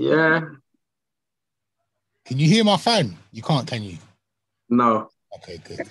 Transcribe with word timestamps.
Yeah. 0.00 0.40
Can 2.24 2.38
you 2.38 2.48
hear 2.48 2.64
my 2.64 2.78
phone? 2.78 3.18
You 3.32 3.42
can't, 3.42 3.66
can 3.66 3.82
you? 3.82 3.98
No. 4.70 5.10
Okay, 5.36 5.60
good. 5.62 5.86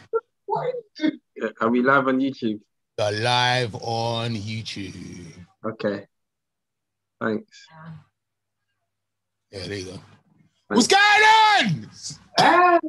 Yeah, 1.35 1.49
Are 1.61 1.69
we 1.69 1.83
live 1.83 2.07
on 2.07 2.19
YouTube? 2.19 2.59
You're 2.97 3.11
live 3.11 3.75
on 3.75 4.33
YouTube. 4.33 5.27
Okay. 5.63 6.07
Thanks. 7.21 7.67
Yeah, 9.51 9.67
there 9.67 9.77
you 9.77 9.85
go. 9.85 9.99
What's 10.69 10.87
going 10.87 11.01
on? 12.39 12.79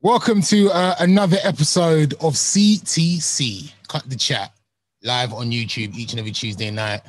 Welcome 0.00 0.42
to 0.42 0.70
uh, 0.70 0.94
another 1.00 1.38
episode 1.42 2.12
of 2.14 2.34
CTC. 2.34 3.72
Cut 3.88 4.08
the 4.08 4.16
chat 4.16 4.52
live 5.02 5.32
on 5.32 5.50
YouTube 5.50 5.96
each 5.96 6.12
and 6.12 6.20
every 6.20 6.30
Tuesday 6.30 6.70
night 6.70 7.02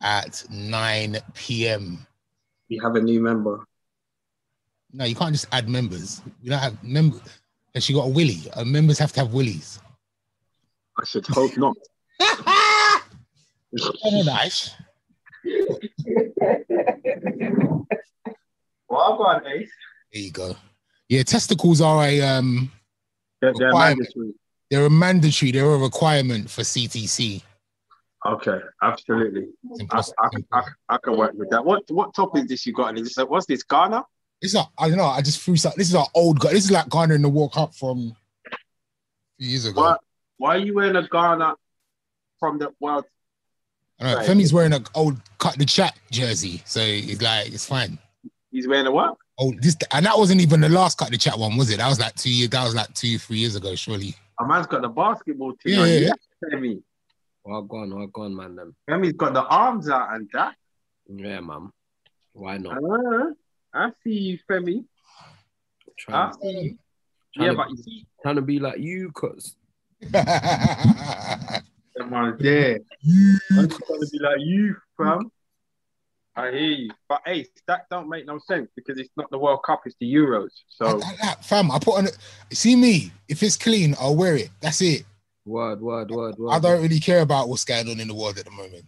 at 0.00 0.42
9 0.50 1.18
p.m. 1.34 2.06
We 2.70 2.80
have 2.82 2.96
a 2.96 3.00
new 3.00 3.20
member. 3.20 3.64
No, 4.92 5.04
you 5.04 5.14
can't 5.14 5.32
just 5.32 5.46
add 5.52 5.68
members. 5.68 6.22
We 6.42 6.50
don't 6.50 6.58
have 6.58 6.82
members. 6.82 7.20
Unless 7.74 7.88
you 7.88 7.96
got 7.96 8.06
a 8.06 8.10
willy. 8.10 8.38
Uh, 8.54 8.64
members 8.64 8.98
have 8.98 9.12
to 9.12 9.20
have 9.20 9.32
willies. 9.34 9.80
I 11.00 11.04
should 11.04 11.26
hope 11.26 11.56
not. 11.56 11.76
Nice. 14.24 14.70
Well, 18.88 19.16
go 19.16 19.24
on, 19.24 19.46
Ace. 19.46 19.70
There 20.12 20.22
you 20.22 20.30
go. 20.30 20.54
Yeah, 21.08 21.24
testicles 21.24 21.80
are 21.80 22.04
a 22.04 22.20
um 22.20 22.70
They're, 23.40 23.52
they're 23.58 23.72
mandatory. 23.72 24.34
they're 24.70 24.86
a 24.86 24.90
mandatory, 24.90 25.50
they're 25.50 25.68
a 25.74 25.78
requirement 25.78 26.48
for 26.48 26.62
CTC. 26.62 27.42
Okay, 28.26 28.58
absolutely. 28.82 29.48
It's 29.72 30.12
I. 30.18 30.26
I, 30.52 30.60
I, 30.60 30.62
I 30.88 30.98
can 30.98 31.16
work 31.16 31.32
with 31.34 31.50
that. 31.50 31.64
What 31.64 31.82
what 31.90 32.14
topic 32.14 32.44
is 32.44 32.48
this 32.48 32.66
you 32.66 32.72
got? 32.72 32.88
And 32.90 32.98
it's 32.98 33.16
like, 33.18 33.28
what's 33.28 33.46
this? 33.46 33.62
Ghana? 33.62 34.02
This 34.40 34.52
is 34.52 34.56
our, 34.56 34.68
I 34.78 34.88
don't 34.88 34.98
know. 34.98 35.04
I 35.04 35.20
just 35.20 35.40
threw 35.40 35.56
some. 35.56 35.72
This 35.76 35.88
is 35.88 35.94
our 35.94 36.06
old 36.14 36.40
guy. 36.40 36.52
This 36.52 36.64
is 36.64 36.70
like 36.70 36.88
Ghana 36.88 37.14
in 37.14 37.22
the 37.22 37.28
World 37.28 37.52
Cup 37.52 37.74
from 37.74 38.16
years 39.38 39.66
ago. 39.66 39.80
What? 39.80 40.00
Why 40.38 40.56
are 40.56 40.58
you 40.58 40.74
wearing 40.74 40.96
a 40.96 41.06
Ghana 41.06 41.54
from 42.40 42.58
the 42.58 42.72
world? 42.80 43.04
I 44.00 44.04
know, 44.04 44.16
Right. 44.16 44.26
Femi's 44.26 44.52
wearing 44.52 44.72
an 44.72 44.84
old 44.94 45.20
cut 45.38 45.56
the 45.56 45.64
chat 45.64 45.96
jersey, 46.10 46.62
so 46.64 46.80
it's 46.80 47.22
like 47.22 47.52
it's 47.52 47.66
fine. 47.66 47.98
He's 48.50 48.66
wearing 48.66 48.86
a 48.86 48.90
what? 48.90 49.16
Oh, 49.38 49.52
this 49.60 49.76
and 49.92 50.06
that 50.06 50.16
wasn't 50.16 50.40
even 50.40 50.60
the 50.60 50.68
last 50.68 50.98
cut 50.98 51.10
the 51.10 51.18
chat 51.18 51.38
one, 51.38 51.56
was 51.56 51.70
it? 51.70 51.78
That 51.78 51.88
was 51.88 52.00
like 52.00 52.14
two 52.14 52.30
years. 52.30 52.50
That 52.50 52.64
was 52.64 52.74
like 52.74 52.92
two, 52.94 53.18
three 53.18 53.38
years 53.38 53.54
ago, 53.56 53.74
surely. 53.74 54.14
A 54.40 54.46
man's 54.46 54.66
got 54.66 54.82
the 54.82 54.88
basketball 54.88 55.54
team. 55.54 55.78
Yeah, 55.78 55.86
yeah, 55.86 56.10
yeah. 56.52 56.74
Femi. 57.46 57.70
on, 57.70 57.94
walk 57.98 58.18
on, 58.18 58.36
man. 58.36 58.56
Them. 58.56 58.74
Femi's 58.88 59.12
got 59.12 59.34
the 59.34 59.44
arms 59.44 59.88
out 59.88 60.14
and 60.14 60.28
that. 60.32 60.54
Yeah, 61.08 61.40
man. 61.40 61.70
Why 62.32 62.58
not? 62.58 62.78
Uh, 62.78 63.30
I 63.72 63.90
see 64.02 64.10
you, 64.12 64.38
Femi. 64.50 64.84
I 66.08 66.12
Trying, 66.30 66.32
see 66.34 66.48
you. 66.48 66.78
trying 67.34 67.46
Yeah, 67.46 67.50
to, 67.52 67.56
but 67.56 67.70
you 67.70 67.76
see, 67.76 68.06
trying 68.22 68.36
to 68.36 68.42
be 68.42 68.58
like 68.58 68.78
you, 68.78 69.10
cause 69.12 69.56
them 70.00 70.12
ones 72.10 72.40
there. 72.40 72.80
You- 73.00 73.38
I'm 73.58 73.68
just 73.68 73.80
trying 73.86 74.00
to 74.00 74.08
be 74.10 74.18
like 74.20 74.40
you, 74.40 74.76
fam. 74.96 75.30
I 76.36 76.50
hear 76.50 76.60
you. 76.60 76.90
But 77.08 77.22
Ace, 77.28 77.46
that 77.68 77.82
don't 77.90 78.08
make 78.08 78.26
no 78.26 78.40
sense 78.40 78.68
because 78.74 78.98
it's 78.98 79.10
not 79.16 79.30
the 79.30 79.38
World 79.38 79.60
Cup, 79.64 79.82
it's 79.86 79.94
the 80.00 80.12
Euros. 80.12 80.46
I- 80.46 80.48
So 80.68 81.00
I- 81.02 81.16
I- 81.30 81.34
fam, 81.42 81.70
I 81.70 81.78
put 81.78 81.96
on 81.98 82.06
it. 82.06 82.18
See 82.52 82.74
me. 82.74 83.12
If 83.28 83.42
it's 83.44 83.56
clean, 83.56 83.94
I'll 84.00 84.16
wear 84.16 84.34
it. 84.36 84.50
That's 84.60 84.82
it. 84.82 85.04
Word, 85.44 85.80
word, 85.80 86.10
word, 86.10 86.38
word. 86.38 86.52
I 86.52 86.58
don't 86.58 86.82
really 86.82 87.00
care 87.00 87.20
about 87.20 87.48
what's 87.48 87.64
going 87.64 87.88
on 87.88 88.00
in 88.00 88.08
the 88.08 88.14
world 88.14 88.38
at 88.38 88.44
the 88.44 88.50
moment. 88.50 88.84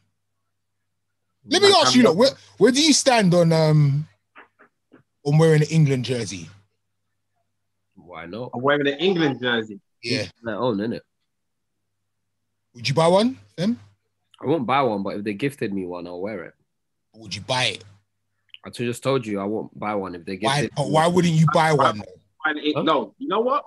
Let 1.48 1.62
me 1.62 1.72
ask 1.76 1.94
you, 1.94 2.02
look, 2.02 2.16
where, 2.16 2.30
where 2.58 2.72
do 2.72 2.82
you 2.82 2.92
stand 2.92 3.32
on 3.34 3.52
um 3.52 4.08
on 5.24 5.38
wearing 5.38 5.62
an 5.62 5.68
England 5.70 6.04
jersey? 6.04 6.48
Why 7.94 8.26
not? 8.26 8.50
I'm 8.54 8.62
wearing 8.62 8.86
an 8.86 8.98
England 8.98 9.40
jersey. 9.40 9.80
Yeah. 10.02 10.26
Their 10.42 10.56
own, 10.56 10.78
innit? 10.78 11.00
Would 12.74 12.88
you 12.88 12.94
buy 12.94 13.08
one? 13.08 13.38
Them? 13.56 13.78
I 14.42 14.46
won't 14.46 14.66
buy 14.66 14.82
one, 14.82 15.02
but 15.02 15.16
if 15.16 15.24
they 15.24 15.34
gifted 15.34 15.72
me 15.72 15.86
one, 15.86 16.06
I'll 16.06 16.20
wear 16.20 16.44
it. 16.44 16.54
Would 17.14 17.34
you 17.34 17.40
buy 17.40 17.64
it? 17.64 17.84
I 18.64 18.70
just 18.70 19.02
told 19.02 19.24
you 19.24 19.40
I 19.40 19.44
won't 19.44 19.76
buy 19.78 19.94
one 19.94 20.14
if 20.14 20.24
they 20.24 20.36
Why? 20.36 20.62
gifted. 20.62 20.76
But 20.76 20.90
why 20.90 21.06
wouldn't 21.06 21.34
you 21.34 21.46
buy 21.54 21.72
one? 21.72 21.98
though? 21.98 22.04
And 22.44 22.58
it, 22.58 22.76
Huh? 22.76 22.82
no, 22.82 23.14
you 23.18 23.28
know 23.28 23.40
what? 23.40 23.66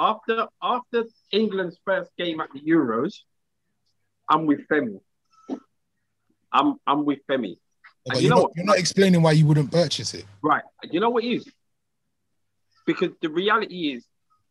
After 0.00 0.46
after 0.62 1.04
England's 1.30 1.78
first 1.84 2.10
game 2.16 2.40
at 2.40 2.48
the 2.54 2.60
Euros, 2.60 3.12
I'm 4.30 4.46
with 4.46 4.60
Femi. 4.66 4.98
I'm 6.50 6.76
I'm 6.86 7.04
with 7.04 7.18
Femi. 7.30 7.58
But 8.06 8.16
you 8.16 8.22
you're, 8.22 8.30
know 8.30 8.36
not, 8.36 8.42
what? 8.44 8.52
you're 8.56 8.64
not 8.64 8.78
explaining 8.78 9.20
why 9.20 9.32
you 9.32 9.46
wouldn't 9.46 9.70
purchase 9.70 10.14
it. 10.14 10.24
Right. 10.42 10.62
You 10.90 11.00
know 11.00 11.10
what 11.10 11.22
is? 11.22 11.46
Because 12.86 13.10
the 13.20 13.28
reality 13.28 13.92
is 13.92 14.06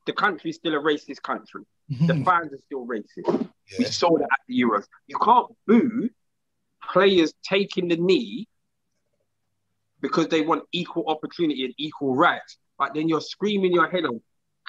the 0.06 0.14
country's 0.14 0.58
still 0.58 0.76
a 0.76 0.80
racist 0.80 1.22
country. 1.24 1.64
The 2.08 2.24
fans 2.24 2.54
are 2.54 2.60
still 2.68 2.86
racist. 2.86 3.26
We 3.26 3.86
Hmm. 3.86 3.92
Saw 3.92 4.18
that 4.20 4.26
at 4.32 4.40
the 4.48 4.62
Euros. 4.62 4.86
You 5.08 5.18
can't 5.18 5.48
boo 5.66 6.10
players 6.94 7.34
taking 7.44 7.88
the 7.88 7.98
knee 7.98 8.48
because 10.00 10.28
they 10.28 10.42
want 10.42 10.64
equal 10.72 11.06
opportunity 11.08 11.66
and 11.66 11.74
equal 11.78 12.16
rights. 12.16 12.58
But 12.78 12.94
then 12.94 13.10
you're 13.10 13.20
screaming 13.22 13.74
your 13.74 13.90
head 13.90 14.06
off, 14.06 14.22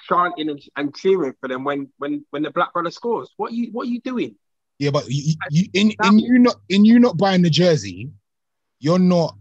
chanting 0.09 0.51
and, 0.51 0.61
and 0.77 0.95
cheering 0.97 1.35
for 1.41 1.49
them 1.49 1.65
when 1.65 1.89
when 1.99 2.25
when 2.31 2.43
the 2.43 2.51
black 2.51 2.73
brother 2.73 2.91
scores. 2.91 3.31
What 3.37 3.53
you 3.53 3.71
what 3.73 3.87
are 3.87 3.91
you 3.91 4.01
doing? 4.01 4.37
Yeah, 4.79 4.91
but 4.91 5.09
you, 5.09 5.35
you 5.51 5.65
in 5.75 5.93
in 6.05 6.19
you 6.19 6.39
not 6.39 6.57
in 6.69 6.85
you 6.85 6.99
not 6.99 7.17
buying 7.19 7.43
the 7.43 7.51
jersey, 7.51 8.11
you're 8.79 8.99
not 8.99 9.37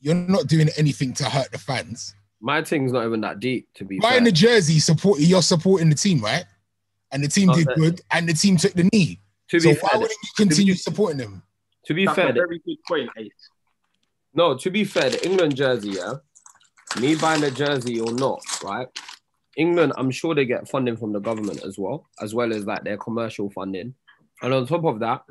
you're 0.00 0.14
not 0.14 0.46
doing 0.46 0.68
anything 0.76 1.12
to 1.14 1.24
hurt 1.24 1.50
the 1.52 1.58
fans. 1.58 2.14
My 2.40 2.62
thing's 2.62 2.92
not 2.92 3.06
even 3.06 3.22
that 3.22 3.40
deep, 3.40 3.66
to 3.76 3.84
be 3.84 3.98
Buying 3.98 4.16
fair. 4.18 4.24
the 4.26 4.32
jersey, 4.32 4.78
support 4.78 5.20
you're 5.20 5.40
supporting 5.42 5.88
the 5.88 5.94
team, 5.96 6.20
right? 6.20 6.44
And 7.12 7.24
the 7.24 7.28
team 7.28 7.46
Not 7.46 7.56
did 7.56 7.66
that- 7.68 7.76
good, 7.76 8.00
and 8.10 8.28
the 8.28 8.34
team 8.34 8.56
took 8.58 8.74
the 8.74 8.88
knee. 8.92 9.20
to 9.48 9.58
So 9.60 9.70
be 9.70 9.74
why 9.80 9.88
fair, 9.88 10.00
wouldn't 10.00 10.18
you 10.22 10.30
continue 10.36 10.74
supporting 10.74 11.18
them? 11.18 11.42
to 11.86 11.94
be 11.94 12.04
That's 12.04 12.16
fair, 12.16 12.28
a 12.30 12.32
very 12.32 12.58
good 12.66 12.76
point, 12.86 13.08
Ace. 13.16 13.30
No, 14.34 14.56
to 14.58 14.70
be 14.70 14.84
fair, 14.84 15.08
the 15.08 15.24
England 15.24 15.56
jersey, 15.56 15.90
yeah, 15.90 16.14
me 17.00 17.14
buying 17.14 17.40
the 17.40 17.50
jersey 17.50 18.00
or 18.00 18.12
not, 18.12 18.40
right? 18.62 18.88
England, 19.56 19.92
I'm 19.96 20.10
sure 20.10 20.34
they 20.34 20.44
get 20.44 20.68
funding 20.68 20.96
from 20.96 21.12
the 21.12 21.20
government 21.20 21.64
as 21.64 21.78
well, 21.78 22.06
as 22.20 22.34
well 22.34 22.52
as 22.52 22.64
like 22.66 22.84
their 22.84 22.96
commercial 22.96 23.50
funding. 23.50 23.94
And 24.42 24.52
on 24.52 24.66
top 24.66 24.84
of 24.84 25.00
that, 25.00 25.22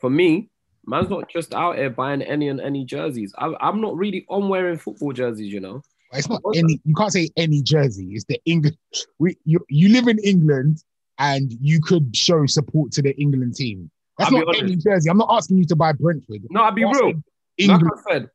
for 0.00 0.10
me, 0.10 0.48
man's 0.86 1.10
not 1.10 1.28
just 1.28 1.54
out 1.54 1.76
here 1.76 1.90
buying 1.90 2.22
any 2.22 2.48
and 2.48 2.60
any 2.60 2.84
jerseys. 2.84 3.34
I, 3.36 3.52
I'm 3.60 3.80
not 3.80 3.96
really 3.96 4.24
on 4.28 4.48
wearing 4.48 4.78
football 4.78 5.12
jerseys, 5.12 5.52
you 5.52 5.60
know. 5.60 5.82
It's 6.12 6.28
not 6.28 6.40
any. 6.54 6.80
You 6.84 6.94
can't 6.94 7.12
say 7.12 7.28
any 7.36 7.62
jersey. 7.62 8.08
It's 8.12 8.24
the 8.24 8.40
England. 8.44 8.78
We 9.18 9.36
you 9.44 9.58
you 9.68 9.88
live 9.88 10.06
in 10.06 10.18
England, 10.20 10.82
and 11.18 11.52
you 11.60 11.80
could 11.80 12.16
show 12.16 12.46
support 12.46 12.92
to 12.92 13.02
the 13.02 13.14
England 13.20 13.56
team. 13.56 13.90
That's 14.16 14.32
I'll 14.32 14.44
not 14.44 14.56
any 14.56 14.76
jersey. 14.76 15.10
I'm 15.10 15.18
not 15.18 15.28
asking 15.30 15.58
you 15.58 15.66
to 15.66 15.76
buy 15.76 15.92
Brentford. 15.92 16.42
No, 16.48 16.62
I'll 16.62 16.72
be 16.72 16.84
real. 16.84 17.12
England. 17.58 17.82
Like 17.82 17.92
I 17.92 18.12
said, 18.12 18.30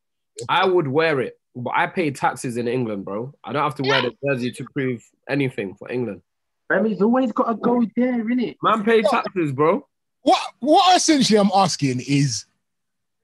I 0.49 0.65
would 0.65 0.87
wear 0.87 1.21
it, 1.21 1.39
but 1.55 1.73
I 1.75 1.87
pay 1.87 2.11
taxes 2.11 2.57
in 2.57 2.67
England, 2.67 3.05
bro. 3.05 3.33
I 3.43 3.51
don't 3.53 3.63
have 3.63 3.75
to 3.75 3.83
wear 3.83 4.01
the 4.01 4.13
jersey 4.25 4.51
to 4.51 4.65
prove 4.73 5.03
anything 5.29 5.75
for 5.75 5.91
England. 5.91 6.21
He's 6.85 7.01
always 7.01 7.31
got 7.33 7.47
to 7.49 7.55
go 7.55 7.81
there, 7.97 8.23
innit? 8.23 8.55
Man, 8.63 8.83
pay 8.85 9.01
taxes, 9.01 9.51
bro. 9.51 9.85
What 10.21 10.39
what 10.59 10.95
essentially 10.95 11.37
I'm 11.39 11.49
asking 11.53 12.01
is 12.07 12.45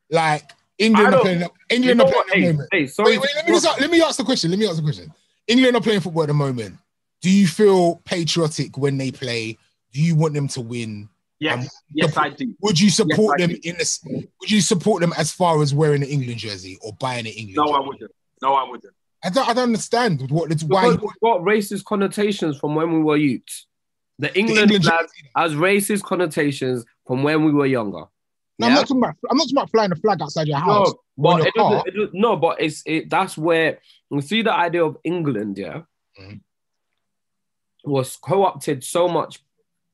like 0.09 0.51
England 0.77 1.07
I 1.07 1.09
are 1.09 1.11
don't- 1.11 1.21
playing. 1.21 1.49
England 1.69 2.01
are 2.01 2.11
playing 2.11 2.23
at 2.27 2.33
the 2.33 2.51
moment. 2.53 2.69
hey, 2.71 2.87
sorry. 2.87 3.11
Wait, 3.11 3.21
wait, 3.21 3.29
let 3.35 3.45
me 3.47 3.51
just, 3.53 3.81
let 3.81 3.89
me 3.89 4.01
ask 4.01 4.17
the 4.17 4.23
question. 4.23 4.49
Let 4.51 4.59
me 4.59 4.67
ask 4.67 4.75
the 4.77 4.81
question. 4.83 5.13
England 5.47 5.75
are 5.77 5.81
playing 5.81 6.01
football 6.01 6.23
at 6.23 6.27
the 6.27 6.33
moment. 6.33 6.75
Do 7.21 7.31
you 7.31 7.47
feel 7.47 7.97
patriotic 8.05 8.77
when 8.77 8.97
they 8.97 9.11
play? 9.11 9.57
Do 9.93 10.01
you 10.01 10.15
want 10.15 10.33
them 10.33 10.47
to 10.49 10.61
win? 10.61 11.09
Yes, 11.39 11.63
Um, 11.65 11.69
yes, 11.93 12.17
I 12.17 12.29
do. 12.29 12.53
Would 12.61 12.79
you 12.79 12.89
support 12.89 13.39
Yes, 13.39 13.47
them 13.49 13.57
in 13.63 13.77
this? 13.77 13.99
Would 14.05 14.49
you 14.51 14.59
support 14.61 15.01
them 15.01 15.13
as 15.17 15.31
far 15.31 15.61
as 15.61 15.73
wearing 15.73 16.01
an 16.03 16.09
England 16.09 16.39
jersey 16.39 16.77
or 16.81 16.93
buying 16.93 17.27
an 17.27 17.33
England? 17.33 17.55
No, 17.65 17.73
I 17.73 17.79
wouldn't. 17.79 18.11
No, 18.41 18.53
I 18.53 18.69
wouldn't. 18.69 18.93
I 19.23 19.29
don't. 19.29 19.47
I 19.49 19.53
don't 19.53 19.63
understand 19.63 20.29
what 20.29 20.51
it's 20.51 20.63
why. 20.63 20.91
Because 20.91 21.01
we've 21.01 21.21
got 21.31 21.41
racist 21.41 21.85
connotations 21.85 22.57
from 22.57 22.75
when 22.75 22.93
we 22.93 22.99
were 23.01 23.17
youths. 23.17 23.65
The 24.19 24.27
the 24.29 24.39
England, 24.39 24.71
England 24.71 24.83
flag 24.85 25.05
has 25.35 25.53
racist 25.53 26.03
connotations 26.03 26.85
from 27.05 27.23
when 27.23 27.43
we 27.43 27.51
were 27.51 27.65
younger. 27.65 28.05
No, 28.59 28.67
I'm 28.67 28.73
not 28.73 28.81
talking 28.87 28.97
about. 29.03 29.15
I'm 29.29 29.37
not 29.37 29.43
talking 29.43 29.57
about 29.57 29.71
flying 29.71 29.91
a 29.91 29.95
flag 29.95 30.21
outside 30.21 30.47
your 30.47 30.57
house. 30.57 30.89
No, 30.89 30.99
but 31.17 31.37
your 31.37 31.47
it 31.47 31.53
doesn't, 31.55 31.87
it 31.87 31.91
does- 31.95 32.09
no, 32.13 32.35
but 32.35 32.61
it's 32.61 32.83
it, 32.85 33.09
that's 33.09 33.37
where 33.37 33.79
you 34.11 34.21
see 34.21 34.41
the 34.43 34.53
idea 34.53 34.83
of 34.83 34.97
England, 35.03 35.57
yeah, 35.57 35.81
Mhm. 36.19 36.41
was 37.83 38.17
co-opted 38.17 38.83
so 38.83 39.07
much 39.07 39.39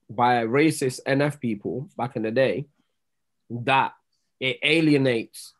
by 0.09 0.45
racist 0.45 0.99
NF 1.07 1.39
people 1.39 1.89
back 1.97 2.15
in 2.15 2.23
the 2.23 2.31
day 2.31 2.67
that 3.49 3.93
it 4.39 4.59
alienates 4.63 5.52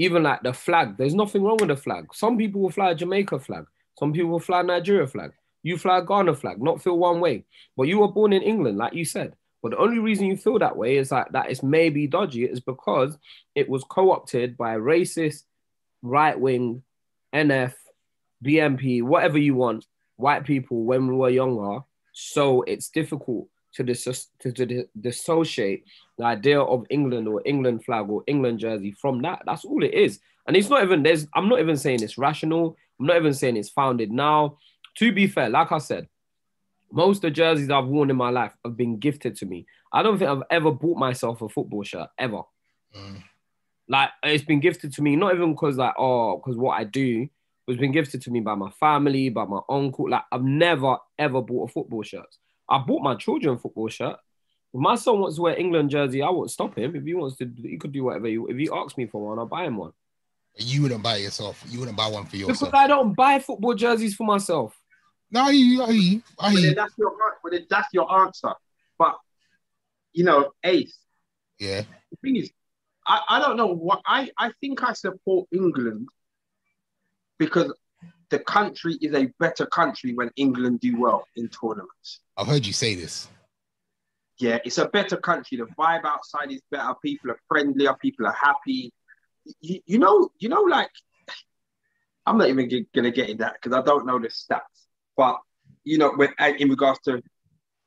even 0.00 0.22
like 0.22 0.42
the 0.42 0.52
flag. 0.54 0.96
There's 0.96 1.14
nothing 1.14 1.42
wrong 1.42 1.58
with 1.60 1.68
the 1.68 1.76
flag. 1.76 2.06
Some 2.14 2.38
people 2.38 2.62
will 2.62 2.70
fly 2.70 2.92
a 2.92 2.94
Jamaica 2.94 3.38
flag. 3.38 3.66
Some 3.98 4.14
people 4.14 4.30
will 4.30 4.40
fly 4.40 4.60
a 4.60 4.62
Nigeria 4.62 5.06
flag. 5.06 5.32
You 5.62 5.76
fly 5.76 5.98
a 5.98 6.02
Ghana 6.02 6.36
flag, 6.36 6.60
not 6.60 6.82
feel 6.82 6.98
one 6.98 7.20
way. 7.20 7.44
But 7.76 7.82
you 7.82 7.98
were 7.98 8.08
born 8.08 8.32
in 8.32 8.40
England, 8.40 8.78
like 8.78 8.94
you 8.94 9.04
said. 9.04 9.34
But 9.62 9.72
the 9.72 9.76
only 9.76 9.98
reason 9.98 10.24
you 10.24 10.38
feel 10.38 10.58
that 10.58 10.74
way 10.74 10.96
is 10.96 11.10
like 11.10 11.30
that 11.32 11.50
it's 11.50 11.62
maybe 11.62 12.06
dodgy 12.06 12.44
is 12.44 12.60
because 12.60 13.18
it 13.54 13.68
was 13.68 13.84
co-opted 13.84 14.56
by 14.56 14.76
racist 14.76 15.42
right 16.00 16.40
wing, 16.40 16.82
NF, 17.34 17.74
BNP, 18.42 19.02
whatever 19.02 19.36
you 19.36 19.54
want, 19.54 19.84
white 20.16 20.44
people 20.44 20.82
when 20.84 21.08
we 21.08 21.14
were 21.14 21.28
younger. 21.28 21.80
So 22.14 22.62
it's 22.62 22.88
difficult 22.88 23.48
to, 23.74 23.82
dis- 23.82 24.28
to, 24.38 24.50
to 24.50 24.88
dissociate 24.98 25.84
the 26.20 26.26
idea 26.26 26.60
of 26.60 26.84
England 26.90 27.26
or 27.26 27.40
England 27.46 27.82
flag 27.84 28.08
or 28.10 28.22
England 28.26 28.58
jersey 28.58 28.92
from 28.92 29.22
that. 29.22 29.42
That's 29.46 29.64
all 29.64 29.82
it 29.82 29.94
is. 29.94 30.20
And 30.46 30.54
it's 30.54 30.68
not 30.68 30.82
even 30.82 31.02
there's 31.02 31.26
I'm 31.34 31.48
not 31.48 31.60
even 31.60 31.76
saying 31.76 32.02
it's 32.02 32.18
rational. 32.18 32.76
I'm 32.98 33.06
not 33.06 33.16
even 33.16 33.32
saying 33.32 33.56
it's 33.56 33.70
founded 33.70 34.12
now. 34.12 34.58
To 34.98 35.12
be 35.12 35.26
fair, 35.26 35.48
like 35.48 35.72
I 35.72 35.78
said, 35.78 36.08
most 36.92 37.18
of 37.18 37.22
the 37.22 37.30
jerseys 37.30 37.70
I've 37.70 37.86
worn 37.86 38.10
in 38.10 38.16
my 38.16 38.30
life 38.30 38.52
have 38.64 38.76
been 38.76 38.98
gifted 38.98 39.36
to 39.36 39.46
me. 39.46 39.66
I 39.92 40.02
don't 40.02 40.18
think 40.18 40.30
I've 40.30 40.42
ever 40.50 40.70
bought 40.70 40.98
myself 40.98 41.40
a 41.40 41.48
football 41.48 41.84
shirt 41.84 42.08
ever. 42.18 42.42
Mm. 42.94 43.22
Like 43.88 44.10
it's 44.22 44.44
been 44.44 44.60
gifted 44.60 44.92
to 44.94 45.02
me, 45.02 45.16
not 45.16 45.34
even 45.34 45.52
because 45.52 45.78
like 45.78 45.94
oh, 45.98 46.36
because 46.36 46.58
what 46.58 46.78
I 46.78 46.84
do 46.84 47.28
was 47.66 47.78
been 47.78 47.92
gifted 47.92 48.20
to 48.22 48.30
me 48.30 48.40
by 48.40 48.56
my 48.56 48.70
family, 48.72 49.30
by 49.30 49.46
my 49.46 49.60
uncle. 49.70 50.10
Like 50.10 50.24
I've 50.30 50.44
never 50.44 50.98
ever 51.18 51.40
bought 51.40 51.70
a 51.70 51.72
football 51.72 52.02
shirt. 52.02 52.36
I 52.68 52.78
bought 52.78 53.02
my 53.02 53.14
children 53.14 53.58
football 53.58 53.88
shirt. 53.88 54.16
If 54.72 54.80
my 54.80 54.94
son 54.94 55.20
wants 55.20 55.36
to 55.36 55.42
wear 55.42 55.58
England 55.58 55.90
jersey, 55.90 56.22
I 56.22 56.30
won't 56.30 56.50
stop 56.50 56.76
him. 56.76 56.94
If 56.94 57.04
he 57.04 57.14
wants 57.14 57.36
to, 57.36 57.50
he 57.62 57.76
could 57.76 57.92
do 57.92 58.04
whatever. 58.04 58.26
He, 58.26 58.38
if 58.48 58.56
he 58.56 58.68
asks 58.72 58.96
me 58.96 59.06
for 59.06 59.28
one, 59.28 59.38
I'll 59.38 59.46
buy 59.46 59.64
him 59.64 59.76
one. 59.76 59.92
You 60.56 60.82
wouldn't 60.82 61.02
buy 61.02 61.16
yourself. 61.16 61.62
You 61.68 61.80
wouldn't 61.80 61.96
buy 61.96 62.08
one 62.08 62.26
for 62.26 62.36
yourself. 62.36 62.60
Because 62.60 62.74
I 62.74 62.86
don't 62.86 63.14
buy 63.14 63.38
football 63.38 63.74
jerseys 63.74 64.14
for 64.14 64.24
myself. 64.24 64.76
No, 65.30 65.42
I 65.42 65.52
hear 65.52 65.82
I 65.82 65.92
hear 65.92 66.20
I 66.38 66.50
hear 66.50 66.74
That's 66.74 66.94
your 66.98 67.12
but 67.42 67.52
that's 67.68 67.88
your 67.92 68.12
answer. 68.12 68.52
But 68.98 69.16
you 70.12 70.24
know, 70.24 70.50
Ace. 70.64 70.98
Yeah. 71.58 71.82
The 72.10 72.16
thing 72.22 72.36
is, 72.36 72.50
I, 73.06 73.20
I 73.28 73.38
don't 73.38 73.56
know 73.56 73.66
what 73.66 74.00
I, 74.06 74.30
I 74.38 74.50
think 74.60 74.82
I 74.82 74.92
support 74.92 75.48
England 75.52 76.08
because 77.38 77.72
the 78.30 78.38
country 78.40 78.96
is 79.00 79.14
a 79.14 79.26
better 79.38 79.66
country 79.66 80.14
when 80.14 80.30
England 80.36 80.80
do 80.80 80.98
well 80.98 81.24
in 81.36 81.48
tournaments. 81.48 82.20
I've 82.36 82.46
heard 82.46 82.66
you 82.66 82.72
say 82.72 82.94
this. 82.94 83.28
Yeah, 84.40 84.58
it's 84.64 84.78
a 84.78 84.88
better 84.88 85.18
country. 85.18 85.58
The 85.58 85.66
vibe 85.78 86.04
outside 86.04 86.50
is 86.50 86.62
better. 86.70 86.94
People 87.02 87.32
are 87.32 87.40
friendlier. 87.46 87.94
People 88.00 88.26
are 88.26 88.36
happy. 88.40 88.92
You, 89.60 89.80
you 89.84 89.98
know, 89.98 90.30
you 90.38 90.48
know, 90.48 90.62
like 90.62 90.90
I'm 92.26 92.38
not 92.38 92.48
even 92.48 92.70
g- 92.70 92.86
gonna 92.94 93.10
get 93.10 93.28
in 93.28 93.38
that 93.38 93.54
because 93.60 93.76
I 93.76 93.82
don't 93.82 94.06
know 94.06 94.18
the 94.18 94.28
stats. 94.28 94.86
But 95.16 95.40
you 95.84 95.98
know, 95.98 96.12
when 96.16 96.30
in 96.58 96.70
regards 96.70 97.00
to 97.00 97.22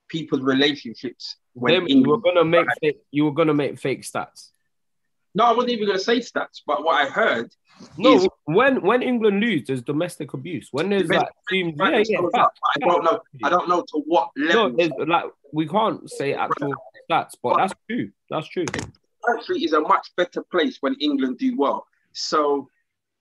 people's 0.10 0.42
relationships, 0.42 1.38
when 1.54 1.74
Them, 1.74 1.88
you 1.88 2.04
were 2.08 2.20
gonna 2.20 2.46
make 2.46 2.68
fake, 2.80 3.02
you 3.12 3.26
were 3.26 3.34
gonna 3.34 3.54
make 3.54 3.80
fake 3.80 4.04
stats. 4.04 4.50
No, 5.36 5.46
I 5.46 5.52
wasn't 5.52 5.72
even 5.72 5.88
gonna 5.88 6.00
say 6.00 6.20
stats. 6.20 6.62
But 6.66 6.84
what 6.84 6.94
I 6.94 7.10
heard 7.10 7.52
no, 7.98 8.16
is, 8.16 8.28
when 8.46 8.82
when 8.82 9.02
England 9.02 9.40
lose, 9.40 9.68
there's 9.68 9.82
domestic 9.82 10.34
abuse. 10.34 10.70
When 10.72 10.90
there's 10.90 11.10
like 11.10 11.28
yeah, 11.52 12.04
yeah, 12.06 12.20
fact, 12.34 12.60
I 12.76 12.80
don't 12.80 13.04
know. 13.04 13.20
I 13.44 13.50
don't 13.50 13.68
know 13.68 13.82
to 13.82 14.04
what 14.06 14.30
level. 14.38 14.72
No, 14.72 15.06
like 15.06 15.26
we 15.52 15.68
can't 15.68 16.10
say 16.10 16.34
actual 16.34 16.74
stats, 17.10 17.36
but 17.42 17.58
that's 17.58 17.74
true. 17.90 18.12
That's 18.30 18.48
true. 18.48 18.66
Country 19.26 19.64
is 19.64 19.74
a 19.74 19.80
much 19.80 20.12
better 20.18 20.44
place 20.44 20.78
when 20.82 20.96
England 20.96 21.38
do 21.38 21.56
well. 21.58 21.88
So 22.12 22.70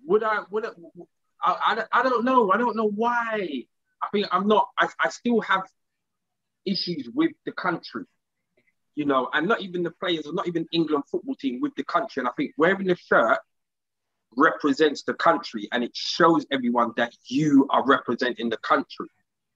would 0.04 0.22
I? 0.22 0.40
Would 0.50 0.66
I? 0.66 0.70
I, 1.44 1.84
I, 1.92 2.00
I 2.00 2.02
don't 2.02 2.24
know. 2.24 2.50
I 2.52 2.56
don't 2.56 2.76
know 2.76 2.88
why. 2.88 3.64
I 4.02 4.06
mean, 4.12 4.26
I'm 4.30 4.48
not. 4.48 4.68
I, 4.78 4.88
I 5.00 5.08
still 5.10 5.40
have 5.40 5.62
issues 6.64 7.08
with 7.12 7.32
the 7.44 7.52
country, 7.52 8.04
you 8.94 9.04
know, 9.04 9.28
and 9.32 9.48
not 9.48 9.60
even 9.60 9.82
the 9.82 9.90
players, 9.90 10.26
or 10.26 10.32
not 10.32 10.48
even 10.48 10.66
England 10.72 11.04
football 11.10 11.34
team 11.34 11.60
with 11.60 11.74
the 11.76 11.84
country. 11.84 12.20
And 12.20 12.28
I 12.28 12.32
think 12.36 12.52
wearing 12.56 12.86
the 12.86 12.96
shirt 12.96 13.38
represents 14.36 15.02
the 15.02 15.14
country 15.14 15.68
and 15.72 15.84
it 15.84 15.94
shows 15.94 16.46
everyone 16.50 16.92
that 16.96 17.14
you 17.26 17.66
are 17.70 17.84
representing 17.86 18.48
the 18.48 18.56
country. 18.58 19.06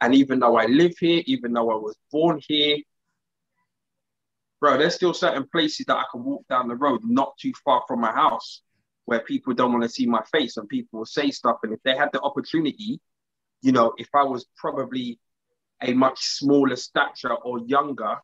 And 0.01 0.15
even 0.15 0.39
though 0.41 0.57
I 0.57 0.67
live 0.67 0.95
here, 0.99 1.23
even 1.27 1.53
though 1.53 1.71
I 1.71 1.77
was 1.77 1.97
born 2.13 2.41
here, 2.47 2.79
bro, 4.61 4.77
there's 4.77 4.95
still 4.95 5.15
certain 5.15 5.47
places 5.51 5.87
that 5.87 5.97
I 5.97 6.05
can 6.11 6.25
walk 6.25 6.47
down 6.49 6.69
the 6.69 6.75
road 6.75 7.01
not 7.05 7.37
too 7.39 7.53
far 7.65 7.83
from 7.89 8.01
my 8.01 8.13
house 8.13 8.63
where 9.07 9.21
people 9.21 9.55
don't 9.55 9.73
want 9.73 9.85
to 9.85 9.89
see 9.89 10.07
my 10.07 10.23
face 10.33 10.57
and 10.57 10.69
people 10.69 10.99
will 10.99 11.07
say 11.07 11.31
stuff. 11.31 11.59
And 11.63 11.73
if 11.73 11.83
they 11.85 11.97
had 11.97 12.11
the 12.13 12.21
opportunity, 12.21 13.01
you 13.63 13.73
know, 13.73 13.95
if 13.99 14.09
I 14.15 14.25
was 14.25 14.47
probably 14.57 15.19
a 15.83 15.93
much 15.93 16.19
smaller 16.21 16.77
stature 16.77 17.35
or 17.35 17.61
younger, 17.61 18.17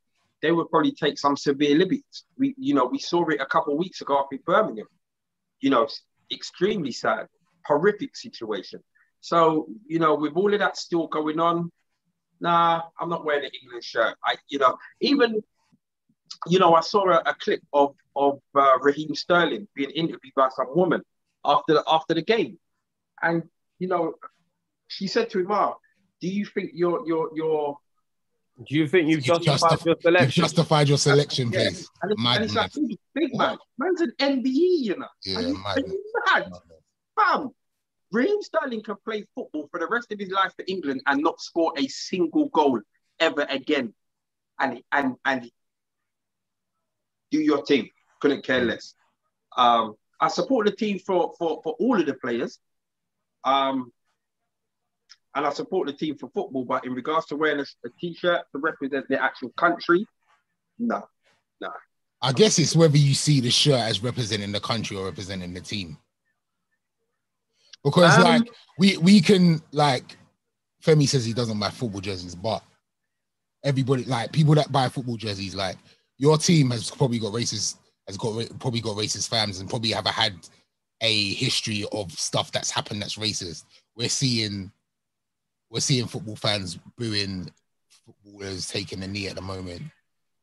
they 0.42 0.52
would 0.52 0.68
probably 0.70 0.92
take 0.92 1.18
some 1.18 1.36
severe 1.36 1.76
liberties. 1.76 2.24
We, 2.36 2.54
you 2.58 2.74
know, 2.74 2.84
we 2.84 2.98
saw 2.98 3.26
it 3.28 3.40
a 3.40 3.46
couple 3.46 3.72
of 3.72 3.78
weeks 3.78 4.00
ago 4.00 4.18
up 4.18 4.32
in 4.32 4.40
Birmingham. 4.44 4.88
You 5.60 5.70
know, 5.70 5.88
extremely 6.32 6.90
sad, 6.90 7.28
horrific 7.64 8.16
situation. 8.16 8.80
So, 9.20 9.68
you 9.86 10.00
know, 10.00 10.16
with 10.16 10.32
all 10.34 10.52
of 10.52 10.58
that 10.58 10.76
still 10.76 11.06
going 11.06 11.38
on, 11.38 11.70
nah, 12.40 12.82
I'm 13.00 13.08
not 13.08 13.24
wearing 13.24 13.44
an 13.44 13.50
England 13.62 13.84
shirt. 13.84 14.16
I, 14.24 14.34
you 14.48 14.58
know, 14.58 14.76
even, 15.00 15.40
you 16.48 16.58
know, 16.58 16.74
I 16.74 16.80
saw 16.80 17.08
a, 17.08 17.22
a 17.24 17.34
clip 17.34 17.60
of 17.72 17.94
of 18.16 18.40
uh, 18.54 18.78
Raheem 18.80 19.14
Sterling 19.14 19.68
being 19.74 19.90
interviewed 19.90 20.34
by 20.36 20.48
some 20.54 20.66
woman 20.74 21.02
after 21.44 21.74
the, 21.74 21.84
after 21.86 22.14
the 22.14 22.22
game, 22.22 22.58
and 23.22 23.44
you 23.78 23.88
know, 23.88 24.14
she 24.88 25.06
said 25.06 25.30
to 25.30 25.38
him, 25.38 25.50
"Ah, 25.50 25.74
do 26.20 26.28
you 26.28 26.44
think 26.44 26.72
you're 26.74 27.06
you're 27.06 27.30
you're 27.34 27.78
do 28.58 28.76
you 28.76 28.86
think 28.86 29.08
you've 29.08 29.24
justified 29.24 29.78
justif- 29.78 29.86
your 29.86 29.96
selection? 30.00 30.26
You've 30.26 30.34
justified 30.34 30.88
your 30.88 30.98
selection, 30.98 31.52
yeah. 31.52 31.68
please. 31.68 31.90
And, 32.02 32.12
it's, 32.12 32.22
and 32.24 32.44
it's 32.44 32.54
like, 32.54 32.72
big, 32.74 32.98
big 33.14 33.34
man. 33.34 33.56
Man's 33.78 34.00
an 34.00 34.12
MBE, 34.18 34.44
you 34.46 34.96
know. 34.98 35.06
Yeah, 35.24 35.38
are 35.38 35.42
you, 35.42 35.54
mad. 35.54 35.78
are 35.78 35.80
you 35.80 36.12
mad? 36.26 36.52
Fam, 37.18 37.50
Raheem 38.12 38.42
Sterling 38.42 38.82
can 38.82 38.96
play 39.04 39.24
football 39.34 39.68
for 39.70 39.80
the 39.80 39.86
rest 39.86 40.12
of 40.12 40.18
his 40.18 40.30
life 40.30 40.52
for 40.54 40.64
England 40.68 41.02
and 41.06 41.22
not 41.22 41.40
score 41.40 41.72
a 41.76 41.86
single 41.88 42.48
goal 42.48 42.80
ever 43.18 43.46
again. 43.48 43.94
And 44.60 44.82
and 44.92 45.16
and 45.24 45.50
do 47.30 47.38
your 47.40 47.62
team. 47.62 47.88
Couldn't 48.20 48.44
care 48.44 48.62
less. 48.62 48.94
Um, 49.56 49.94
I 50.20 50.28
support 50.28 50.66
the 50.66 50.72
team 50.72 50.98
for 50.98 51.32
for 51.38 51.60
for 51.64 51.72
all 51.80 51.98
of 51.98 52.06
the 52.06 52.14
players. 52.14 52.58
Um, 53.44 53.92
and 55.34 55.46
I 55.46 55.50
support 55.50 55.86
the 55.86 55.92
team 55.92 56.16
for 56.16 56.28
football, 56.30 56.64
but 56.64 56.84
in 56.84 56.92
regards 56.92 57.26
to 57.26 57.36
wearing 57.36 57.60
a 57.60 57.66
a 57.86 57.90
t-shirt 58.00 58.42
to 58.52 58.58
represent 58.58 59.08
the 59.08 59.22
actual 59.22 59.50
country, 59.50 60.06
no, 60.78 61.02
no. 61.60 61.70
I 62.20 62.32
guess 62.32 62.58
it's 62.58 62.76
whether 62.76 62.96
you 62.96 63.14
see 63.14 63.40
the 63.40 63.50
shirt 63.50 63.80
as 63.80 64.02
representing 64.02 64.52
the 64.52 64.60
country 64.60 64.96
or 64.96 65.04
representing 65.06 65.52
the 65.54 65.60
team. 65.60 65.98
Because 67.82 68.16
Um, 68.16 68.24
like 68.24 68.42
we 68.78 68.96
we 68.98 69.20
can 69.20 69.60
like 69.72 70.16
Femi 70.84 71.08
says 71.08 71.24
he 71.24 71.32
doesn't 71.32 71.58
buy 71.58 71.70
football 71.70 72.00
jerseys, 72.00 72.34
but 72.34 72.62
everybody 73.64 74.04
like 74.04 74.32
people 74.32 74.54
that 74.54 74.70
buy 74.70 74.88
football 74.88 75.16
jerseys, 75.16 75.54
like 75.54 75.76
your 76.18 76.38
team 76.38 76.70
has 76.70 76.90
probably 76.90 77.18
got 77.18 77.32
racist 77.32 77.76
has 78.06 78.16
got 78.16 78.46
probably 78.60 78.80
got 78.80 78.96
racist 78.96 79.28
fans 79.28 79.60
and 79.60 79.68
probably 79.68 79.90
have 79.90 80.06
had 80.06 80.34
a 81.00 81.34
history 81.34 81.84
of 81.92 82.12
stuff 82.12 82.52
that's 82.52 82.70
happened 82.70 83.02
that's 83.02 83.16
racist. 83.16 83.64
We're 83.96 84.08
seeing 84.08 84.70
we're 85.72 85.80
seeing 85.80 86.06
football 86.06 86.36
fans 86.36 86.78
booing 86.98 87.50
footballers 88.04 88.68
taking 88.68 89.02
a 89.02 89.08
knee 89.08 89.26
at 89.26 89.36
the 89.36 89.40
moment, 89.40 89.82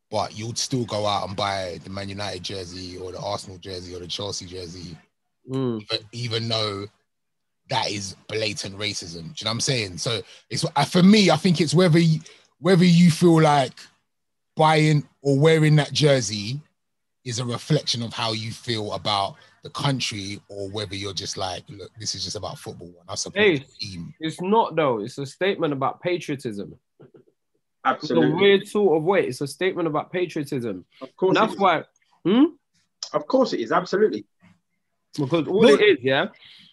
but 0.10 0.38
you'd 0.38 0.58
still 0.58 0.86
go 0.86 1.06
out 1.06 1.28
and 1.28 1.38
buy 1.38 1.80
the 1.84 1.90
Man 1.90 2.10
United 2.10 2.42
jersey 2.42 2.98
or 2.98 3.12
the 3.12 3.20
Arsenal 3.20 3.60
jersey 3.60 3.96
or 3.96 4.00
the 4.00 4.08
Chelsea 4.08 4.46
jersey, 4.46 4.98
Mm. 5.50 5.82
even, 5.82 6.06
even 6.12 6.50
though 6.50 6.86
that 7.70 7.90
is 7.90 8.16
blatant 8.28 8.78
racism. 8.78 9.14
Do 9.14 9.18
you 9.20 9.46
know 9.46 9.50
what 9.50 9.52
I'm 9.52 9.62
saying? 9.62 9.98
So 9.98 10.22
it's 10.50 10.66
uh, 10.76 10.86
for 10.86 11.02
me. 11.02 11.32
I 11.32 11.38
think 11.38 11.62
it's 11.62 11.74
whether 11.74 12.00
you, 12.00 12.20
whether 12.60 12.86
you 12.86 13.10
feel 13.10 13.42
like 13.42 13.74
buying 14.56 15.08
or 15.22 15.40
wearing 15.40 15.76
that 15.78 15.94
jersey 15.94 16.60
is 17.30 17.40
a 17.40 17.46
reflection 17.46 18.02
of 18.04 18.12
how 18.14 18.34
you 18.34 18.52
feel 18.52 18.94
about 18.94 19.36
the 19.64 19.70
country, 19.70 20.40
or 20.50 20.70
whether 20.70 20.96
you're 20.96 21.14
just 21.14 21.38
like, 21.38 21.64
look, 21.70 21.92
this 22.00 22.16
is 22.16 22.24
just 22.24 22.36
about 22.36 22.58
football 22.58 22.88
and 22.88 23.10
I 23.10 23.16
support 23.16 23.44
Hey. 23.46 23.58
the 23.60 23.66
team. 23.80 24.14
It's 24.20 24.42
not 24.42 24.76
though. 24.76 25.00
It's 25.00 25.18
a 25.18 25.26
statement 25.26 25.74
about 25.74 26.02
patriotism. 26.02 26.78
It's 27.86 28.10
a 28.12 28.20
weird 28.20 28.68
sort 28.68 28.98
of 28.98 29.04
way. 29.04 29.26
It's 29.28 29.42
a 29.42 29.48
statement 29.48 29.88
about 29.88 30.12
patriotism. 30.12 30.86
Of 31.02 31.16
course, 31.16 31.30
And 31.30 31.38
that's 31.38 31.54
it 31.54 31.56
is. 31.56 31.60
why, 31.62 31.84
hmm? 32.26 32.44
Of 33.14 33.26
course 33.28 33.54
it 33.54 33.60
is. 33.62 33.72
Absolutely. 33.72 34.26
Because 35.18 35.48
all 35.48 35.62
Look- 35.62 35.82
it 35.82 35.98
is, 36.00 36.04
yeah. 36.04 36.28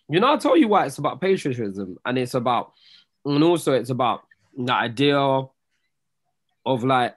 You 0.09 0.21
know, 0.21 0.33
I 0.33 0.37
tell 0.37 0.57
you 0.57 0.69
why 0.69 0.87
it's 0.87 0.99
about 0.99 1.21
patriotism, 1.21 1.97
and 2.05 2.17
it's 2.19 2.35
about, 2.35 2.73
and 3.25 3.43
also 3.43 3.73
it's 3.73 3.91
about 3.91 4.25
the 4.57 4.73
idea 4.73 5.19
of 5.19 6.85
like, 6.85 7.17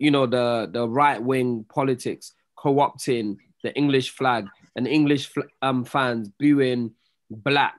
you 0.00 0.10
know, 0.10 0.26
the 0.26 0.68
the 0.72 0.88
right 0.88 1.22
wing 1.22 1.64
politics 1.68 2.32
co-opting 2.58 3.36
the 3.62 3.74
English 3.74 4.10
flag 4.10 4.46
and 4.76 4.86
English 4.86 5.30
um 5.62 5.84
fans 5.84 6.30
booing 6.38 6.92
black, 7.30 7.76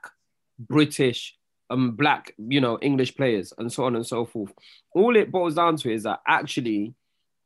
British, 0.58 1.36
um 1.70 1.92
black, 1.92 2.34
you 2.38 2.62
know, 2.62 2.78
English 2.82 3.16
players, 3.16 3.54
and 3.58 3.72
so 3.72 3.84
on 3.86 3.96
and 3.96 4.06
so 4.06 4.26
forth. 4.26 4.54
All 4.94 5.16
it 5.16 5.32
boils 5.32 5.56
down 5.56 5.78
to 5.78 5.94
is 5.94 6.04
that 6.04 6.20
actually 6.28 6.94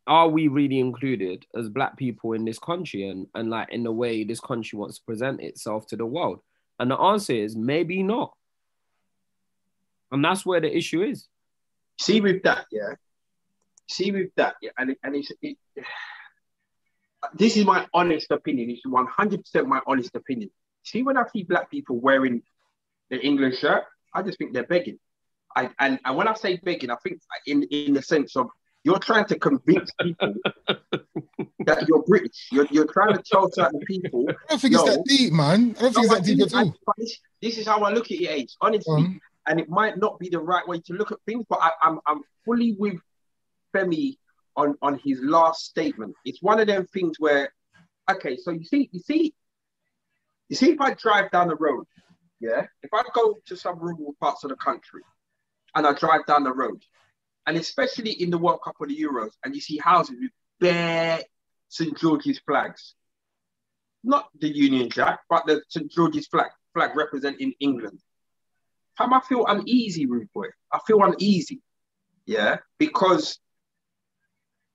are 0.06 0.28
we 0.28 0.48
really 0.50 0.80
included 0.80 1.46
as 1.56 1.70
black 1.70 1.98
people 1.98 2.34
in 2.34 2.44
this 2.46 2.60
country 2.60 3.08
and, 3.08 3.28
and 3.36 3.50
like 3.50 3.72
in 3.72 3.84
the 3.84 3.92
way 3.92 4.24
this 4.24 4.40
country 4.42 4.78
wants 4.78 4.98
to 4.98 5.06
present 5.06 5.40
itself 5.42 5.88
to 5.88 5.96
the 5.96 6.06
world 6.06 6.42
And 6.80 6.92
the 6.92 6.98
answer 7.00 7.34
is 7.34 7.56
maybe 7.56 8.04
not. 8.04 8.34
And 10.12 10.24
that's 10.24 10.46
where 10.46 10.60
the 10.60 10.76
issue 10.76 11.02
is. 11.02 11.28
See 12.00 12.22
with 12.22 12.44
that, 12.44 12.66
yeah. 12.72 12.96
See 13.90 14.12
with 14.12 14.30
that, 14.36 14.56
yeah, 14.62 14.72
and 14.78 14.92
it, 14.92 14.98
and 15.04 15.16
it's 15.16 15.32
it, 15.42 15.58
this 17.34 17.58
is 17.58 17.66
my 17.66 17.88
honest 17.94 18.32
opinion. 18.32 18.70
It's 18.70 18.86
one 18.86 19.08
hundred 19.08 19.42
percent 19.42 19.68
my 19.68 19.82
honest 19.88 20.16
opinion. 20.16 20.50
See, 20.84 21.04
when 21.04 21.18
I 21.18 21.24
see 21.32 21.44
black 21.44 21.72
people 21.72 22.00
wearing 22.00 22.42
the 23.10 23.20
England 23.20 23.56
shirt, 23.56 23.84
I 24.14 24.22
just 24.22 24.38
think 24.38 24.54
they're 24.54 24.64
begging. 24.64 25.00
I 25.56 25.70
and, 25.80 26.00
and 26.04 26.18
when 26.18 26.28
I 26.28 26.34
say 26.34 26.58
begging, 26.58 26.92
I 26.92 26.96
think 27.04 27.22
in 27.46 27.64
in 27.64 27.94
the 27.94 28.02
sense 28.02 28.36
of 28.36 28.48
you're 28.84 29.00
trying 29.00 29.26
to 29.26 29.40
convince 29.40 29.92
people 30.02 30.36
that 31.66 31.86
you're 31.88 32.04
British. 32.04 32.50
You're, 32.52 32.68
you're 32.70 32.92
trying 32.92 33.16
to 33.16 33.24
tell 33.24 33.50
certain 33.52 33.80
people. 33.82 34.26
I 34.30 34.34
don't 34.50 34.62
think 34.62 34.74
it's 34.74 34.84
that 34.84 35.06
deep, 35.06 35.32
man. 35.32 35.76
I 35.80 35.84
don't 35.84 35.94
think 35.94 36.06
it's 36.06 36.14
that 36.14 36.24
deep 36.26 36.42
at 36.42 36.54
all. 36.54 36.76
This, 36.98 37.20
this, 37.42 37.58
is 37.58 37.66
how 37.66 37.80
I 37.82 37.92
look 37.92 38.06
at 38.06 38.20
it, 38.20 38.30
age, 38.30 38.56
honestly. 38.60 38.94
Um, 39.04 39.22
and 39.48 39.60
it 39.60 39.70
might 39.70 39.98
not 39.98 40.20
be 40.20 40.30
the 40.30 40.40
right 40.40 40.68
way 40.68 40.80
to 40.82 40.94
look 40.94 41.12
at 41.12 41.20
things, 41.26 41.46
but 41.50 41.60
I, 41.62 41.72
I'm 41.82 42.00
I'm 42.06 42.22
fully 42.46 42.74
with 42.78 43.00
Femi 43.74 44.18
on 44.56 44.76
on 44.82 45.00
his 45.04 45.20
last 45.22 45.66
statement. 45.66 46.16
It's 46.26 46.42
one 46.42 46.60
of 46.60 46.68
them 46.68 46.86
things 46.88 47.18
where, 47.20 47.54
okay, 48.10 48.38
so 48.38 48.52
you 48.52 48.64
see, 48.64 48.90
you 48.92 49.00
see, 49.00 49.34
you 50.50 50.56
see, 50.56 50.72
if 50.72 50.82
I 50.82 50.94
drive 50.94 51.32
down 51.32 51.48
the 51.48 51.56
road, 51.56 51.86
yeah, 52.40 52.66
if 52.82 52.94
I 52.94 53.04
go 53.14 53.38
to 53.46 53.56
some 53.56 53.80
rural 53.80 54.16
parts 54.20 54.44
of 54.44 54.50
the 54.50 54.56
country, 54.56 55.02
and 55.76 55.88
I 55.88 55.94
drive 55.94 56.26
down 56.26 56.44
the 56.44 56.54
road, 56.54 56.84
and 57.48 57.58
especially 57.58 58.12
in 58.12 58.30
the 58.30 58.38
World 58.38 58.60
Cup 58.64 58.76
or 58.80 58.88
the 58.88 59.00
Euros, 59.00 59.32
and 59.44 59.56
you 59.56 59.62
see 59.62 59.78
houses 59.78 60.18
with 60.20 60.32
bare 60.60 61.22
St 61.70 61.98
George's 61.98 62.40
flags, 62.40 62.96
not 64.04 64.28
the 64.40 64.50
Union 64.50 64.90
Jack, 64.90 65.22
but 65.30 65.46
the 65.48 65.64
St 65.70 65.92
George's 65.92 66.28
flag, 66.28 66.52
flag 66.74 66.96
representing 66.96 67.54
England. 67.60 68.00
Time 68.98 69.14
I 69.14 69.22
feel 69.22 69.46
uneasy, 69.48 70.06
rude 70.06 70.32
boy. 70.34 70.48
I 70.72 70.80
feel 70.86 71.02
uneasy, 71.02 71.62
yeah, 72.26 72.58
because 72.78 73.40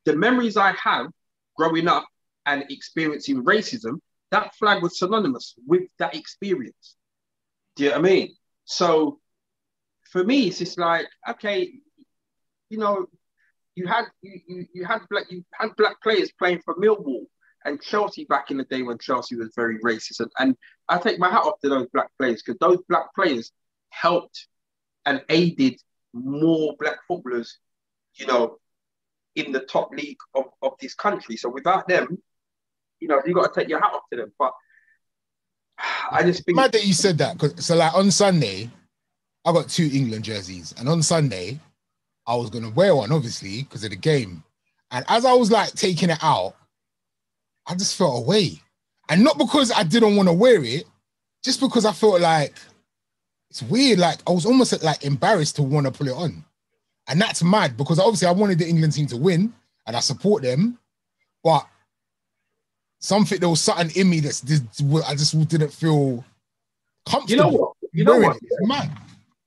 the 0.08 0.16
memories 0.16 0.56
I 0.56 0.72
have 0.82 1.08
growing 1.54 1.86
up 1.86 2.06
and 2.46 2.64
experiencing 2.70 3.44
racism, 3.44 4.00
that 4.30 4.54
flag 4.54 4.82
was 4.82 4.98
synonymous 4.98 5.54
with 5.66 5.82
that 5.98 6.16
experience. 6.16 6.96
Do 7.76 7.84
you 7.84 7.90
know 7.90 7.96
what 7.96 8.06
I 8.06 8.10
mean? 8.10 8.36
So 8.64 9.20
for 10.10 10.24
me, 10.24 10.48
it's 10.48 10.60
just 10.60 10.78
like, 10.78 11.06
okay, 11.28 11.74
you 12.70 12.78
know, 12.78 13.04
you 13.74 13.86
had 13.86 14.06
you, 14.22 14.40
you, 14.48 14.66
you 14.72 14.84
had 14.86 15.02
black 15.10 15.26
you 15.30 15.44
had 15.52 15.76
black 15.76 16.00
players 16.02 16.32
playing 16.38 16.62
for 16.64 16.74
Millwall 16.76 17.26
and 17.66 17.82
Chelsea 17.82 18.24
back 18.24 18.50
in 18.50 18.56
the 18.56 18.64
day 18.64 18.80
when 18.80 18.96
Chelsea 18.96 19.36
was 19.36 19.52
very 19.54 19.78
racist. 19.80 20.20
And, 20.20 20.30
and 20.38 20.56
I 20.88 20.96
take 20.96 21.18
my 21.18 21.30
hat 21.30 21.42
off 21.42 21.60
to 21.60 21.68
those 21.68 21.86
black 21.92 22.08
players 22.18 22.42
because 22.42 22.58
those 22.60 22.82
black 22.88 23.14
players 23.14 23.52
helped 23.90 24.46
and 25.04 25.22
aided 25.28 25.78
more 26.14 26.76
black 26.80 26.96
footballers, 27.06 27.58
you 28.14 28.26
know, 28.26 28.56
in 29.38 29.52
the 29.52 29.60
top 29.60 29.90
league 29.92 30.18
of, 30.34 30.44
of 30.62 30.72
this 30.80 30.94
country. 30.94 31.36
So 31.36 31.48
without 31.48 31.88
them, 31.88 32.18
you 33.00 33.08
know, 33.08 33.22
you 33.24 33.34
got 33.34 33.52
to 33.52 33.60
take 33.60 33.68
your 33.68 33.80
hat 33.80 33.92
off 33.94 34.02
to 34.12 34.18
them. 34.18 34.32
But 34.38 34.52
I 36.10 36.22
just 36.22 36.44
think 36.44 36.56
mad 36.56 36.72
that 36.72 36.86
you 36.86 36.92
said 36.92 37.18
that 37.18 37.38
because 37.38 37.64
so 37.64 37.76
like 37.76 37.94
on 37.94 38.10
Sunday, 38.10 38.70
I 39.44 39.52
got 39.52 39.68
two 39.68 39.88
England 39.92 40.24
jerseys, 40.24 40.74
and 40.78 40.88
on 40.88 41.02
Sunday, 41.02 41.58
I 42.26 42.34
was 42.34 42.50
gonna 42.50 42.70
wear 42.70 42.94
one, 42.96 43.12
obviously, 43.12 43.62
because 43.62 43.84
of 43.84 43.90
the 43.90 43.96
game. 43.96 44.42
And 44.90 45.04
as 45.08 45.24
I 45.24 45.34
was 45.34 45.50
like 45.50 45.72
taking 45.72 46.10
it 46.10 46.18
out, 46.22 46.54
I 47.66 47.74
just 47.74 47.96
felt 47.96 48.24
away. 48.24 48.60
And 49.08 49.22
not 49.22 49.38
because 49.38 49.70
I 49.72 49.84
didn't 49.84 50.16
want 50.16 50.28
to 50.28 50.32
wear 50.34 50.62
it, 50.64 50.84
just 51.42 51.60
because 51.60 51.84
I 51.84 51.92
felt 51.92 52.20
like 52.20 52.54
it's 53.50 53.62
weird. 53.62 53.98
Like 53.98 54.18
I 54.26 54.32
was 54.32 54.46
almost 54.46 54.82
like 54.82 55.04
embarrassed 55.04 55.56
to 55.56 55.62
want 55.62 55.86
to 55.86 55.92
put 55.92 56.08
it 56.08 56.14
on. 56.14 56.44
And 57.08 57.20
that's 57.20 57.42
mad 57.42 57.76
because 57.76 57.98
obviously 57.98 58.28
I 58.28 58.32
wanted 58.32 58.58
the 58.58 58.68
England 58.68 58.92
team 58.92 59.06
to 59.06 59.16
win 59.16 59.52
and 59.86 59.96
I 59.96 60.00
support 60.00 60.42
them. 60.42 60.78
But 61.42 61.66
something 63.00 63.40
there 63.40 63.48
was 63.48 63.60
something 63.60 63.90
in 63.96 64.10
me 64.10 64.20
that's 64.20 64.42
I 65.06 65.14
just 65.14 65.48
didn't 65.48 65.72
feel 65.72 66.24
comfortable. 67.06 67.30
You 67.30 67.36
know 67.36 67.58
what? 67.58 67.72
You 67.92 68.04
know 68.04 68.18
what? 68.18 68.36
Mad. 68.62 68.90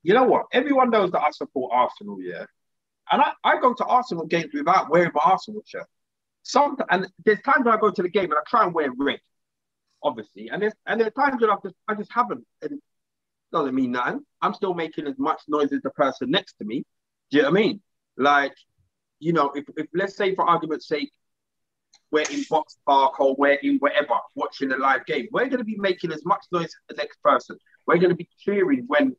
You 0.04 0.14
know 0.16 0.24
what? 0.24 0.46
Everyone 0.52 0.90
knows 0.90 1.12
that 1.12 1.22
I 1.22 1.30
support 1.32 1.72
Arsenal, 1.74 2.18
yeah. 2.20 2.46
And 3.12 3.22
I, 3.22 3.34
I 3.44 3.60
go 3.60 3.74
to 3.74 3.86
Arsenal 3.86 4.26
games 4.26 4.52
without 4.54 4.90
wearing 4.90 5.12
my 5.14 5.22
Arsenal 5.24 5.62
shirt. 5.66 5.86
Some 6.44 6.78
and 6.90 7.08
there's 7.24 7.42
times 7.42 7.66
when 7.66 7.74
I 7.74 7.78
go 7.78 7.92
to 7.92 8.02
the 8.02 8.10
game 8.10 8.32
and 8.32 8.34
I 8.34 8.42
try 8.48 8.64
and 8.66 8.74
wear 8.74 8.90
red, 8.98 9.20
obviously. 10.02 10.50
And 10.50 10.62
there's 10.62 10.74
and 10.88 11.00
there's 11.00 11.14
times 11.14 11.40
when 11.40 11.52
I 11.52 11.58
just 11.64 11.76
I 11.88 11.94
just 11.94 12.12
haven't. 12.12 12.46
And 12.64 12.82
doesn't 13.52 13.76
mean 13.76 13.92
nothing. 13.92 14.26
I'm 14.42 14.54
still 14.54 14.74
making 14.74 15.08
as 15.08 15.20
much 15.20 15.42
noise 15.48 15.72
as 15.74 15.82
the 15.82 15.90
person 15.92 16.32
next 16.32 16.54
to 16.60 16.66
me. 16.66 16.84
Do 17.32 17.38
you 17.38 17.44
know 17.44 17.52
what 17.52 17.60
I 17.60 17.62
mean? 17.62 17.82
Like, 18.18 18.56
you 19.20 19.34
know, 19.34 19.52
if, 19.56 19.66
if 19.78 19.88
let's 19.94 20.16
say 20.16 20.36
for 20.36 20.48
argument's 20.48 20.88
sake, 20.88 21.12
we're 22.12 22.30
in 22.30 22.44
Box 22.50 22.78
Park 22.86 23.20
or 23.20 23.36
we're 23.38 23.54
in 23.54 23.78
wherever 23.78 24.16
watching 24.36 24.72
a 24.74 24.78
live 24.78 25.06
game, 25.06 25.28
we're 25.32 25.46
going 25.46 25.60
to 25.60 25.64
be 25.64 25.78
making 25.78 26.12
as 26.12 26.26
much 26.26 26.46
noise 26.52 26.66
as 26.66 26.72
the 26.90 26.96
next 26.96 27.22
person. 27.24 27.58
We're 27.88 27.98
going 27.98 28.10
to 28.10 28.16
be 28.16 28.28
cheering 28.38 28.84
when 28.88 29.16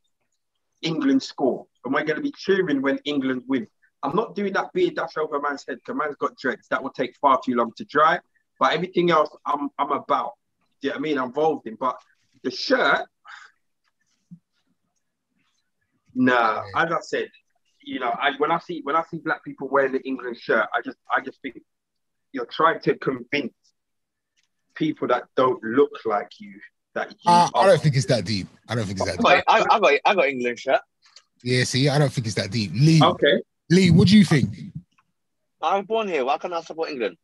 England 0.83 1.23
score, 1.23 1.67
and 1.85 1.95
we're 1.95 2.05
going 2.05 2.17
to 2.17 2.23
be 2.23 2.35
cheering 2.37 2.83
when 2.83 2.99
England 3.05 3.45
win. 3.49 3.67
I'm 4.03 4.15
not 4.15 4.35
doing 4.35 4.53
that 4.55 4.73
beard 4.73 4.97
dash 4.97 5.17
over 5.17 5.41
man's 5.41 5.65
head 5.67 5.79
because 5.79 5.99
man's 5.99 6.17
got 6.17 6.37
dreads. 6.37 6.67
That 6.69 6.83
will 6.83 6.91
take 6.91 7.17
far 7.21 7.41
too 7.45 7.55
long 7.55 7.73
to 7.77 7.85
dry. 7.85 8.19
But 8.59 8.75
everything 8.75 9.11
else, 9.11 9.35
I'm 9.47 9.71
I'm 9.79 9.93
about. 9.93 10.33
Do 10.81 10.89
you 10.89 10.91
know 10.91 10.95
what 10.95 10.99
I 10.99 11.03
mean? 11.03 11.19
I'm 11.19 11.25
involved 11.27 11.67
in. 11.67 11.77
But 11.77 11.97
the 12.43 12.51
shirt, 12.51 13.07
nah. 16.15 16.63
As 16.75 16.93
I 16.93 17.01
said, 17.01 17.29
you 17.85 18.01
know, 18.01 18.11
I 18.11 18.33
when 18.39 18.51
I 18.51 18.59
see 18.59 18.81
when 18.83 18.97
I 18.97 19.03
see 19.11 19.19
black 19.19 19.45
people 19.45 19.69
wearing 19.69 19.93
the 19.93 20.01
England 20.03 20.39
shirt, 20.39 20.67
I 20.75 20.81
just 20.83 20.97
I 21.15 21.21
just 21.21 21.41
think 21.43 21.61
you're 22.33 22.47
trying 22.47 22.81
to 22.81 22.97
convince 22.97 23.53
people 24.75 25.09
that 25.09 25.25
don't 25.37 25.63
look 25.63 25.93
like 26.05 26.31
you 26.39 26.55
that 26.95 27.11
you 27.11 27.17
uh, 27.27 27.49
I 27.55 27.67
don't 27.67 27.81
think 27.81 27.97
it's 27.97 28.07
that 28.07 28.25
deep. 28.25 28.49
I 28.69 28.75
don't 28.75 28.85
think 28.85 28.99
it's 28.99 29.07
that 29.07 29.19
deep. 29.19 29.27
I, 29.27 29.43
I, 29.49 29.65
I 29.71 29.81
got 29.81 29.93
I 30.05 30.15
got 30.15 30.29
England 30.29 30.59
shirt. 30.59 30.81
Yeah, 31.43 31.65
see, 31.65 31.89
I 31.89 31.99
don't 31.99 32.13
think 32.13 32.27
it's 32.27 32.37
that 32.37 32.51
deep. 32.51 32.71
Lee, 32.75 33.03
okay. 33.03 33.43
Lee, 33.71 33.91
what 33.91 34.09
do 34.09 34.17
you 34.17 34.25
think? 34.25 34.49
I 35.61 35.77
was 35.77 35.87
born 35.87 36.09
here. 36.09 36.25
Why 36.25 36.39
can't 36.39 36.53
I 36.53 36.61
support 36.61 36.91
England? 36.91 37.17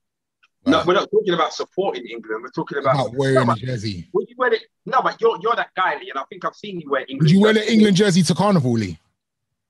No, 0.67 0.83
we're 0.87 0.95
not 0.95 1.09
talking 1.11 1.35
about 1.35 1.53
supporting 1.55 2.05
England. 2.07 2.43
We're 2.43 2.50
talking 2.50 2.79
about, 2.79 2.95
about 2.95 3.15
wearing 3.15 3.47
no, 3.47 3.53
a 3.53 3.57
jersey. 3.57 4.09
Would 4.12 4.29
you 4.29 4.35
wear 4.37 4.53
it? 4.53 4.62
No, 4.85 5.00
but 5.03 5.21
you're 5.21 5.38
you're 5.41 5.55
that 5.55 5.71
guy, 5.77 5.99
Lee, 5.99 6.11
and 6.11 6.19
I 6.19 6.25
think 6.29 6.45
I've 6.45 6.55
seen 6.55 6.81
you 6.81 6.91
wear 6.91 7.03
England. 7.03 7.23
Would 7.23 7.31
you 7.31 7.41
wear 7.41 7.53
the 7.55 7.73
England 7.73 7.97
jersey 7.97 8.23
to 8.25 8.35
Carnival, 8.35 8.73
Lee? 8.73 8.99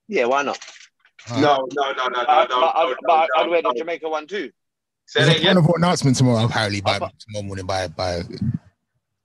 Yeah, 0.08 0.24
why 0.24 0.42
not? 0.42 0.58
Uh, 1.30 1.40
no, 1.40 1.68
no, 1.74 1.92
no, 1.92 2.08
no, 2.08 2.20
uh, 2.20 2.46
no, 2.48 2.48
but, 2.48 2.50
no, 2.50 2.94
but 3.02 3.28
I'd 3.36 3.44
no, 3.44 3.50
wear 3.50 3.62
the 3.62 3.74
Jamaica 3.76 4.08
one 4.08 4.26
too. 4.26 4.50
Say 5.06 5.24
There's 5.24 5.40
a 5.40 5.42
Carnival 5.42 5.74
announcement 5.76 6.16
tomorrow, 6.16 6.44
apparently 6.44 6.80
by 6.80 6.98
tomorrow 6.98 7.42
morning. 7.42 7.66
By 7.66 7.88
by, 7.88 8.16
um, 8.16 8.26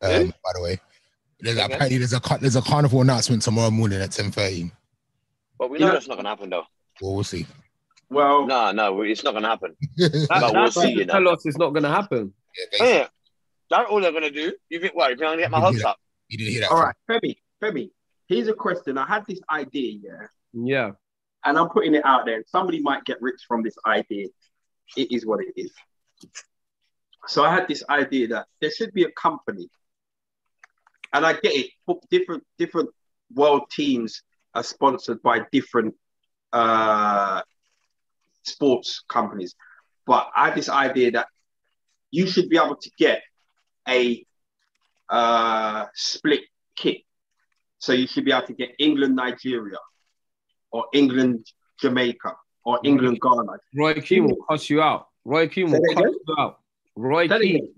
by 0.02 0.52
the 0.54 0.62
way, 0.62 0.80
there's 1.40 1.58
okay. 1.58 1.66
apparently 1.66 1.98
there's 1.98 2.14
a 2.14 2.22
there's 2.40 2.56
a 2.56 2.62
Carnival 2.62 3.02
announcement 3.02 3.42
tomorrow 3.42 3.70
morning 3.72 4.02
at 4.02 4.12
ten 4.12 4.32
thirty. 4.32 4.72
But 5.60 5.70
we 5.70 5.80
know, 5.80 5.88
know 5.88 5.94
that's 5.94 6.08
not 6.08 6.16
gonna 6.16 6.30
happen 6.30 6.50
though. 6.50 6.64
Well, 7.02 7.16
we'll 7.16 7.24
see. 7.24 7.46
Well, 8.10 8.46
no, 8.46 8.72
no, 8.72 9.02
it's 9.02 9.24
not 9.24 9.32
going 9.32 9.44
to 9.44 9.50
happen. 9.50 9.76
that, 9.98 10.28
but 10.30 10.54
we'll 10.54 10.72
see. 10.72 10.92
You 10.92 11.06
know. 11.06 11.14
Tell 11.14 11.30
us 11.30 11.46
it's 11.46 11.58
not 11.58 11.72
going 11.72 11.84
to 11.84 11.90
happen. 11.90 12.34
Yeah, 12.74 12.86
yeah, 12.86 13.08
that's 13.70 13.90
all 13.90 14.00
they're 14.00 14.12
going 14.12 14.24
to 14.24 14.32
do. 14.32 14.54
You 14.70 14.80
think, 14.80 14.96
what? 14.96 15.12
If 15.12 15.20
you're 15.20 15.28
going 15.28 15.38
to 15.38 15.44
get 15.44 15.52
my 15.52 15.60
hopes 15.60 15.84
up? 15.84 15.98
You 16.28 16.38
didn't 16.38 16.52
hear 16.52 16.62
that. 16.62 16.72
All 16.72 16.84
right, 16.84 16.96
Femi, 17.10 17.38
Femi. 17.62 17.90
Here's 18.28 18.48
a 18.48 18.54
question. 18.54 18.98
I 18.98 19.06
had 19.08 19.26
this 19.26 19.40
idea, 19.52 20.00
yeah. 20.04 20.28
Yeah. 20.54 20.92
And 21.46 21.58
I'm 21.58 21.70
putting 21.70 21.96
it 21.96 22.06
out 22.06 22.26
there. 22.26 22.44
Somebody 22.48 22.82
might 22.82 23.04
get 23.06 23.22
rich 23.22 23.42
from 23.48 23.64
this 23.64 23.76
idea. 23.86 24.28
It 24.96 25.12
is 25.12 25.26
what 25.26 25.42
it 25.42 25.54
is. 25.60 25.72
So 27.28 27.44
I 27.44 27.54
had 27.54 27.68
this 27.68 27.84
idea 27.90 28.28
that 28.30 28.48
there 28.62 28.72
should 28.72 28.94
be 28.94 29.04
a 29.04 29.12
company, 29.12 29.70
and 31.14 31.26
I 31.26 31.34
get 31.34 31.54
it. 31.54 31.72
Different 32.10 32.44
different 32.58 32.90
world 33.34 33.64
teams 33.72 34.22
are 34.54 34.64
sponsored 34.64 35.22
by 35.22 35.42
different 35.52 35.96
uh, 36.52 37.42
sports 38.44 39.04
companies. 39.08 39.56
But 40.06 40.30
I 40.36 40.48
had 40.48 40.56
this 40.56 40.70
idea 40.70 41.12
that 41.12 41.28
you 42.12 42.28
should 42.28 42.50
be 42.50 42.58
able 42.58 42.76
to 42.76 42.92
get 42.98 43.22
a 43.88 44.26
uh, 45.10 45.86
split 45.94 46.42
kit. 46.76 46.98
So 47.80 47.94
you 47.94 48.08
should 48.08 48.26
be 48.26 48.32
able 48.32 48.48
to 48.48 48.54
get 48.54 48.72
England, 48.80 49.16
Nigeria, 49.16 49.78
or 50.74 50.86
England, 50.94 51.46
Jamaica, 51.80 52.36
or 52.66 52.80
England, 52.84 53.20
Ghana. 53.22 53.54
Roy 53.76 53.94
Keane 53.94 54.26
will 54.26 54.44
cuss 54.50 54.70
you 54.70 54.82
out. 54.82 55.08
Roy 55.24 55.48
Keane 55.48 55.72
will 55.72 55.82
cuss 55.96 56.14
you 56.28 56.36
out. 56.38 56.60
Roy 56.96 57.28
Keane. 57.28 57.74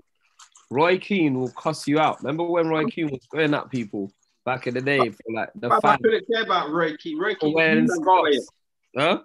Roy 0.72 0.98
Keane 0.98 1.40
will 1.40 1.52
cuss 1.52 1.88
you 1.88 2.00
out. 2.00 2.18
Remember 2.24 2.44
when 2.44 2.68
Roy 2.68 2.86
Keane 2.86 3.10
was 3.12 3.26
going 3.32 3.54
at 3.54 3.70
people 3.70 4.12
back 4.46 4.66
in 4.66 4.74
the 4.74 4.82
day 4.82 5.10
for 5.10 5.34
like 5.34 5.50
the 5.56 5.70
fans? 5.70 5.82
I 5.84 5.98
couldn't 5.98 6.26
care 6.32 6.44
about 6.44 6.72
Roy 6.72 6.96
Keane. 6.98 7.20
Roy 7.20 7.36
Keane 7.36 7.54
wearing 7.54 7.88
scarves. 7.88 8.50
Huh? 8.98 9.22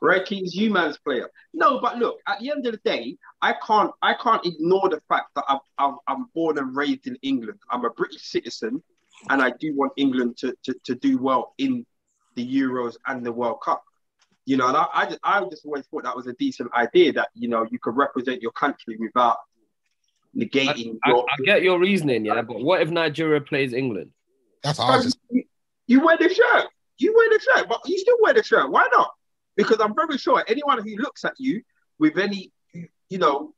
Roy 0.00 0.20
Keane's 0.20 0.54
you 0.54 0.70
man's 0.70 0.96
player. 0.98 1.28
No, 1.52 1.80
but 1.80 1.98
look, 1.98 2.18
at 2.28 2.38
the 2.38 2.50
end 2.50 2.64
of 2.66 2.72
the 2.72 2.80
day, 2.84 3.18
I 3.42 3.54
can't 3.66 3.90
I 4.00 4.14
can't 4.14 4.44
ignore 4.46 4.88
the 4.88 5.02
fact 5.08 5.34
that 5.34 5.44
I'm, 5.48 5.58
I'm, 5.76 5.96
I'm 6.06 6.26
born 6.34 6.56
and 6.58 6.74
raised 6.74 7.06
in 7.08 7.16
England. 7.22 7.58
I'm 7.70 7.84
a 7.84 7.90
British 7.90 8.22
citizen. 8.22 8.82
and 9.30 9.42
I 9.42 9.50
do 9.50 9.74
want 9.74 9.92
England 9.96 10.36
to, 10.38 10.54
to, 10.64 10.74
to 10.84 10.94
do 10.94 11.18
well 11.18 11.54
in 11.58 11.84
the 12.38 12.56
Euros 12.60 12.96
and 13.06 13.26
the 13.26 13.32
World 13.32 13.58
Cup. 13.64 13.82
You 14.46 14.56
know, 14.56 14.68
and 14.68 14.76
I, 14.76 14.86
I 14.94 15.04
just 15.04 15.18
I 15.24 15.44
just 15.50 15.66
always 15.66 15.86
thought 15.86 16.04
that 16.04 16.16
was 16.16 16.26
a 16.26 16.32
decent 16.34 16.70
idea 16.72 17.12
that 17.12 17.28
you 17.34 17.48
know 17.48 17.66
you 17.70 17.78
could 17.78 17.96
represent 17.96 18.40
your 18.40 18.52
country 18.52 18.96
without 18.98 19.36
negating. 20.34 20.96
I, 21.04 21.10
your, 21.10 21.26
I 21.28 21.36
get 21.44 21.62
your 21.62 21.78
reasoning, 21.78 22.24
yeah, 22.24 22.40
but 22.42 22.62
what 22.62 22.80
if 22.80 22.88
Nigeria 22.88 23.40
plays 23.40 23.74
England? 23.74 24.10
That's 24.62 24.78
ours. 24.78 25.14
you, 25.30 25.42
you 25.86 26.00
wear 26.00 26.16
the 26.16 26.32
shirt. 26.32 26.68
You 26.98 27.14
wear 27.14 27.28
the 27.30 27.44
shirt, 27.44 27.68
but 27.68 27.80
you 27.84 27.98
still 27.98 28.16
wear 28.20 28.34
the 28.34 28.42
shirt. 28.42 28.70
Why 28.70 28.88
not? 28.92 29.10
Because 29.56 29.80
I'm 29.80 29.94
very 29.94 30.16
sure 30.16 30.42
anyone 30.48 30.82
who 30.82 30.96
looks 30.96 31.24
at 31.24 31.34
you 31.38 31.62
with 31.98 32.18
any, 32.18 32.52
you 33.08 33.18
know, 33.18 33.52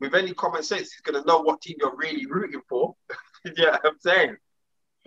with 0.00 0.14
any 0.14 0.32
common 0.32 0.62
sense 0.62 0.88
is 0.88 1.00
going 1.04 1.20
to 1.20 1.26
know 1.26 1.40
what 1.40 1.60
team 1.60 1.76
you're 1.78 1.96
really 1.96 2.26
rooting 2.26 2.62
for. 2.68 2.94
yeah, 3.56 3.72
what 3.72 3.86
I'm 3.86 3.98
saying. 4.00 4.36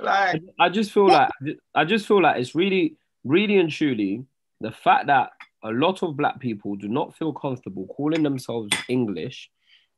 Like, 0.02 0.42
I 0.60 0.70
just 0.70 0.92
feel 0.92 1.08
like 1.08 1.30
I 1.76 1.86
just 1.86 2.08
feel 2.08 2.22
like 2.22 2.38
it's 2.40 2.56
really, 2.56 2.96
really 3.24 3.58
and 3.58 3.70
truly 3.70 4.26
the 4.62 4.72
fact 4.72 5.08
that 5.08 5.32
a 5.64 5.72
lot 5.72 6.04
of 6.04 6.16
black 6.16 6.40
people 6.40 6.76
do 6.76 6.88
not 6.88 7.16
feel 7.18 7.34
comfortable 7.34 7.86
calling 7.88 8.24
themselves 8.24 8.70
English 8.88 9.50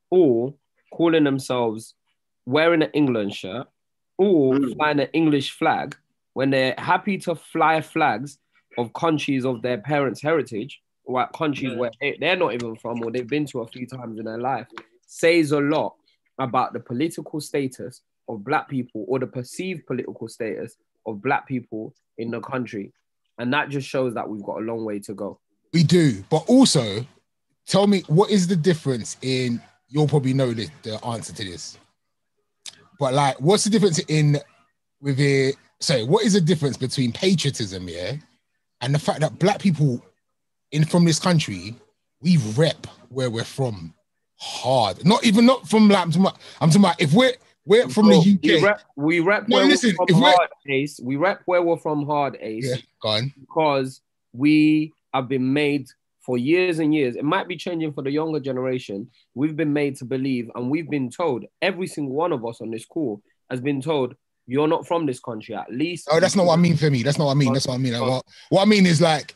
or 0.10 0.54
calling 0.92 1.24
themselves 1.24 1.94
wearing 2.46 2.82
an 2.82 2.90
England 2.94 3.34
shirt 3.34 3.68
or 4.18 4.56
Mm. 4.56 4.76
flying 4.76 5.00
an 5.00 5.08
English 5.14 5.52
flag 5.52 5.96
when 6.34 6.50
they're 6.50 6.76
happy 6.78 7.18
to 7.20 7.36
fly 7.36 7.82
flags 7.82 8.40
of 8.78 8.92
countries 8.94 9.46
of 9.46 9.62
their 9.62 9.78
parents' 9.78 10.22
heritage 10.22 10.82
or 11.04 11.28
countries 11.36 11.72
Yeah. 11.72 11.78
where 11.78 11.92
they- 12.00 12.18
they're 12.20 12.36
not 12.38 12.54
even 12.54 12.76
from 12.76 13.04
or 13.04 13.12
they've 13.12 13.28
been 13.28 13.46
to 13.48 13.62
a 13.62 13.68
few 13.68 13.86
times 13.86 14.18
in 14.18 14.26
their 14.26 14.38
life 14.40 14.68
says 15.06 15.52
a 15.52 15.60
lot 15.60 15.96
about 16.40 16.74
the 16.74 16.80
political 16.80 17.40
status 17.42 18.02
of 18.28 18.44
black 18.44 18.70
people 18.70 19.06
or 19.08 19.20
the 19.20 19.28
perceived 19.28 19.86
political 19.86 20.28
status 20.28 20.76
of 21.06 21.22
black 21.22 21.48
people 21.48 21.94
in 22.18 22.32
the 22.32 22.40
country. 22.40 22.94
And 23.38 23.54
that 23.54 23.70
just 23.70 23.88
shows 23.88 24.14
that 24.14 24.30
we've 24.30 24.44
got 24.44 24.58
a 24.58 24.66
long 24.66 24.86
way 24.86 25.00
to 25.00 25.14
go. 25.14 25.40
We 25.74 25.84
do, 25.84 26.24
but 26.30 26.44
also 26.48 27.06
tell 27.66 27.88
me 27.88 28.04
what 28.08 28.30
is 28.30 28.48
the 28.48 28.56
difference 28.56 29.18
in 29.22 29.62
you'll 29.92 30.08
probably 30.08 30.34
know 30.34 30.54
the, 30.54 30.70
the 30.84 31.04
answer 31.06 31.34
to 31.34 31.44
this. 31.44 31.78
But 33.00 33.14
like, 33.14 33.40
what's 33.40 33.64
the 33.64 33.70
difference 33.70 34.00
in 34.00 34.38
with 35.02 35.20
it? 35.20 35.56
So, 35.80 36.06
what 36.06 36.24
is 36.24 36.34
the 36.34 36.42
difference 36.42 36.78
between 36.78 37.12
patriotism, 37.12 37.90
yeah, 37.90 38.14
and 38.82 38.94
the 38.94 39.00
fact 39.00 39.22
that 39.22 39.40
black 39.40 39.60
people 39.60 40.04
in 40.72 40.86
from 40.86 41.06
this 41.06 41.20
country, 41.20 41.76
we 42.22 42.38
rep 42.56 42.88
where 43.10 43.30
we're 43.30 43.44
from 43.44 43.94
hard. 44.38 45.06
Not 45.06 45.24
even 45.24 45.46
not 45.46 45.68
from 45.68 45.90
like 45.90 46.00
I'm 46.00 46.12
talking 46.12 46.22
about, 46.22 46.38
I'm 46.60 46.70
talking 46.70 46.84
about 46.84 47.02
if 47.02 47.14
we're 47.14 47.34
we're 47.72 47.90
from 47.90 48.08
Bro, 48.08 48.22
the 48.22 48.40
We 48.44 48.58
UK. 48.58 48.64
rep, 48.64 48.82
we 48.96 49.20
rep 49.22 49.48
No, 49.48 49.58
where 49.58 49.66
listen, 49.66 49.96
we're 49.98 50.08
from 50.08 50.22
we're- 50.22 50.34
hard, 50.36 50.50
Ace. 50.70 51.00
We 51.02 51.16
rep 51.16 51.42
where 51.46 51.62
we're 51.62 51.78
from 51.78 52.06
hard, 52.06 52.38
Ace, 52.42 52.68
yeah, 52.70 52.76
go 53.02 53.10
on. 53.10 53.34
because 53.40 54.02
we 54.34 54.92
have 55.14 55.28
been 55.28 55.52
made 55.54 55.88
for 56.26 56.38
years 56.38 56.80
and 56.80 56.94
years. 56.94 57.16
It 57.16 57.26
might 57.26 57.48
be 57.48 57.56
changing 57.58 57.94
for 57.94 58.02
the 58.04 58.12
younger 58.12 58.40
generation. 58.40 59.10
We've 59.34 59.56
been 59.56 59.74
made 59.74 59.96
to 59.98 60.06
believe, 60.06 60.50
and 60.56 60.70
we've 60.70 60.90
been 60.90 61.10
told, 61.10 61.46
every 61.62 61.88
single 61.88 62.14
one 62.16 62.32
of 62.32 62.46
us 62.46 62.62
on 62.62 62.70
this 62.72 62.86
call 62.86 63.22
has 63.50 63.60
been 63.60 63.82
told, 63.82 64.16
you're 64.48 64.68
not 64.68 64.86
from 64.88 65.06
this 65.06 65.20
country, 65.20 65.56
at 65.56 65.72
least. 65.72 66.08
Oh, 66.12 66.20
that's 66.20 66.36
not 66.36 66.46
what 66.46 66.54
I 66.54 66.62
mean 66.62 66.76
for 66.78 66.90
me. 66.92 67.04
That's 67.04 67.18
not 67.18 67.26
what 67.26 67.32
I 67.32 67.36
mean. 67.36 67.54
That's 67.54 67.68
what 67.68 67.76
I 67.76 67.78
mean. 67.78 67.94
Like, 67.94 68.02
what, 68.10 68.26
what 68.50 68.62
I 68.62 68.66
mean 68.66 68.86
is 68.86 69.00
like 69.02 69.36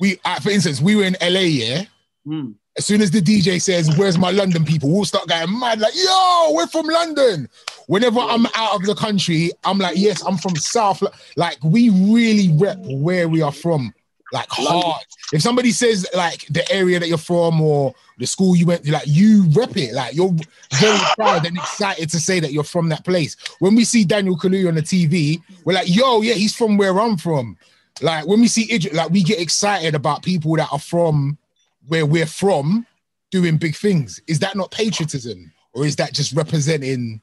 we, 0.00 0.18
uh, 0.24 0.40
for 0.40 0.50
instance, 0.50 0.80
we 0.80 0.96
were 0.96 1.04
in 1.04 1.16
LA, 1.22 1.40
yeah. 1.40 1.84
Hmm. 2.26 2.50
As 2.78 2.84
soon 2.84 3.00
as 3.00 3.10
the 3.10 3.20
DJ 3.20 3.60
says, 3.60 3.96
"Where's 3.96 4.18
my 4.18 4.30
London 4.30 4.64
people?" 4.64 4.90
We'll 4.90 5.04
start 5.04 5.28
going 5.28 5.58
mad, 5.58 5.80
like, 5.80 5.94
"Yo, 5.94 6.52
we're 6.52 6.66
from 6.66 6.86
London." 6.86 7.48
Whenever 7.86 8.20
I'm 8.20 8.46
out 8.54 8.74
of 8.74 8.82
the 8.82 8.94
country, 8.94 9.50
I'm 9.64 9.78
like, 9.78 9.96
"Yes, 9.96 10.22
I'm 10.22 10.36
from 10.36 10.56
South." 10.56 11.02
Like, 11.36 11.56
we 11.62 11.88
really 11.88 12.50
rep 12.52 12.78
where 12.80 13.28
we 13.28 13.40
are 13.40 13.52
from, 13.52 13.94
like 14.32 14.46
hard. 14.50 15.02
If 15.32 15.40
somebody 15.40 15.72
says 15.72 16.06
like 16.14 16.46
the 16.48 16.70
area 16.70 17.00
that 17.00 17.08
you're 17.08 17.18
from 17.18 17.60
or 17.60 17.94
the 18.18 18.26
school 18.26 18.54
you 18.54 18.66
went 18.66 18.84
to, 18.84 18.92
like 18.92 19.06
you 19.06 19.44
rep 19.52 19.76
it, 19.76 19.94
like 19.94 20.14
you're 20.14 20.34
very 20.74 20.98
proud 21.16 21.46
and 21.46 21.56
excited 21.56 22.10
to 22.10 22.20
say 22.20 22.40
that 22.40 22.52
you're 22.52 22.64
from 22.64 22.90
that 22.90 23.04
place. 23.04 23.36
When 23.58 23.74
we 23.74 23.84
see 23.84 24.04
Daniel 24.04 24.36
Kaluuya 24.36 24.68
on 24.68 24.74
the 24.74 24.82
TV, 24.82 25.40
we're 25.64 25.72
like, 25.72 25.88
"Yo, 25.88 26.20
yeah, 26.20 26.34
he's 26.34 26.54
from 26.54 26.76
where 26.76 27.00
I'm 27.00 27.16
from." 27.16 27.56
Like 28.02 28.26
when 28.26 28.40
we 28.40 28.48
see 28.48 28.70
Idris, 28.70 28.92
like 28.92 29.10
we 29.10 29.22
get 29.22 29.40
excited 29.40 29.94
about 29.94 30.22
people 30.22 30.54
that 30.56 30.68
are 30.70 30.78
from 30.78 31.38
where 31.86 32.06
we're 32.06 32.26
from 32.26 32.86
doing 33.30 33.56
big 33.56 33.76
things. 33.76 34.20
Is 34.26 34.38
that 34.40 34.56
not 34.56 34.70
patriotism? 34.70 35.52
Or 35.72 35.84
is 35.84 35.96
that 35.96 36.12
just 36.12 36.32
representing 36.32 37.20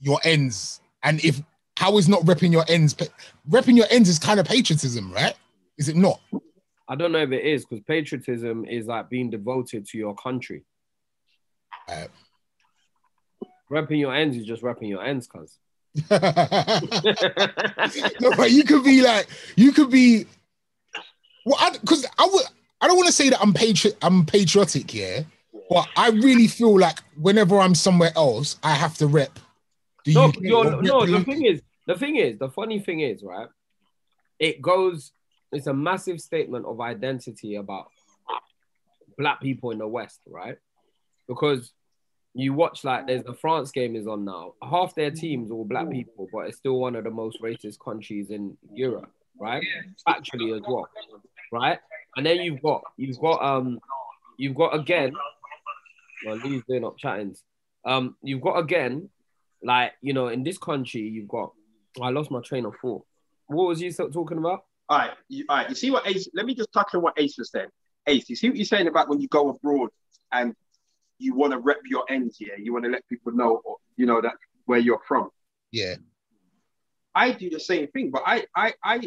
your 0.00 0.20
ends? 0.24 0.80
And 1.02 1.22
if 1.24 1.42
how 1.76 1.98
is 1.98 2.08
not 2.08 2.20
repping 2.22 2.52
your 2.52 2.64
ends? 2.68 2.94
Repping 3.48 3.76
your 3.76 3.86
ends 3.90 4.08
is 4.08 4.18
kind 4.18 4.38
of 4.38 4.46
patriotism, 4.46 5.12
right? 5.12 5.34
Is 5.76 5.88
it 5.88 5.96
not? 5.96 6.20
I 6.88 6.94
don't 6.94 7.12
know 7.12 7.18
if 7.18 7.32
it 7.32 7.44
is 7.44 7.64
because 7.64 7.82
patriotism 7.84 8.64
is 8.64 8.86
like 8.86 9.08
being 9.08 9.30
devoted 9.30 9.86
to 9.88 9.98
your 9.98 10.14
country. 10.14 10.62
Uh, 11.88 12.06
Repping 13.70 13.98
your 13.98 14.14
ends 14.14 14.36
is 14.36 14.44
just 14.44 14.62
repping 14.62 14.88
your 14.88 15.02
ends, 15.02 15.26
cuz. 15.26 15.58
no, 18.20 18.30
but 18.36 18.50
you 18.50 18.62
could 18.64 18.84
be 18.84 19.00
like, 19.02 19.26
you 19.56 19.72
could 19.72 19.90
be, 19.90 20.26
well, 21.46 21.58
because 21.72 22.06
I, 22.18 22.28
would, 22.30 22.44
I 22.84 22.86
don't 22.86 22.96
want 22.98 23.06
to 23.06 23.14
say 23.14 23.30
that 23.30 23.40
I'm 23.40 23.54
patri- 23.54 23.94
I'm 24.02 24.26
patriotic, 24.26 24.92
yeah, 24.92 25.22
but 25.70 25.88
I 25.96 26.10
really 26.10 26.46
feel 26.46 26.78
like 26.78 26.98
whenever 27.18 27.58
I'm 27.58 27.74
somewhere 27.74 28.12
else, 28.14 28.58
I 28.62 28.74
have 28.74 28.94
to 28.98 29.06
rep. 29.06 29.38
The 30.04 30.12
No, 30.12 30.24
UK 30.26 30.34
you're, 30.40 30.64
rep 30.64 30.82
no. 30.82 31.06
The 31.06 31.12
London. 31.12 31.24
thing 31.24 31.46
is, 31.46 31.62
the 31.86 31.94
thing 31.94 32.16
is, 32.16 32.38
the 32.38 32.50
funny 32.50 32.80
thing 32.80 33.00
is, 33.00 33.22
right? 33.22 33.48
It 34.38 34.60
goes. 34.60 35.12
It's 35.50 35.66
a 35.66 35.72
massive 35.72 36.20
statement 36.20 36.66
of 36.66 36.78
identity 36.82 37.54
about 37.54 37.86
black 39.16 39.40
people 39.40 39.70
in 39.70 39.78
the 39.78 39.88
West, 39.88 40.20
right? 40.28 40.58
Because 41.26 41.72
you 42.34 42.52
watch 42.52 42.84
like 42.84 43.06
there's 43.06 43.24
the 43.24 43.32
France 43.32 43.70
game 43.70 43.96
is 43.96 44.06
on 44.06 44.26
now. 44.26 44.52
Half 44.62 44.94
their 44.94 45.10
teams 45.10 45.50
all 45.50 45.64
black 45.64 45.90
people, 45.90 46.28
but 46.30 46.48
it's 46.48 46.58
still 46.58 46.78
one 46.78 46.96
of 46.96 47.04
the 47.04 47.10
most 47.10 47.40
racist 47.40 47.78
countries 47.82 48.28
in 48.28 48.58
Europe, 48.74 49.10
right? 49.40 49.64
Actually, 50.06 50.52
as 50.52 50.60
well, 50.68 50.86
right? 51.50 51.78
And 52.16 52.26
then 52.26 52.38
you've 52.38 52.62
got 52.62 52.82
you've 52.96 53.18
got 53.18 53.42
um 53.42 53.78
you've 54.38 54.54
got 54.54 54.74
again. 54.74 55.12
Well, 56.26 56.36
Lee's 56.36 56.62
doing 56.68 56.84
up 56.84 56.96
chattings. 56.96 57.42
Um, 57.84 58.16
you've 58.22 58.40
got 58.40 58.58
again 58.58 59.10
like 59.62 59.92
you 60.00 60.12
know 60.12 60.28
in 60.28 60.42
this 60.42 60.58
country 60.58 61.00
you've 61.00 61.28
got 61.28 61.50
i 62.02 62.10
lost 62.10 62.30
my 62.30 62.40
train 62.42 62.66
of 62.66 62.74
thought 62.82 63.02
what 63.46 63.66
was 63.66 63.80
you 63.80 63.90
talking 63.90 64.36
about 64.36 64.64
all 64.88 64.98
right, 64.98 65.10
you, 65.28 65.44
all 65.48 65.56
right. 65.56 65.68
You 65.68 65.74
see 65.74 65.90
what 65.90 66.06
Ace? 66.06 66.28
Let 66.34 66.46
me 66.46 66.54
just 66.54 66.72
touch 66.72 66.94
on 66.94 67.02
what 67.02 67.14
Ace 67.16 67.36
was 67.38 67.50
saying. 67.50 67.68
Ace, 68.06 68.28
you 68.28 68.36
see 68.36 68.48
what 68.48 68.56
you're 68.56 68.66
saying 68.66 68.86
about 68.86 69.08
when 69.08 69.20
you 69.20 69.28
go 69.28 69.48
abroad 69.48 69.90
and 70.30 70.54
you 71.18 71.34
want 71.34 71.52
to 71.52 71.58
rep 71.58 71.78
your 71.86 72.04
ends 72.10 72.36
here. 72.38 72.56
You 72.58 72.72
want 72.72 72.84
to 72.84 72.90
let 72.90 73.08
people 73.08 73.32
know, 73.32 73.62
or, 73.64 73.76
you 73.96 74.04
know, 74.04 74.20
that 74.20 74.34
where 74.66 74.78
you're 74.78 75.00
from. 75.06 75.30
Yeah. 75.72 75.94
I 77.14 77.32
do 77.32 77.48
the 77.48 77.60
same 77.60 77.88
thing, 77.88 78.10
but 78.10 78.22
I 78.26 78.44
I, 78.54 78.74
I 78.82 78.98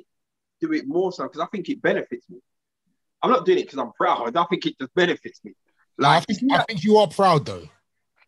do 0.61 0.73
it 0.73 0.87
more 0.87 1.11
so 1.11 1.23
because 1.23 1.41
I 1.41 1.45
think 1.47 1.69
it 1.69 1.81
benefits 1.81 2.27
me. 2.29 2.39
I'm 3.27 3.33
not 3.33 3.45
doing 3.45 3.59
it 3.59 3.63
because 3.65 3.79
I'm 3.79 3.91
proud. 3.93 4.35
I 4.35 4.45
think 4.45 4.65
it 4.65 4.79
just 4.79 4.93
benefits 4.95 5.41
me. 5.43 5.53
Like, 5.97 6.23
I, 6.29 6.33
think, 6.33 6.51
I 6.53 6.63
think 6.63 6.83
you 6.83 6.97
are 6.97 7.07
proud 7.07 7.45
though. 7.45 7.67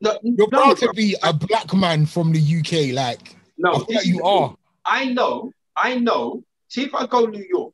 no, 0.02 0.18
You're 0.24 0.48
no, 0.52 0.60
proud 0.60 0.78
to 0.78 0.92
be 0.94 1.16
a 1.24 1.32
black 1.34 1.74
man 1.74 2.06
from 2.06 2.32
the 2.34 2.40
UK. 2.40 2.94
Like, 2.94 3.36
no, 3.58 3.86
like 3.90 4.06
you 4.06 4.24
are. 4.24 4.56
I 4.86 5.06
know, 5.06 5.52
I 5.78 5.96
know. 5.96 6.44
See, 6.68 6.84
if 6.84 6.94
I 6.96 7.06
go 7.06 7.26
New 7.26 7.46
York, 7.50 7.74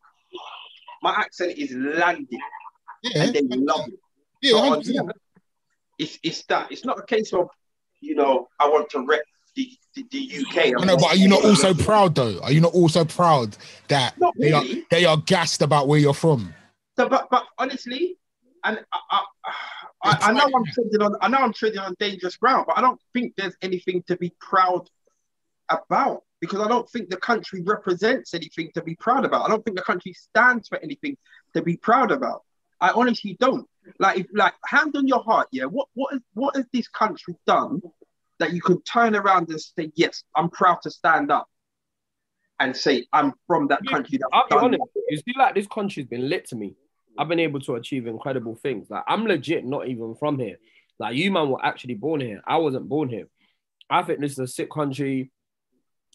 my 1.02 1.12
accent 1.12 1.58
is 1.58 1.72
landing, 1.74 2.40
Yeah. 3.04 3.24
and 3.24 3.34
they 3.36 3.42
love 3.58 3.88
it. 3.88 4.00
Yeah. 4.42 4.52
So 4.52 4.58
on 4.60 4.82
100%. 4.82 5.12
it's 5.98 6.20
it's 6.24 6.44
that. 6.46 6.72
It's 6.72 6.86
not 6.86 7.00
a 7.00 7.04
case 7.04 7.34
of, 7.34 7.48
you 8.02 8.16
know, 8.16 8.48
I 8.60 8.68
want 8.68 8.90
to 8.92 9.06
rep 9.06 9.22
the, 9.56 9.70
the, 9.96 10.06
the 10.12 10.46
UK. 10.46 10.58
I 10.82 10.86
know, 10.86 10.98
but 10.98 11.06
are 11.06 11.16
you 11.16 11.30
not 11.30 11.46
also 11.46 11.74
proud 11.74 12.16
though? 12.16 12.40
Are 12.42 12.52
you 12.52 12.60
not 12.62 12.74
also 12.74 13.06
proud 13.06 13.56
that 13.88 14.20
Not 14.20 14.34
they 14.38 14.52
are 14.52 14.64
they 14.92 15.06
are 15.06 15.18
gassed 15.18 15.62
about 15.62 15.88
where 15.88 16.00
you're 16.00 16.14
from? 16.14 16.54
So, 16.98 17.10
but 17.10 17.28
but 17.30 17.46
honestly, 17.58 18.18
and 18.64 18.80
I, 18.92 19.22
I, 20.04 20.18
I, 20.22 20.34
know 20.34 20.46
I'm 20.46 20.66
treading 20.66 21.02
on 21.02 21.16
I 21.22 21.28
know 21.28 21.38
I'm 21.38 21.54
treading 21.54 21.80
on 21.80 21.96
dangerous 22.00 22.38
ground, 22.38 22.66
but 22.68 22.78
I 22.78 22.82
don't 22.82 23.00
think 23.14 23.34
there's 23.38 23.56
anything 23.62 24.04
to 24.08 24.18
be 24.18 24.34
proud 24.40 24.90
about 25.70 26.24
because 26.40 26.62
I 26.62 26.68
don't 26.68 26.90
think 26.90 27.10
the 27.10 27.18
country 27.18 27.62
represents 27.62 28.34
anything 28.34 28.72
to 28.76 28.82
be 28.82 28.96
proud 28.96 29.26
about. 29.26 29.46
I 29.46 29.50
don't 29.50 29.64
think 29.64 29.78
the 29.78 29.84
country 29.84 30.14
stands 30.14 30.68
for 30.68 30.78
anything 30.80 31.18
to 31.54 31.62
be 31.62 31.78
proud 31.78 32.12
about. 32.12 32.44
I 32.80 32.92
honestly 32.92 33.38
don't. 33.40 33.68
Like 34.00 34.20
if 34.20 34.28
like 34.34 34.54
hand 34.66 34.96
on 34.96 35.08
your 35.08 35.24
heart, 35.24 35.48
yeah. 35.52 35.66
What 35.66 35.88
what 35.94 36.14
is 36.14 36.22
what 36.34 36.56
has 36.56 36.66
this 36.72 36.88
country 36.88 37.36
done 37.46 37.82
that 38.40 38.54
you 38.54 38.62
could 38.62 38.86
turn 38.86 39.16
around 39.16 39.50
and 39.50 39.62
say, 39.62 39.92
yes, 39.96 40.24
I'm 40.36 40.50
proud 40.50 40.82
to 40.84 40.92
stand 40.92 41.32
up 41.32 41.48
and 42.60 42.76
say 42.76 43.06
I'm 43.12 43.34
from 43.48 43.68
that 43.68 43.86
country 43.88 44.20
i'll 44.32 44.48
be 44.48 44.56
honest 44.56 44.82
you 45.10 45.18
see 45.18 45.34
like 45.38 45.56
this 45.56 45.68
country's 45.68 46.06
been 46.06 46.30
lit 46.30 46.48
to 46.48 46.56
me 46.56 46.76
i've 47.18 47.28
been 47.30 47.40
able 47.40 47.60
to 47.60 47.76
achieve 47.76 48.08
incredible 48.08 48.56
things 48.56 48.90
like 48.90 49.04
i'm 49.08 49.26
legit 49.26 49.66
not 49.66 49.88
even 49.88 50.16
from 50.16 50.40
here 50.40 50.58
like 51.00 51.16
you 51.16 51.32
man 51.32 51.50
were 51.50 51.64
actually 51.66 51.96
born 51.96 52.20
here 52.20 52.42
i 52.48 52.58
wasn't 52.58 52.88
born 52.88 53.10
here 53.10 53.28
i 53.90 54.02
think 54.02 54.20
this 54.20 54.34
is 54.34 54.40
a 54.40 54.48
sick 54.48 54.72
country 54.72 55.32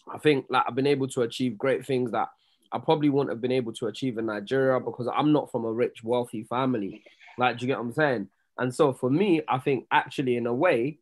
I 0.09 0.17
think 0.17 0.45
like 0.49 0.63
I've 0.67 0.75
been 0.75 0.87
able 0.87 1.07
to 1.09 1.21
achieve 1.21 1.57
great 1.57 1.85
things 1.85 2.11
that 2.11 2.29
I 2.71 2.79
probably 2.79 3.09
wouldn't 3.09 3.31
have 3.31 3.41
been 3.41 3.51
able 3.51 3.73
to 3.73 3.87
achieve 3.87 4.17
in 4.17 4.27
Nigeria 4.27 4.79
because 4.79 5.07
I'm 5.13 5.31
not 5.31 5.51
from 5.51 5.65
a 5.65 5.71
rich, 5.71 6.03
wealthy 6.03 6.43
family. 6.43 7.03
Like, 7.37 7.57
do 7.57 7.63
you 7.63 7.67
get 7.67 7.77
what 7.77 7.85
I'm 7.85 7.93
saying? 7.93 8.27
And 8.57 8.73
so 8.73 8.93
for 8.93 9.09
me, 9.09 9.41
I 9.47 9.59
think 9.59 9.87
actually 9.91 10.37
in 10.37 10.47
a 10.47 10.53
way, 10.53 10.99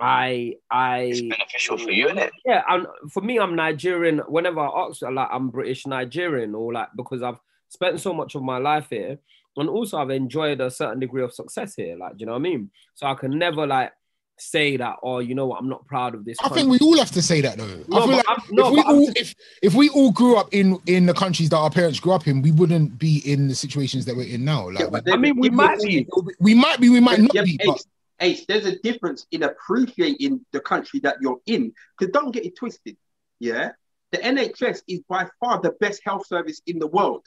I 0.00 0.54
I 0.70 1.00
It's 1.02 1.20
beneficial 1.22 1.78
for 1.78 1.90
you, 1.90 2.06
isn't 2.06 2.18
it? 2.18 2.32
yeah, 2.44 2.62
and 2.68 2.86
for 3.12 3.20
me, 3.20 3.38
I'm 3.38 3.56
Nigerian. 3.56 4.18
Whenever 4.28 4.60
I 4.60 4.86
ask, 4.86 5.02
like 5.02 5.28
I'm 5.30 5.50
British 5.50 5.86
Nigerian, 5.86 6.54
or 6.54 6.72
like 6.72 6.88
because 6.96 7.22
I've 7.22 7.40
spent 7.68 8.00
so 8.00 8.14
much 8.14 8.36
of 8.36 8.42
my 8.42 8.58
life 8.58 8.86
here, 8.90 9.18
and 9.58 9.68
also 9.68 9.98
I've 9.98 10.10
enjoyed 10.10 10.60
a 10.60 10.70
certain 10.70 11.00
degree 11.00 11.22
of 11.22 11.32
success 11.32 11.74
here. 11.74 11.96
Like, 11.96 12.12
do 12.12 12.20
you 12.20 12.26
know 12.26 12.32
what 12.32 12.38
I 12.38 12.42
mean? 12.42 12.70
So 12.94 13.06
I 13.06 13.14
can 13.14 13.38
never 13.38 13.66
like 13.66 13.92
say 14.40 14.76
that, 14.76 14.96
or 15.02 15.20
you 15.20 15.34
know 15.34 15.46
what, 15.46 15.58
I'm 15.60 15.68
not 15.68 15.84
proud 15.86 16.14
of 16.14 16.24
this. 16.24 16.36
I 16.44 16.48
think 16.48 16.68
we 16.70 16.78
all 16.80 16.96
have 16.98 17.10
to 17.12 17.22
say 17.22 17.40
that 17.40 17.58
though. 17.58 17.84
No, 17.88 17.98
I 17.98 18.06
feel 18.06 18.16
like 18.16 18.28
I'm- 18.28 18.40
no, 18.50 18.66
if 18.66 18.70
we 18.72 18.76
but 18.76 18.86
I'm 18.88 18.94
all 18.94 19.06
just- 19.06 19.18
if 19.18 19.34
if 19.62 19.74
we 19.74 19.88
all 19.90 20.12
grew 20.12 20.36
up 20.36 20.48
in 20.52 20.78
in 20.86 21.06
the 21.06 21.14
countries 21.14 21.48
that 21.50 21.56
our 21.56 21.70
parents 21.70 21.98
grew 21.98 22.12
up 22.12 22.26
in, 22.28 22.40
we 22.42 22.52
wouldn't 22.52 22.98
be 22.98 23.18
in 23.30 23.48
the 23.48 23.54
situations 23.54 24.04
that 24.06 24.14
we're 24.16 24.32
in 24.32 24.44
now. 24.44 24.70
Like 24.70 24.90
Yeah, 25.06 25.12
I 25.14 25.16
mean, 25.16 25.36
we 25.40 25.48
there- 25.48 25.56
might 25.56 25.80
be. 25.80 26.06
we 26.38 26.54
might 26.54 26.78
be, 26.80 26.88
we 26.88 27.00
might 27.00 27.18
not 27.20 27.34
Yeah, 27.34 27.42
be, 27.42 27.58
but 27.64 27.74
Ace, 27.76 27.86
Ace, 28.20 28.44
there's 28.46 28.66
a 28.66 28.78
difference 28.80 29.26
in 29.32 29.42
appreciating 29.42 30.44
the 30.52 30.60
country 30.60 31.00
that 31.00 31.16
you're 31.20 31.40
in. 31.46 31.72
Because 31.98 32.12
don't 32.12 32.30
get 32.30 32.44
it 32.44 32.56
twisted. 32.56 32.96
Yeah. 33.40 33.72
The 34.10 34.18
NHS 34.18 34.82
is 34.88 35.00
by 35.08 35.28
far 35.38 35.60
the 35.60 35.72
best 35.80 36.00
health 36.04 36.26
service 36.26 36.62
in 36.66 36.78
the 36.78 36.86
world. 36.86 37.26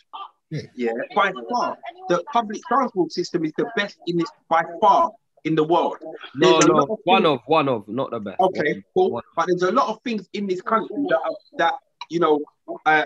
Yeah. 0.76 0.92
by 1.16 1.32
far. 1.50 1.78
The 2.10 2.24
public 2.34 2.62
transport 2.68 3.12
system 3.12 3.46
is 3.46 3.54
the 3.58 3.70
best 3.76 3.98
in 4.08 4.18
this 4.18 4.30
by 4.50 4.64
far 4.82 5.12
in 5.44 5.56
the 5.56 5.64
world. 5.64 5.98
No, 6.36 6.52
There's 6.52 6.68
no, 6.68 6.78
of 6.80 6.90
one 7.06 7.24
things- 7.24 7.34
of, 7.34 7.40
one 7.48 7.70
of, 7.70 7.88
not 7.88 8.12
the 8.12 8.20
best. 8.20 8.40
Okay, 8.40 8.74
One. 8.74 8.84
cool. 8.96 9.12
One. 9.12 9.24
But 9.36 9.48
there's 9.48 9.64
a 9.64 9.72
lot 9.72 9.88
of 9.90 10.00
things 10.04 10.28
in 10.34 10.48
this 10.48 10.62
country 10.62 10.96
that 11.10 11.20
are, 11.24 11.36
that 11.58 11.74
you 12.10 12.20
know 12.20 12.42
uh, 12.86 13.06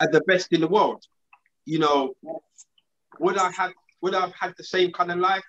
are 0.00 0.10
the 0.10 0.20
best 0.26 0.52
in 0.52 0.60
the 0.60 0.68
world. 0.68 1.02
You 1.66 1.80
know, 1.80 2.14
would 3.18 3.36
I 3.36 3.50
have 3.52 3.72
would 4.00 4.14
I 4.14 4.20
have 4.22 4.32
had 4.38 4.54
the 4.56 4.64
same 4.64 4.92
kind 4.92 5.10
of 5.10 5.18
life? 5.18 5.44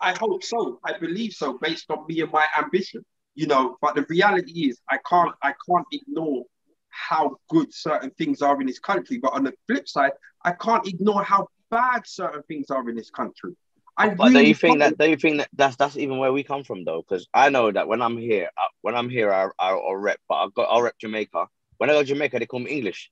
I 0.00 0.14
hope 0.18 0.42
so. 0.42 0.80
I 0.84 0.96
believe 0.98 1.32
so, 1.32 1.58
based 1.60 1.90
on 1.90 2.06
me 2.08 2.20
and 2.22 2.32
my 2.32 2.46
ambition. 2.58 3.04
You 3.34 3.46
know, 3.48 3.76
but 3.82 3.94
the 3.96 4.06
reality 4.08 4.68
is, 4.68 4.80
I 4.88 4.98
can't 5.08 5.32
I 5.42 5.52
can't 5.68 5.86
ignore 5.92 6.44
how 6.94 7.36
good 7.48 7.72
certain 7.72 8.10
things 8.10 8.42
are 8.42 8.60
in 8.60 8.66
this 8.66 8.78
country. 8.78 9.18
But 9.18 9.32
on 9.34 9.44
the 9.44 9.54
flip 9.66 9.88
side, 9.88 10.12
I 10.44 10.52
can't 10.52 10.86
ignore 10.86 11.22
how 11.22 11.48
bad 11.70 12.02
certain 12.06 12.42
things 12.44 12.70
are 12.70 12.88
in 12.88 12.96
this 12.96 13.10
country. 13.10 13.54
I 13.96 14.06
But 14.18 14.32
do 14.32 14.40
really 14.40 14.48
you 14.48 14.54
think 14.54 14.80
that? 14.80 14.98
Do 14.98 15.08
you 15.08 15.16
think 15.16 15.38
that 15.38 15.48
that's 15.52 15.76
that's 15.76 15.96
even 15.96 16.18
where 16.18 16.32
we 16.32 16.42
come 16.42 16.64
from 16.64 16.84
though? 16.84 17.02
Because 17.02 17.28
I 17.32 17.48
know 17.50 17.70
that 17.70 17.88
when 17.88 18.02
I'm 18.02 18.16
here, 18.16 18.50
uh, 18.56 18.62
when 18.82 18.94
I'm 18.94 19.08
here, 19.08 19.32
I 19.32 19.48
I 19.58 19.70
I'll 19.70 19.96
rep, 19.96 20.18
but 20.28 20.36
I've 20.36 20.54
got 20.54 20.68
I'll 20.70 20.82
rep 20.82 20.98
Jamaica. 20.98 21.46
When 21.78 21.90
I 21.90 21.94
go 21.94 22.00
to 22.00 22.06
Jamaica, 22.06 22.38
they 22.38 22.46
call 22.46 22.60
me 22.60 22.70
English. 22.72 23.10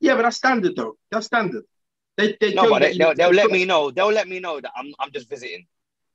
Yeah, 0.00 0.14
but 0.16 0.22
that's 0.22 0.36
standard 0.36 0.76
though. 0.76 0.96
That's 1.10 1.26
standard. 1.26 1.64
They, 2.16 2.36
they 2.40 2.54
No, 2.54 2.68
but 2.70 2.80
they, 2.82 2.92
they'll, 2.96 3.14
they'll 3.14 3.30
let 3.30 3.50
me 3.50 3.64
know. 3.64 3.90
They'll 3.90 4.12
let 4.12 4.28
me 4.28 4.40
know 4.40 4.60
that 4.60 4.72
I'm 4.76 4.92
I'm 4.98 5.10
just 5.10 5.28
visiting. 5.28 5.66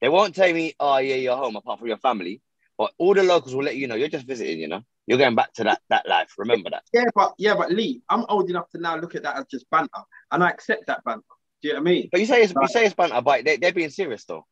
They 0.02 0.10
won't 0.10 0.36
tell 0.36 0.52
me, 0.54 0.74
oh 0.80 0.98
yeah, 0.98 1.16
you're 1.16 1.36
home 1.36 1.56
apart 1.56 1.80
from 1.80 1.88
your 1.88 1.98
family. 1.98 2.42
But 2.80 2.94
all 2.98 3.14
the 3.14 3.24
locals 3.24 3.54
will 3.54 3.66
let 3.66 3.76
you 3.76 3.88
know 3.88 3.96
you're 3.96 4.08
just 4.08 4.26
visiting. 4.26 4.58
You 4.58 4.70
know, 4.70 4.82
you're 5.06 5.18
going 5.18 5.36
back 5.36 5.52
to 5.56 5.66
that 5.66 5.82
that 5.90 6.08
life. 6.08 6.34
Remember 6.38 6.70
that. 6.70 6.84
Yeah, 6.94 7.04
but 7.14 7.34
yeah, 7.38 7.54
but 7.54 7.74
Lee, 7.74 8.02
I'm 8.10 8.26
old 8.30 8.50
enough 8.50 8.70
to 8.70 8.80
now 8.80 8.96
look 8.96 9.16
at 9.16 9.24
that 9.24 9.36
as 9.36 9.46
just 9.52 9.70
banter, 9.70 9.90
and 10.32 10.42
I 10.42 10.50
accept 10.50 10.88
that 10.88 11.04
banter. 11.04 11.22
Do 11.62 11.68
you 11.68 11.74
know 11.74 11.82
what 11.82 11.90
I 11.90 11.92
mean? 11.92 12.10
But 12.10 12.22
you 12.22 12.26
say 12.26 12.42
it's 12.42 12.54
you 12.54 12.68
say 12.70 12.86
it's 12.86 12.96
banter, 12.96 13.22
but 13.22 13.44
they 13.44 13.58
they're 13.58 13.74
being 13.74 13.90
serious 13.90 14.24
though. 14.24 14.46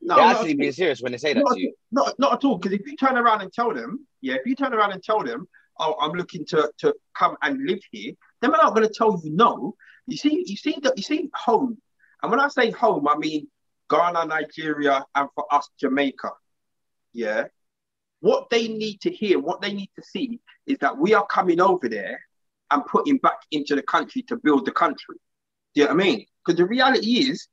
No, 0.00 0.16
they're 0.16 0.24
actually 0.24 0.54
being 0.54 0.72
serious 0.72 1.02
when 1.02 1.12
they 1.12 1.18
say 1.18 1.34
that 1.34 1.44
not, 1.44 1.54
to 1.54 1.60
you. 1.60 1.74
not, 1.90 2.18
not 2.18 2.32
at 2.32 2.44
all. 2.44 2.56
Because 2.56 2.72
if 2.72 2.86
you 2.86 2.96
turn 2.96 3.18
around 3.18 3.42
and 3.42 3.52
tell 3.52 3.74
them, 3.74 4.06
yeah, 4.22 4.34
if 4.34 4.46
you 4.46 4.54
turn 4.54 4.72
around 4.72 4.92
and 4.92 5.02
tell 5.02 5.22
them, 5.22 5.46
oh, 5.78 5.94
I'm 6.00 6.12
looking 6.12 6.46
to 6.46 6.72
to 6.78 6.94
come 7.14 7.36
and 7.42 7.66
live 7.66 7.80
here, 7.90 8.12
then 8.40 8.50
they're 8.50 8.62
not 8.62 8.74
going 8.74 8.88
to 8.88 8.94
tell 8.94 9.20
you 9.22 9.30
no. 9.30 9.74
You 10.06 10.16
see, 10.16 10.42
you 10.46 10.56
see 10.56 10.78
that 10.84 10.96
you 10.96 11.02
see 11.02 11.28
home, 11.34 11.76
and 12.22 12.30
when 12.30 12.40
I 12.40 12.48
say 12.48 12.70
home, 12.70 13.06
I 13.08 13.18
mean 13.18 13.48
Ghana, 13.90 14.24
Nigeria, 14.24 15.04
and 15.14 15.28
for 15.34 15.52
us 15.52 15.68
Jamaica. 15.78 16.30
Yeah, 17.12 17.48
what 18.20 18.50
they 18.50 18.68
need 18.68 19.00
to 19.02 19.10
hear, 19.10 19.38
what 19.38 19.60
they 19.60 19.72
need 19.72 19.90
to 19.96 20.02
see, 20.02 20.40
is 20.66 20.78
that 20.78 20.96
we 20.96 21.14
are 21.14 21.26
coming 21.26 21.60
over 21.60 21.88
there 21.88 22.20
and 22.70 22.84
putting 22.86 23.18
back 23.18 23.38
into 23.50 23.74
the 23.74 23.82
country 23.82 24.22
to 24.22 24.36
build 24.36 24.66
the 24.66 24.72
country. 24.72 25.16
Do 25.74 25.82
you 25.82 25.84
know 25.84 25.94
what 25.94 26.02
I 26.02 26.04
mean? 26.04 26.26
Because 26.44 26.58
the 26.58 26.66
reality 26.66 27.30
is, 27.30 27.48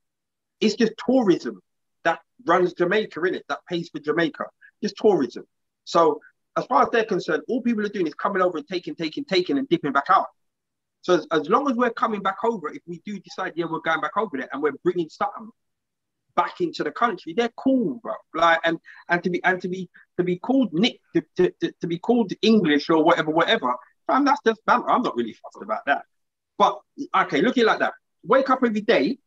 it's 0.61 0.75
just 0.75 0.93
tourism 1.05 1.61
that 2.03 2.19
runs 2.45 2.73
Jamaica 2.73 3.23
in 3.23 3.35
it, 3.35 3.45
that 3.49 3.59
pays 3.69 3.89
for 3.89 3.99
Jamaica. 3.99 4.45
Just 4.81 4.95
tourism. 4.97 5.45
So 5.83 6.19
as 6.57 6.65
far 6.65 6.83
as 6.83 6.89
they're 6.91 7.05
concerned, 7.05 7.43
all 7.47 7.61
people 7.61 7.85
are 7.85 7.89
doing 7.89 8.07
is 8.07 8.13
coming 8.13 8.41
over 8.41 8.57
and 8.57 8.67
taking, 8.67 8.95
taking, 8.95 9.25
taking, 9.25 9.57
and 9.57 9.67
dipping 9.69 9.91
back 9.91 10.05
out. 10.09 10.27
So 11.01 11.15
as, 11.15 11.27
as 11.31 11.49
long 11.49 11.69
as 11.69 11.75
we're 11.75 11.91
coming 11.91 12.21
back 12.21 12.37
over, 12.43 12.69
if 12.69 12.81
we 12.87 13.01
do 13.05 13.19
decide, 13.19 13.53
yeah, 13.55 13.65
we're 13.69 13.79
going 13.79 14.01
back 14.01 14.17
over 14.17 14.37
there 14.37 14.49
and 14.51 14.61
we're 14.61 14.71
bringing 14.83 15.09
something 15.09 15.49
back 16.35 16.61
into 16.61 16.83
the 16.83 16.91
country, 16.91 17.33
they're 17.33 17.53
cool, 17.57 17.99
bro. 18.01 18.13
Like 18.33 18.59
and 18.63 18.79
and 19.09 19.23
to 19.23 19.29
be 19.29 19.43
and 19.43 19.61
to 19.61 19.67
be 19.67 19.89
to 20.17 20.23
be 20.23 20.37
called 20.37 20.73
Nick 20.73 20.99
to, 21.15 21.23
to, 21.37 21.53
to, 21.61 21.73
to 21.81 21.87
be 21.87 21.99
called 21.99 22.31
English 22.41 22.89
or 22.89 23.03
whatever, 23.03 23.31
whatever. 23.31 23.73
Fam, 24.07 24.25
that's 24.25 24.41
just 24.45 24.65
banter. 24.65 24.89
I'm 24.89 25.01
not 25.01 25.15
really 25.15 25.33
fussed 25.33 25.63
about 25.63 25.85
that. 25.87 26.03
But 26.57 26.79
okay, 27.15 27.41
look 27.41 27.57
at 27.57 27.63
it 27.63 27.67
like 27.67 27.79
that. 27.79 27.93
Wake 28.23 28.49
up 28.49 28.59
every 28.63 28.81
day 28.81 29.17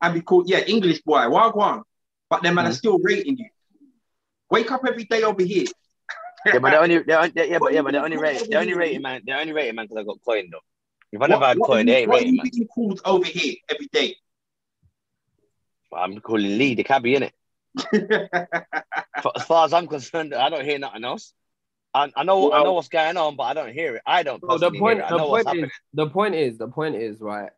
and 0.00 0.14
be 0.14 0.20
called, 0.20 0.48
yeah, 0.48 0.60
English 0.60 1.02
boy, 1.02 1.18
wagwan. 1.18 1.82
But 2.28 2.42
then 2.42 2.54
man 2.54 2.66
are 2.66 2.68
mm-hmm. 2.68 2.76
still 2.76 2.98
rating 2.98 3.38
you. 3.38 3.48
Wake 4.50 4.70
up 4.70 4.82
every 4.86 5.04
day 5.04 5.22
over 5.22 5.42
here. 5.42 5.66
Yeah, 6.46 6.58
but 6.58 6.70
they're 6.70 6.82
only 6.82 6.98
they're, 7.00 7.18
on- 7.18 7.32
yeah, 7.34 7.58
but 7.58 7.72
yeah, 7.72 7.82
but 7.82 7.92
they're 7.92 8.04
only 8.04 8.16
rating 8.16 8.48
they're 8.50 8.60
only 8.60 8.74
rating 8.74 9.02
man. 9.02 9.22
They're 9.26 9.38
only 9.38 9.52
rating 9.52 9.74
man 9.74 9.86
because 9.86 10.02
I 10.02 10.04
got 10.04 10.18
coin 10.24 10.48
though. 10.50 10.60
If 11.12 11.20
I 11.20 11.26
never 11.26 11.44
had 11.44 11.58
coin, 11.60 11.86
they 11.86 11.96
ain't 11.96 12.10
rating 12.10 12.34
you 12.34 12.42
man. 12.42 12.50
being 12.52 12.68
called 12.68 13.00
over 13.04 13.26
here 13.26 13.56
every 13.68 13.88
day? 13.92 14.16
I'm 15.92 16.20
calling 16.20 16.58
Lee 16.58 16.74
the 16.74 16.84
cabbie 16.84 17.16
in 17.16 17.24
it. 17.24 17.32
As 19.36 19.44
far 19.44 19.64
as 19.64 19.72
I'm 19.72 19.86
concerned, 19.86 20.34
I 20.34 20.48
don't 20.48 20.64
hear 20.64 20.78
nothing 20.78 21.04
else. 21.04 21.32
I, 21.92 22.10
I 22.16 22.22
know 22.22 22.52
I 22.52 22.62
know 22.62 22.74
what's 22.74 22.88
going 22.88 23.16
on, 23.16 23.36
but 23.36 23.44
I 23.44 23.54
don't 23.54 23.72
hear 23.72 23.96
it. 23.96 24.02
I 24.06 24.22
don't. 24.22 24.40
So 24.48 24.58
the 24.58 24.70
point, 24.70 24.98
hear 24.98 25.06
it. 25.06 25.12
I 25.12 25.16
the 25.16 25.26
point 25.26 25.56
is, 25.56 25.70
the 25.94 26.06
point 26.06 26.34
is, 26.34 26.58
the 26.58 26.68
point 26.68 26.94
is, 26.96 27.20
right? 27.20 27.50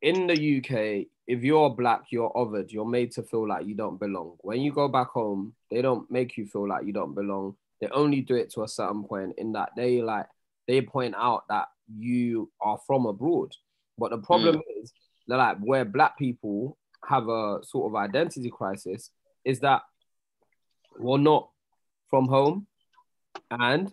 In 0.00 0.26
the 0.26 0.58
UK, 0.58 1.06
if 1.26 1.42
you're 1.42 1.70
black, 1.70 2.02
you're 2.10 2.32
othered. 2.32 2.70
You're 2.70 2.88
made 2.88 3.12
to 3.12 3.22
feel 3.22 3.48
like 3.48 3.66
you 3.66 3.74
don't 3.74 3.98
belong. 3.98 4.36
When 4.40 4.60
you 4.60 4.72
go 4.72 4.88
back 4.88 5.08
home, 5.08 5.54
they 5.70 5.82
don't 5.82 6.10
make 6.10 6.36
you 6.36 6.46
feel 6.46 6.68
like 6.68 6.86
you 6.86 6.92
don't 6.92 7.14
belong. 7.14 7.56
They 7.80 7.88
only 7.88 8.20
do 8.20 8.34
it 8.34 8.52
to 8.52 8.62
a 8.62 8.68
certain 8.68 9.04
point. 9.04 9.34
In 9.38 9.52
that 9.52 9.70
they 9.76 10.00
like 10.00 10.26
they 10.68 10.80
point 10.80 11.14
out 11.16 11.44
that 11.48 11.66
you 11.96 12.50
are 12.60 12.78
from 12.86 13.06
abroad. 13.06 13.52
But 13.98 14.10
the 14.10 14.18
problem 14.18 14.56
mm. 14.56 14.82
is 14.82 14.92
that 15.26 15.36
like 15.36 15.58
where 15.58 15.84
black 15.84 16.18
people 16.18 16.76
have 17.06 17.28
a 17.28 17.60
sort 17.62 17.90
of 17.90 17.96
identity 17.96 18.50
crisis 18.50 19.10
is 19.44 19.60
that 19.60 19.82
we're 20.98 21.18
not 21.18 21.50
from 22.08 22.26
home 22.28 22.66
and 23.50 23.92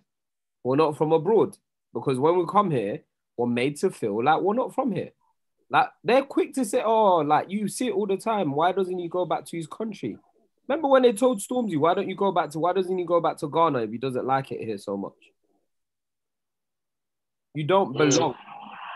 we're 0.64 0.76
not 0.76 0.98
from 0.98 1.12
abroad 1.12 1.56
because 1.94 2.20
when 2.20 2.38
we 2.38 2.46
come 2.46 2.70
here, 2.70 3.02
we're 3.38 3.48
made 3.48 3.78
to 3.78 3.90
feel 3.90 4.24
like 4.24 4.42
we're 4.42 4.54
not 4.54 4.76
from 4.76 4.92
here. 4.92 5.12
Like 5.70 5.90
they're 6.04 6.24
quick 6.24 6.54
to 6.56 6.66
say, 6.66 6.82
"Oh, 6.84 7.18
like 7.18 7.50
you 7.50 7.68
see 7.68 7.88
it 7.88 7.94
all 7.94 8.08
the 8.08 8.18
time. 8.18 8.52
Why 8.52 8.72
doesn't 8.72 8.98
he 8.98 9.08
go 9.08 9.26
back 9.26 9.46
to 9.46 9.58
his 9.58 9.68
country?" 9.68 10.18
Remember 10.68 10.88
when 10.88 11.04
they 11.04 11.14
told 11.14 11.40
Stormzy, 11.40 11.78
"Why 11.78 11.94
don't 11.94 12.10
you 12.10 12.16
go 12.16 12.32
back 12.32 12.50
to? 12.52 12.60
Why 12.60 12.74
doesn't 12.74 12.98
he 12.98 13.06
go 13.06 13.22
back 13.22 13.38
to 13.38 13.48
Ghana 13.48 13.80
if 13.84 13.92
he 13.92 13.98
doesn't 13.98 14.26
like 14.26 14.52
it 14.52 14.62
here 14.62 14.78
so 14.78 14.98
much?" 14.98 15.14
You 17.54 17.64
don't 17.64 17.94
mm. 17.96 17.98
belong. 17.98 18.36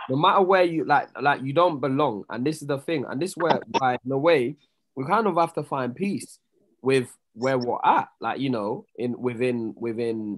No 0.10 0.16
matter 0.16 0.42
where 0.42 0.64
you 0.64 0.86
like, 0.86 1.10
like 1.22 1.42
you 1.44 1.54
don't 1.54 1.80
belong, 1.80 2.26
and 2.30 2.46
this 2.46 2.62
is 2.62 2.68
the 2.68 2.78
thing, 2.78 3.06
and 3.08 3.22
this 3.22 3.32
is 3.32 3.38
where, 3.38 3.60
by 3.80 3.98
a 4.10 4.18
way, 4.18 4.56
we 4.96 5.06
kind 5.06 5.28
of 5.28 5.36
have 5.38 5.54
to 5.54 5.64
find 5.64 5.96
peace 5.96 6.40
with 6.82 7.08
where 7.34 7.58
we're 7.58 7.80
at. 7.84 8.10
Like 8.20 8.40
you 8.40 8.50
know, 8.50 8.86
in 8.98 9.20
within 9.20 9.74
within 9.78 10.38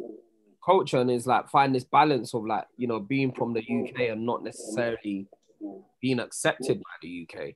culture 0.65 0.99
and 0.99 1.11
is 1.11 1.27
like 1.27 1.49
find 1.49 1.75
this 1.75 1.83
balance 1.83 2.33
of 2.33 2.45
like 2.45 2.65
you 2.77 2.87
know 2.87 2.99
being 2.99 3.31
from 3.31 3.53
the 3.53 3.59
UK 3.59 4.09
and 4.09 4.25
not 4.25 4.43
necessarily 4.43 5.27
being 6.01 6.19
accepted 6.19 6.79
by 6.79 6.89
the 7.01 7.27
UK 7.27 7.53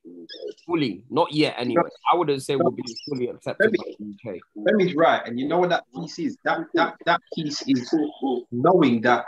fully 0.65 1.03
not 1.09 1.31
yet 1.33 1.55
anyway 1.57 1.81
I 2.11 2.15
wouldn't 2.15 2.43
say 2.43 2.55
we're 2.55 2.71
being 2.71 2.95
fully 3.07 3.27
accepted 3.27 3.71
by 3.71 3.83
the 3.99 4.31
UK 4.31 4.39
Femi's 4.67 4.95
right, 4.95 5.21
and 5.25 5.39
you 5.39 5.47
know 5.47 5.59
what 5.59 5.69
that 5.69 5.83
piece 5.95 6.19
is? 6.19 6.37
That 6.45 6.59
that 6.75 6.95
that 7.05 7.21
piece 7.35 7.63
is 7.67 7.93
knowing 8.51 9.01
that 9.01 9.25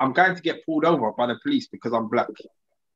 I'm 0.00 0.12
going 0.12 0.34
to 0.34 0.42
get 0.42 0.64
pulled 0.66 0.84
over 0.84 1.12
by 1.12 1.26
the 1.26 1.38
police 1.42 1.68
because 1.68 1.92
I'm 1.92 2.08
black. 2.08 2.28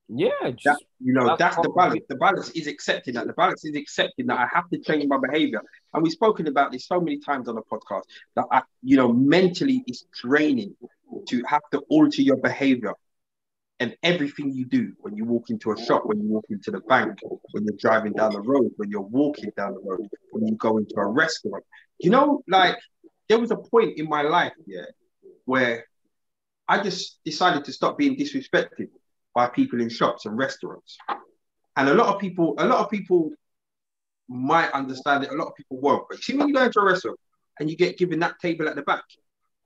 yeah 0.08 0.30
That 0.64 0.78
you 1.00 1.12
know, 1.12 1.26
That's 1.26 1.56
that's, 1.56 1.56
the 1.56 1.70
balance. 1.70 2.04
The 2.08 2.16
balance 2.16 2.50
is 2.50 2.66
accepting 2.66 3.14
that. 3.14 3.26
The 3.26 3.32
balance 3.32 3.64
is 3.64 3.76
accepting 3.76 4.26
that 4.26 4.38
I 4.38 4.46
have 4.52 4.68
to 4.70 4.78
change 4.78 5.06
my 5.06 5.18
behavior. 5.18 5.62
And 5.94 6.02
we've 6.02 6.12
spoken 6.12 6.46
about 6.46 6.72
this 6.72 6.86
so 6.86 7.00
many 7.00 7.18
times 7.18 7.48
on 7.48 7.54
the 7.54 7.62
podcast 7.62 8.02
that 8.36 8.46
I, 8.52 8.62
you 8.82 8.96
know, 8.96 9.12
mentally 9.12 9.82
it's 9.86 10.04
draining 10.20 10.74
to 11.28 11.42
have 11.46 11.62
to 11.72 11.80
alter 11.88 12.22
your 12.22 12.36
behavior 12.36 12.92
and 13.80 13.96
everything 14.02 14.52
you 14.52 14.66
do 14.66 14.92
when 15.00 15.16
you 15.16 15.24
walk 15.24 15.48
into 15.48 15.72
a 15.72 15.82
shop, 15.82 16.02
when 16.04 16.20
you 16.20 16.28
walk 16.28 16.44
into 16.50 16.70
the 16.70 16.80
bank, 16.80 17.18
when 17.52 17.64
you're 17.64 17.78
driving 17.78 18.12
down 18.12 18.32
the 18.32 18.40
road, 18.40 18.70
when 18.76 18.90
you're 18.90 19.00
walking 19.00 19.50
down 19.56 19.72
the 19.72 19.80
road, 19.80 20.06
when 20.32 20.46
you 20.46 20.54
go 20.56 20.76
into 20.76 20.94
a 20.98 21.06
restaurant. 21.06 21.64
You 21.98 22.10
know, 22.10 22.42
like 22.46 22.76
there 23.28 23.38
was 23.38 23.50
a 23.50 23.56
point 23.56 23.98
in 23.98 24.06
my 24.06 24.20
life, 24.20 24.52
yeah, 24.66 24.84
where 25.46 25.86
I 26.70 26.80
just 26.80 27.18
decided 27.24 27.64
to 27.64 27.72
stop 27.72 27.98
being 27.98 28.16
disrespected 28.16 28.90
by 29.34 29.48
people 29.48 29.80
in 29.80 29.88
shops 29.88 30.24
and 30.26 30.38
restaurants. 30.38 30.96
And 31.76 31.88
a 31.88 31.94
lot 31.94 32.14
of 32.14 32.20
people, 32.20 32.54
a 32.58 32.64
lot 32.64 32.78
of 32.78 32.88
people 32.88 33.32
might 34.28 34.70
understand 34.70 35.24
it, 35.24 35.30
a 35.30 35.34
lot 35.34 35.48
of 35.48 35.56
people 35.56 35.80
won't. 35.80 36.04
But 36.08 36.22
see, 36.22 36.36
when 36.36 36.46
you 36.46 36.54
go 36.54 36.62
into 36.62 36.78
a 36.78 36.84
restaurant 36.84 37.18
and 37.58 37.68
you 37.68 37.76
get 37.76 37.98
given 37.98 38.20
that 38.20 38.38
table 38.40 38.68
at 38.68 38.76
the 38.76 38.82
back, 38.82 39.02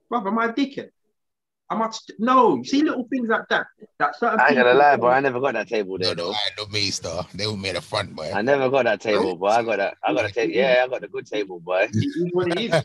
brother, 0.08 0.28
am 0.28 0.38
I 0.38 0.46
a 0.46 0.52
dickhead? 0.54 0.88
I 1.70 1.76
must 1.76 2.12
no. 2.18 2.56
You 2.56 2.64
see 2.64 2.82
little 2.82 3.06
things 3.08 3.28
like 3.28 3.48
that. 3.48 3.66
That 3.98 4.16
certain. 4.16 4.38
I 4.38 4.48
ain't 4.48 4.56
gonna 4.56 4.74
lie, 4.74 4.96
boy. 4.96 5.08
I 5.08 5.20
never 5.20 5.40
got 5.40 5.54
that 5.54 5.68
table 5.68 5.96
there, 5.98 6.14
no, 6.14 6.26
though. 6.26 6.32
I 6.32 6.38
no 6.58 6.66
me, 6.66 6.90
star. 6.90 7.26
They 7.34 7.46
were 7.46 7.56
made 7.56 7.76
a 7.76 7.80
front, 7.80 8.14
boy. 8.14 8.30
I 8.34 8.42
never 8.42 8.68
got 8.68 8.84
that 8.84 9.00
table, 9.00 9.34
but 9.36 9.46
I 9.46 9.62
got 9.62 9.76
that. 9.78 9.96
I 10.06 10.12
got 10.12 10.26
a 10.26 10.32
table. 10.32 10.52
Yeah, 10.52 10.84
I 10.84 10.88
got 10.88 11.00
the 11.00 11.08
good 11.08 11.26
table, 11.26 11.60
boy. 11.60 11.88
It 11.92 11.96
is 11.96 12.30
what 12.32 12.48
it 12.48 12.60
is. 12.60 12.82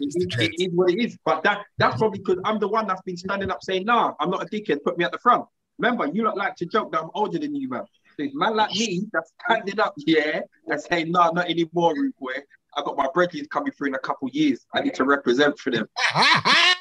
It 0.00 0.14
is, 0.16 0.26
it 0.38 0.62
is 0.62 0.68
what 0.72 0.90
it 0.90 0.98
is. 0.98 1.18
But 1.24 1.42
that 1.42 1.62
that's 1.78 1.98
probably 1.98 2.20
because 2.20 2.38
I'm 2.44 2.58
the 2.58 2.68
one 2.68 2.86
that's 2.86 3.02
been 3.02 3.16
standing 3.16 3.50
up 3.50 3.62
saying, 3.62 3.84
nah, 3.84 4.14
I'm 4.20 4.30
not 4.30 4.42
a 4.42 4.46
dickhead, 4.46 4.82
put 4.84 4.96
me 4.96 5.04
at 5.04 5.12
the 5.12 5.18
front. 5.18 5.44
Remember, 5.78 6.06
you 6.06 6.24
lot 6.24 6.36
like 6.36 6.54
to 6.56 6.66
joke 6.66 6.92
that 6.92 7.02
I'm 7.02 7.10
older 7.14 7.38
than 7.38 7.54
you, 7.54 7.68
man. 7.68 7.84
So 8.16 8.24
it's 8.24 8.34
man 8.34 8.54
like 8.54 8.70
me 8.72 9.06
that's 9.12 9.32
standing 9.44 9.80
up, 9.80 9.94
yeah, 9.98 10.40
and 10.68 10.80
saying, 10.80 11.10
nah, 11.10 11.30
not 11.30 11.50
anymore, 11.50 11.94
rude 11.94 12.14
boy. 12.18 12.34
I 12.76 12.82
got 12.82 12.96
my 12.96 13.08
brethren 13.12 13.46
coming 13.50 13.72
through 13.72 13.88
in 13.88 13.94
a 13.94 13.98
couple 13.98 14.28
years. 14.30 14.64
I 14.74 14.82
need 14.82 14.94
to 14.94 15.04
represent 15.04 15.58
for 15.58 15.70
them. 15.70 15.86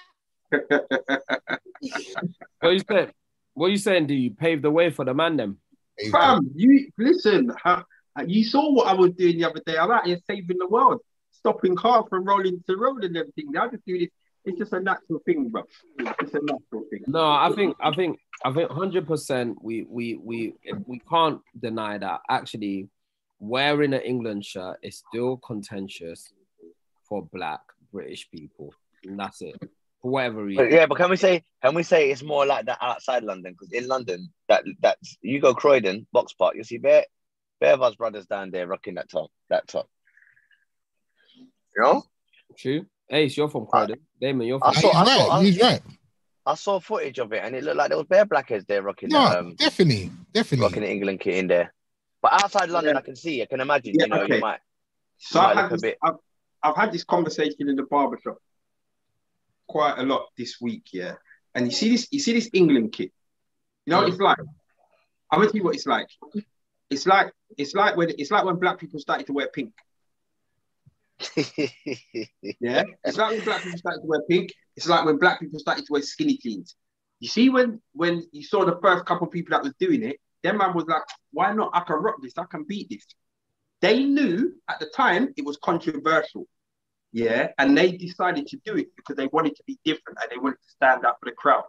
What 2.59 2.73
you 2.73 2.79
saying? 2.79 3.11
What 3.53 3.71
you 3.71 3.77
saying? 3.77 4.07
Do 4.07 4.13
you 4.13 4.31
pave 4.31 4.61
the 4.61 4.71
way 4.71 4.89
for 4.89 5.05
the 5.05 5.13
man 5.13 5.37
them? 5.37 5.59
Fam, 6.11 6.49
you 6.55 6.89
listen, 6.97 7.51
huh, 7.61 7.83
you 8.25 8.43
saw 8.43 8.71
what 8.71 8.87
I 8.87 8.93
was 8.93 9.11
doing 9.11 9.37
the 9.37 9.45
other 9.45 9.61
day. 9.65 9.77
I'm 9.77 9.91
out 9.91 10.07
here 10.07 10.17
saving 10.27 10.57
the 10.57 10.67
world, 10.67 11.01
stopping 11.31 11.75
cars 11.75 12.05
from 12.09 12.23
rolling 12.25 12.63
the 12.67 12.77
road 12.77 13.03
and 13.03 13.15
everything. 13.17 13.55
I 13.57 13.67
just 13.67 13.85
do 13.85 13.99
this. 13.99 14.09
It's 14.45 14.57
just 14.57 14.71
a 14.73 14.79
natural 14.79 15.19
thing, 15.25 15.49
bro. 15.49 15.63
It's 15.97 16.33
a 16.33 16.39
natural 16.41 16.85
thing. 16.89 17.03
No, 17.07 17.25
I 17.25 17.51
think 17.53 17.75
I 17.81 17.91
think 17.91 18.19
I 18.45 18.53
think 18.53 18.71
hundred 18.71 19.05
percent 19.07 19.57
we 19.61 19.83
we 19.83 20.15
we 20.15 20.53
we 20.85 20.99
can't 21.09 21.41
deny 21.59 21.97
that 21.97 22.21
actually 22.29 22.87
wearing 23.39 23.93
an 23.93 24.01
England 24.01 24.45
shirt 24.45 24.77
is 24.81 25.03
still 25.07 25.37
contentious 25.37 26.31
for 27.07 27.23
black 27.33 27.61
British 27.91 28.29
people. 28.31 28.73
And 29.05 29.19
that's 29.19 29.41
it. 29.41 29.55
For 30.01 30.11
whatever 30.11 30.43
reason. 30.45 30.65
But 30.65 30.71
yeah, 30.71 30.85
but 30.85 30.97
can 30.97 31.09
we 31.09 31.17
say 31.17 31.43
can 31.63 31.75
we 31.75 31.83
say 31.83 32.09
it's 32.09 32.23
more 32.23 32.45
like 32.45 32.65
that 32.67 32.77
outside 32.81 33.23
London? 33.23 33.53
Because 33.53 33.73
in 33.73 33.87
London, 33.87 34.31
that 34.47 34.63
that's 34.81 35.17
you 35.21 35.39
go 35.41 35.53
Croydon, 35.53 36.07
Box 36.13 36.33
Park, 36.33 36.55
you 36.55 36.63
see 36.63 36.77
bare 36.77 37.05
bare 37.59 37.73
of 37.73 37.81
us 37.81 37.95
brothers 37.95 38.25
down 38.25 38.51
there 38.51 38.65
rocking 38.67 38.95
that 38.95 39.09
top, 39.09 39.29
that 39.49 39.67
top. 39.67 39.89
You 41.75 41.83
know, 41.83 42.03
True. 42.57 42.85
Ace, 43.11 43.35
you're 43.37 43.49
from 43.49 43.65
Croydon. 43.65 43.99
Damon, 44.21 44.47
you're 44.47 44.59
from 44.59 44.69
I 44.69 44.73
saw- 44.73 44.87
He's 45.05 45.17
right. 45.17 45.29
I- 45.31 45.43
He's 45.43 45.59
right. 45.61 45.81
I 46.45 46.55
saw 46.55 46.79
footage 46.79 47.19
of 47.19 47.31
it 47.33 47.43
and 47.43 47.55
it 47.55 47.63
looked 47.63 47.77
like 47.77 47.89
there 47.89 47.97
was 47.97 48.07
bare 48.07 48.25
blackheads 48.25 48.65
there 48.65 48.81
rocking 48.81 49.09
No, 49.09 49.29
that, 49.29 49.37
um, 49.39 49.55
definitely, 49.55 50.05
rocking 50.05 50.25
definitely. 50.33 50.79
the 50.79 50.89
England 50.91 51.19
kit 51.19 51.35
in 51.35 51.47
there. 51.47 51.73
But 52.21 52.33
outside 52.41 52.69
London, 52.69 52.93
Yeah. 52.95 52.99
I 52.99 53.01
can 53.01 53.15
see, 53.15 53.41
I 53.41 53.45
can 53.45 53.59
imagine, 53.61 53.93
Yeah, 53.99 54.05
you 54.05 54.09
know, 54.09 54.21
okay. 54.23 54.35
you 54.35 54.41
might. 54.41 54.59
So 55.17 55.39
Might 55.41 55.57
I've 55.57 55.69
had, 55.69 55.79
this, 55.79 55.95
I've, 56.01 56.13
I've 56.63 56.75
had 56.75 56.91
this 56.91 57.03
conversation 57.03 57.69
in 57.69 57.75
the 57.75 57.83
barbershop 57.83 58.37
quite 59.69 59.97
a 59.99 60.03
lot 60.03 60.25
this 60.37 60.57
week, 60.59 60.87
yeah. 60.91 61.13
And 61.55 61.65
you 61.65 61.71
see 61.71 61.89
this, 61.91 62.07
you 62.11 62.19
see 62.19 62.33
this 62.33 62.49
England 62.53 62.91
kit. 62.91 63.11
You 63.85 63.91
know 63.91 63.99
what 63.99 64.07
mm. 64.07 64.11
it's 64.11 64.19
like? 64.19 64.37
I'm 65.31 65.39
gonna 65.39 65.51
tell 65.51 65.57
you 65.57 65.63
what 65.63 65.75
it's 65.75 65.85
like. 65.85 66.07
It's 66.89 67.05
like 67.05 67.31
it's 67.57 67.73
like 67.73 67.95
when 67.95 68.09
it's 68.17 68.31
like 68.31 68.43
when 68.43 68.55
black 68.55 68.79
people 68.79 68.99
started 68.99 69.27
to 69.27 69.33
wear 69.33 69.47
pink. 69.47 69.73
Yeah, 72.61 72.83
it's 73.03 73.17
like 73.17 73.31
when 73.31 73.43
black 73.45 73.63
people 73.63 73.77
started 73.77 74.01
to 74.01 74.07
wear 74.07 74.21
pink. 74.29 74.51
It's 74.75 74.87
like 74.87 75.05
when 75.05 75.17
black 75.17 75.39
people 75.39 75.59
started 75.59 75.85
to 75.85 75.93
wear 75.93 76.01
skinny 76.01 76.37
jeans. 76.37 76.75
You 77.19 77.27
see, 77.27 77.49
when 77.49 77.81
when 77.93 78.23
you 78.31 78.43
saw 78.43 78.65
the 78.65 78.79
first 78.81 79.05
couple 79.05 79.27
of 79.27 79.33
people 79.33 79.51
that 79.51 79.63
was 79.63 79.73
doing 79.79 80.03
it, 80.03 80.17
them 80.43 80.57
man 80.57 80.73
was 80.73 80.85
like, 80.87 81.03
"Why 81.31 81.53
not? 81.53 81.71
I 81.73 81.81
can 81.81 81.97
rock 81.97 82.15
this. 82.21 82.33
I 82.37 82.45
can 82.49 82.63
beat 82.63 82.89
this." 82.89 83.05
They 83.81 84.03
knew 84.03 84.53
at 84.69 84.79
the 84.79 84.87
time 84.87 85.33
it 85.37 85.45
was 85.45 85.57
controversial, 85.57 86.47
yeah, 87.11 87.49
and 87.57 87.77
they 87.77 87.91
decided 87.91 88.47
to 88.47 88.57
do 88.65 88.75
it 88.75 88.95
because 88.95 89.15
they 89.15 89.27
wanted 89.27 89.55
to 89.55 89.63
be 89.65 89.79
different 89.83 90.19
and 90.21 90.31
they 90.31 90.37
wanted 90.37 90.61
to 90.61 90.69
stand 90.69 91.05
up 91.05 91.17
for 91.19 91.29
the 91.29 91.35
crowd. 91.35 91.63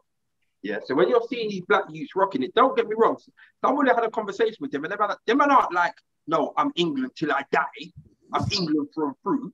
Yeah, 0.63 0.79
so 0.85 0.95
when 0.95 1.09
you're 1.09 1.27
seeing 1.29 1.49
these 1.49 1.65
black 1.67 1.85
youths 1.91 2.15
rocking 2.15 2.43
it, 2.43 2.55
don't 2.55 2.77
get 2.77 2.87
me 2.87 2.95
wrong. 2.99 3.17
Someone 3.65 3.87
had 3.87 4.05
a 4.05 4.11
conversation 4.11 4.57
with 4.61 4.71
them, 4.71 4.85
and 4.85 4.93
they're 4.93 5.41
are 5.41 5.47
not 5.47 5.73
like, 5.73 5.95
no, 6.27 6.53
I'm 6.57 6.71
England 6.77 7.13
till 7.17 7.33
I 7.33 7.45
die. 7.51 7.63
I'm 8.33 8.45
England 8.53 8.89
through 8.95 9.07
and 9.07 9.15
through. 9.23 9.53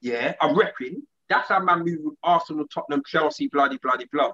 Yeah, 0.00 0.34
I'm 0.40 0.54
repping. 0.56 1.02
That's 1.28 1.48
how 1.48 1.60
man 1.60 1.84
move 1.84 1.98
with 2.02 2.14
Arsenal, 2.22 2.66
Tottenham, 2.72 3.02
Chelsea, 3.06 3.48
bloody, 3.48 3.78
bloody, 3.82 4.06
blah. 4.10 4.32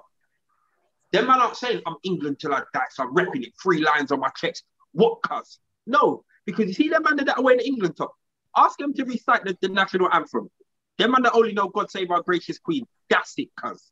Them 1.11 1.27
man 1.27 1.41
aren't 1.41 1.57
saying 1.57 1.81
I'm 1.85 1.97
England 2.03 2.39
till 2.39 2.53
I 2.53 2.61
die, 2.73 2.85
so 2.89 3.03
I'm 3.03 3.13
repping 3.13 3.43
it. 3.43 3.53
Three 3.61 3.79
lines 3.79 4.11
on 4.11 4.19
my 4.19 4.29
chest. 4.35 4.63
What, 4.93 5.21
cuz? 5.21 5.59
No, 5.85 6.23
because 6.45 6.67
you 6.67 6.73
see 6.73 6.89
them 6.89 7.03
man 7.03 7.17
that 7.17 7.43
wearing 7.43 7.59
the 7.59 7.67
England 7.67 7.97
top. 7.97 8.13
Ask 8.55 8.79
them 8.79 8.93
to 8.93 9.05
recite 9.05 9.43
the, 9.43 9.55
the 9.61 9.69
national 9.69 10.11
anthem. 10.11 10.49
Them 10.97 11.11
man 11.11 11.23
that 11.23 11.33
only 11.33 11.53
know 11.53 11.67
God 11.67 11.89
save 11.91 12.09
our 12.11 12.21
gracious 12.21 12.59
queen. 12.59 12.85
That's 13.09 13.33
it, 13.37 13.49
cuz. 13.61 13.91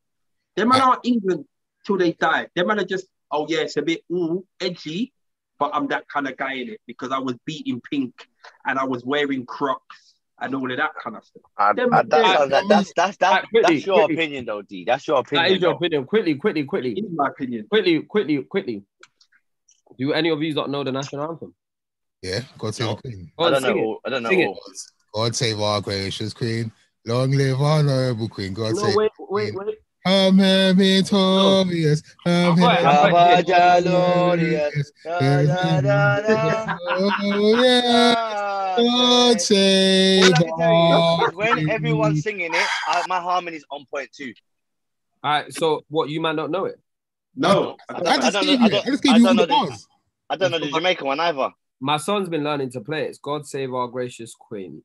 Them 0.56 0.70
man 0.70 0.82
aren't 0.82 1.06
England 1.06 1.46
till 1.86 1.98
they 1.98 2.14
die. 2.14 2.48
Them 2.56 2.68
man 2.68 2.80
are 2.80 2.86
just, 2.86 3.08
oh 3.32 3.46
yeah, 3.50 3.60
it's 3.60 3.78
a 3.78 3.82
bit 3.82 4.02
ooh, 4.12 4.46
edgy, 4.60 5.14
but 5.60 5.72
I'm 5.74 5.88
that 5.88 6.08
kind 6.08 6.28
of 6.28 6.36
guy 6.38 6.54
in 6.54 6.70
it 6.70 6.82
because 6.88 7.12
I 7.12 7.20
was 7.20 7.36
beating 7.46 7.82
pink 7.90 8.28
and 8.66 8.80
I 8.80 8.86
was 8.86 9.04
wearing 9.06 9.46
Crocs 9.46 10.14
and 10.42 10.54
all 10.56 10.70
of 10.70 10.78
that 10.78 10.92
kind 11.02 11.16
of 11.16 11.24
stuff. 11.24 11.44
I, 11.58 11.74
Them- 11.74 11.94
I, 11.94 11.98
that 12.04 12.10
them- 12.10 12.26
sounds 12.26 12.50
that's 12.70 12.94
that's 12.96 13.18
that's, 13.18 13.48
quickly, 13.50 13.76
that's 13.76 13.86
your 13.86 13.96
quickly. 14.06 14.16
opinion, 14.16 14.46
though, 14.46 14.62
D. 14.64 14.84
That's 14.86 15.08
your 15.08 15.20
opinion. 15.20 15.48
That 15.48 15.56
is 15.56 15.62
your 15.62 15.72
though. 15.72 15.78
opinion. 15.78 16.06
Quickly, 16.06 16.36
quickly, 16.36 16.64
quickly, 16.64 16.92
In 16.98 17.16
my 17.16 17.28
opinion. 17.28 17.68
quickly, 17.70 18.02
quickly, 18.02 18.42
quickly. 18.44 18.84
Do 19.98 20.12
any 20.14 20.30
of 20.30 20.42
you 20.42 20.54
not 20.54 20.70
know 20.70 20.84
the 20.84 20.92
national 20.92 21.30
anthem? 21.30 21.54
Yeah, 22.22 22.42
God 22.58 22.74
save 22.76 22.88
No. 22.88 22.96
the 22.96 23.02
Queen. 23.02 23.32
Go 23.38 23.46
I 23.46 23.50
don't 23.52 23.62
know. 23.64 23.94
it. 23.94 24.00
I 24.06 24.10
don't 24.10 24.24
know. 24.24 24.30
Sing 24.30 24.40
it. 24.42 24.48
all. 24.48 24.60
God 25.14 25.36
save 25.36 25.60
our 25.62 25.80
gracious 25.80 26.34
Queen. 26.34 26.72
Long 27.08 27.32
live 27.32 27.62
our 27.62 27.84
noble 27.84 28.28
Queen. 28.30 28.54
God 28.54 28.76
No, 28.76 28.82
save. 28.84 28.96
wait, 28.96 29.12
wait, 29.20 29.54
wait. 29.56 29.76
Come 30.06 30.38
here, 30.40 30.74
victorious. 30.74 32.02
Oh, 32.26 32.56
yeah. 32.56 32.66
God 38.78 39.42
save 39.42 40.24
All 40.26 40.34
I 40.34 40.38
can 40.38 40.58
tell 40.58 40.58
you 40.58 40.64
our 40.66 41.30
is 41.30 41.36
when 41.36 41.70
everyone's 41.70 42.24
singing 42.24 42.54
it, 42.54 42.68
I, 42.88 43.04
my 43.08 43.20
harmony's 43.20 43.64
on 43.72 43.86
point 43.92 44.10
too. 44.12 44.34
All 45.24 45.32
right, 45.32 45.54
so 45.54 45.84
what 45.90 46.10
you 46.10 46.22
might 46.22 46.36
not 46.36 46.52
know 46.52 46.66
it. 46.66 46.80
No. 47.36 47.78
I 47.90 47.96
I 47.96 48.00
don't- 48.02 48.22
just 48.22 48.42
gave 48.46 48.62
you, 48.62 48.70
know- 48.70 48.80
I 48.80 48.86
just 48.86 49.04
gave 49.04 49.18
you 49.18 49.28
all 49.28 49.36
the 49.36 49.42
the- 49.42 49.48
bars. 49.48 49.88
I 50.30 50.36
don't 50.38 50.52
know 50.52 50.60
the 50.60 50.72
Jamaican 50.72 51.06
one 51.08 51.20
either. 51.20 51.52
My 51.80 51.98
son's 51.98 52.30
been 52.30 52.44
learning 52.44 52.72
to 52.72 52.82
play 52.82 53.04
it. 53.04 53.10
It's 53.10 53.20
God 53.20 53.46
save 53.46 53.74
our 53.74 53.88
gracious 53.88 54.34
queen. 54.34 54.82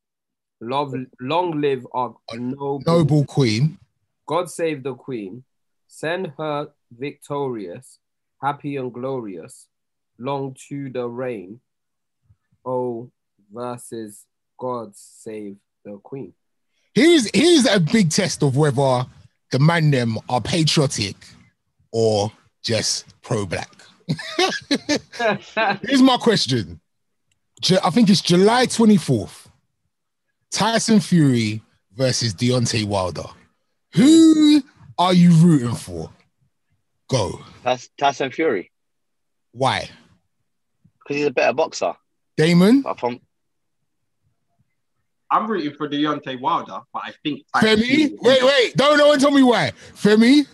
Love, 0.60 0.94
long 1.20 1.60
live 1.60 1.86
our 1.92 2.14
noble. 2.34 2.82
Noble 2.86 3.24
Queen. 3.24 3.78
God 4.26 4.50
save 4.50 4.82
the 4.82 4.94
queen. 4.94 5.44
Send 5.88 6.32
her 6.38 6.68
victorious, 6.96 7.98
happy 8.40 8.76
and 8.76 8.92
glorious, 8.92 9.66
long 10.18 10.54
to 10.68 10.90
the 10.90 11.08
reign. 11.08 11.60
Oh, 12.64 13.10
versus 13.52 14.26
God 14.58 14.92
save 14.94 15.56
the 15.84 15.98
queen. 15.98 16.34
Here's 16.94 17.28
here's 17.34 17.66
a 17.66 17.80
big 17.80 18.10
test 18.10 18.42
of 18.42 18.56
whether 18.56 19.06
the 19.50 19.58
man 19.58 19.90
them 19.90 20.18
are 20.28 20.40
patriotic 20.40 21.16
or 21.90 22.30
just 22.62 23.20
pro-black. 23.22 23.70
Here's 25.82 26.02
my 26.02 26.16
question. 26.18 26.80
I 27.82 27.90
think 27.90 28.10
it's 28.10 28.20
July 28.20 28.66
24th. 28.66 29.49
Tyson 30.50 31.00
Fury 31.00 31.62
versus 31.94 32.34
Deontay 32.34 32.84
Wilder. 32.84 33.24
Who 33.94 34.62
are 34.98 35.12
you 35.14 35.30
rooting 35.32 35.74
for? 35.74 36.10
Go. 37.08 37.40
That's 37.64 37.88
Tyson 37.98 38.30
Fury 38.30 38.70
Why? 39.52 39.88
because 41.02 41.16
he's 41.16 41.26
a 41.26 41.30
better 41.30 41.52
boxer. 41.52 41.94
Damon? 42.36 42.84
From 42.98 43.20
I'm 45.30 45.46
rooting 45.48 45.74
for 45.74 45.88
Deontay 45.88 46.40
Wilder, 46.40 46.80
but 46.92 47.02
I 47.04 47.12
think 47.22 47.42
Femi? 47.56 48.16
Wait, 48.20 48.42
wait. 48.42 48.76
Don't 48.76 48.98
no 48.98 49.08
one 49.08 49.18
tell 49.18 49.30
me 49.30 49.42
why. 49.42 49.72
Femi? 49.94 50.46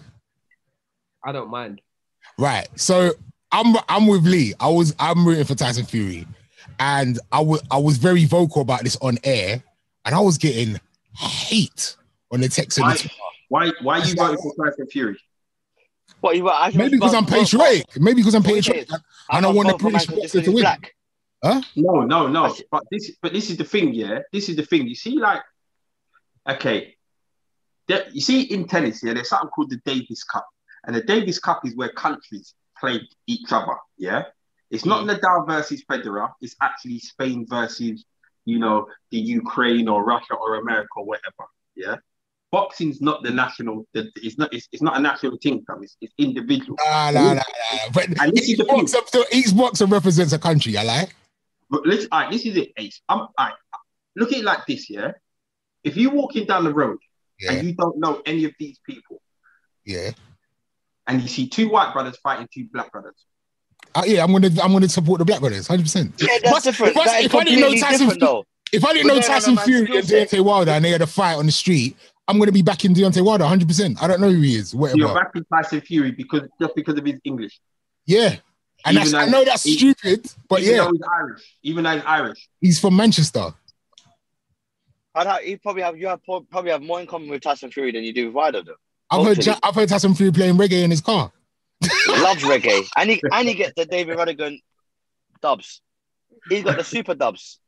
I 1.25 1.33
don't 1.33 1.51
mind. 1.51 1.81
Right. 2.39 2.69
So 2.77 3.13
I'm 3.53 3.77
I'm 3.89 4.07
with 4.07 4.25
Lee. 4.27 4.55
I 4.61 4.69
was 4.69 4.95
I'm 4.99 5.27
rooting 5.27 5.45
for 5.45 5.55
Tyson 5.55 5.85
Fury. 5.85 6.27
And 6.79 7.19
I 7.33 7.41
wa- 7.41 7.59
I 7.71 7.79
was 7.79 7.97
very 7.97 8.25
vocal 8.27 8.61
about 8.63 8.83
this 8.83 8.97
on 9.01 9.19
air, 9.25 9.63
and 10.07 10.15
I 10.15 10.21
was 10.21 10.39
getting 10.39 10.81
hate 11.15 11.97
on 12.33 12.41
the 12.41 12.49
text. 12.49 12.81
Why, 12.81 12.95
the 12.95 13.11
why, 13.49 13.73
why 13.83 14.01
are 14.01 14.07
you 14.07 14.15
voting 14.15 14.39
for 14.39 14.55
Tyson 14.65 14.87
Fury? 14.87 15.19
what 16.21 16.37
you 16.37 16.49
I 16.49 16.71
Maybe 16.75 16.97
because 16.97 17.15
I'm 17.15 17.27
patriotic. 17.27 18.01
Maybe 18.01 18.21
because 18.21 18.35
I'm 18.35 18.43
patriotic. 18.43 18.89
I 19.29 19.41
don't 19.41 19.55
want 19.55 19.69
the 19.69 19.77
British 19.77 20.07
boxer 20.07 20.43
to 20.43 20.51
win. 20.51 20.63
Black. 20.63 20.95
No, 21.77 22.01
no, 22.01 22.27
no. 22.27 22.55
But 22.71 22.85
this, 22.91 23.13
but 23.23 23.33
this 23.33 23.51
is 23.51 23.57
the 23.57 23.65
thing, 23.65 23.95
yeah. 23.95 24.21
This 24.33 24.49
is 24.49 24.57
the 24.57 24.65
thing. 24.65 24.89
You 24.89 24.95
see, 24.95 25.19
like, 25.19 25.43
okay, 26.49 26.97
there- 27.87 28.09
you 28.11 28.21
see 28.21 28.43
in 28.43 28.67
tennis, 28.67 29.03
yeah, 29.03 29.15
there's 29.15 29.29
something 29.29 29.51
called 29.51 29.71
the 29.71 29.81
Davis 29.85 30.25
Cup, 30.25 30.47
and 30.85 30.97
the 30.97 31.03
Davis 31.03 31.39
Cup 31.39 31.65
is 31.65 31.77
where 31.77 31.91
countries 31.91 32.55
play 32.79 33.01
each 33.27 33.53
other. 33.53 33.77
Yeah, 33.97 34.25
it's 34.71 34.85
not 34.85 35.05
mm. 35.05 35.17
Nadal 35.17 35.47
versus 35.47 35.85
Federer. 35.85 36.33
It's 36.41 36.57
actually 36.61 36.99
Spain 36.99 37.47
versus, 37.49 38.05
you 38.47 38.59
know, 38.59 38.87
the 39.11 39.19
Ukraine 39.19 39.89
or 39.89 40.05
Russia 40.05 40.35
or 40.35 40.55
America 40.55 40.89
or 40.97 41.05
whatever. 41.05 41.45
Yeah, 41.75 41.97
boxing's 42.51 43.03
not 43.03 43.23
the 43.23 43.31
national. 43.31 43.87
The, 43.93 44.11
it's 44.17 44.39
not. 44.39 44.55
It's, 44.55 44.69
it's 44.73 44.83
not 44.83 44.97
a 44.97 45.01
national 45.01 45.37
thing. 45.43 45.63
fam. 45.67 45.83
It's, 45.83 45.97
it's 46.01 46.15
individual. 46.17 46.79
Nah, 46.83 47.11
nah, 47.11 47.35
nah, 47.35 47.35
nah. 47.35 47.91
But 47.93 48.07
And 48.19 48.39
each 48.39 48.59
boxer, 48.67 48.99
each 49.33 49.55
boxer 49.55 49.85
represents 49.87 50.33
a 50.33 50.39
country. 50.39 50.79
I 50.79 50.85
like. 50.85 51.15
But 51.69 51.87
let's. 51.87 52.07
All 52.11 52.21
right, 52.21 52.31
this 52.31 52.47
is 52.47 52.57
it, 52.57 52.71
Ace. 52.79 53.03
I'm. 53.09 53.27
Right, 53.39 53.53
look 54.15 54.33
at 54.33 54.39
it 54.39 54.45
like 54.45 54.65
this. 54.67 54.89
Yeah, 54.89 55.13
if 55.85 55.97
you're 55.97 56.13
walking 56.13 56.47
down 56.47 56.65
the 56.65 56.73
road 56.73 56.99
Yeah, 57.39 57.53
and 57.53 57.67
you 57.67 57.75
don't 57.75 57.99
know 57.99 58.23
any 58.25 58.45
of 58.45 58.53
these 58.59 58.79
people, 58.87 59.21
yeah. 59.85 60.13
and 61.07 61.21
you 61.21 61.29
see 61.29 61.49
two 61.49 61.69
white 61.69 61.93
brothers 61.93 62.17
fighting 62.23 62.49
two 62.55 62.69
black 62.73 62.93
brothers. 62.93 63.27
Uh, 63.97 64.03
yeah, 64.07 64.23
I'm 64.23 64.31
gonna 64.31 64.51
I'm 64.63 64.73
gonna 64.73 64.89
support 64.89 65.19
the 65.21 65.25
Black 65.25 65.41
Brothers, 65.41 65.67
hundred 65.67 65.85
percent. 65.85 66.13
Yeah, 66.21 66.29
that's 66.45 66.65
different. 66.65 66.95
If, 66.95 66.99
I- 67.09 67.21
if 67.21 67.35
I 67.35 67.45
didn't 67.45 67.61
know 67.61 67.75
Tyson, 67.75 68.09
different, 68.11 68.47
if 68.73 68.85
I 68.85 68.93
didn't 68.93 69.07
know 69.09 69.21
Tyson 69.21 69.53
I'm 69.53 69.65
a 69.65 69.69
man's 69.71 69.87
Fury 69.87 69.99
and. 69.99 70.07
Deontay 70.07 70.41
Wilder 70.45 70.71
and 70.73 70.85
they 70.85 70.91
had 70.91 71.01
a 71.03 71.07
fight 71.07 71.35
on 71.37 71.47
the 71.47 71.53
street, 71.53 71.97
I'm 72.29 72.39
gonna 72.39 72.53
be 72.53 72.61
backing 72.63 72.95
Deontay 72.95 73.25
Wilder, 73.25 73.45
hundred 73.47 73.69
percent. 73.69 74.03
I 74.03 74.07
don't 74.07 74.21
know 74.21 74.31
who 74.31 74.43
he 74.43 74.57
is, 74.57 74.71
So 74.73 74.89
you're 74.95 75.15
backing 75.15 75.45
Tyson 75.51 75.81
Fury 75.81 76.11
because 76.11 76.43
just 76.61 76.75
because 76.75 76.99
of 76.99 77.07
his 77.07 77.17
English. 77.25 77.59
Yeah, 78.05 78.37
and 78.85 78.97
that's, 78.99 79.15
I 79.15 79.27
know 79.27 79.45
that's 79.45 79.63
he- 79.65 79.79
stupid, 79.79 80.31
but 80.49 80.61
even 80.61 80.75
yeah, 80.77 80.85
though 80.85 80.91
he's 80.93 81.01
Irish, 81.19 81.57
even 81.63 81.85
though 81.85 81.93
he's 81.95 82.05
Irish. 82.05 82.49
he's 82.61 82.79
from 82.79 82.97
Manchester. 82.97 83.55
I'd 85.15 85.27
have, 85.27 85.45
you 85.47 85.59
probably 85.59 85.83
have 85.83 85.97
you 85.97 86.09
have 86.09 86.21
probably 86.25 86.71
have 86.71 86.83
more 86.83 87.01
in 87.01 87.07
common 87.07 87.31
with 87.31 87.41
Tyson 87.41 87.71
Fury 87.71 87.93
than 87.93 88.03
you 88.05 88.13
do 88.13 88.27
with 88.27 88.35
Wilder. 88.35 88.63
Though. 88.63 88.75
I've 89.11 89.25
heard 89.25 89.59
I've 89.63 89.75
heard 89.75 89.89
Tyson 89.89 90.15
Fury 90.15 90.33
playing 90.33 90.57
reggae 90.57 90.83
in 90.83 90.91
his 90.91 91.01
car. 91.01 91.33
He 92.07 92.23
loves 92.23 92.43
reggae, 92.43 92.87
and 92.97 93.11
he 93.11 93.23
and 93.33 93.49
he 93.49 93.55
gets 93.55 93.73
the 93.77 93.87
David 93.87 94.17
Rodigan 94.17 94.61
dubs. 95.43 95.81
He's 96.49 96.63
got 96.63 96.77
the 96.79 96.85
super 96.85 97.15
dubs. 97.15 97.59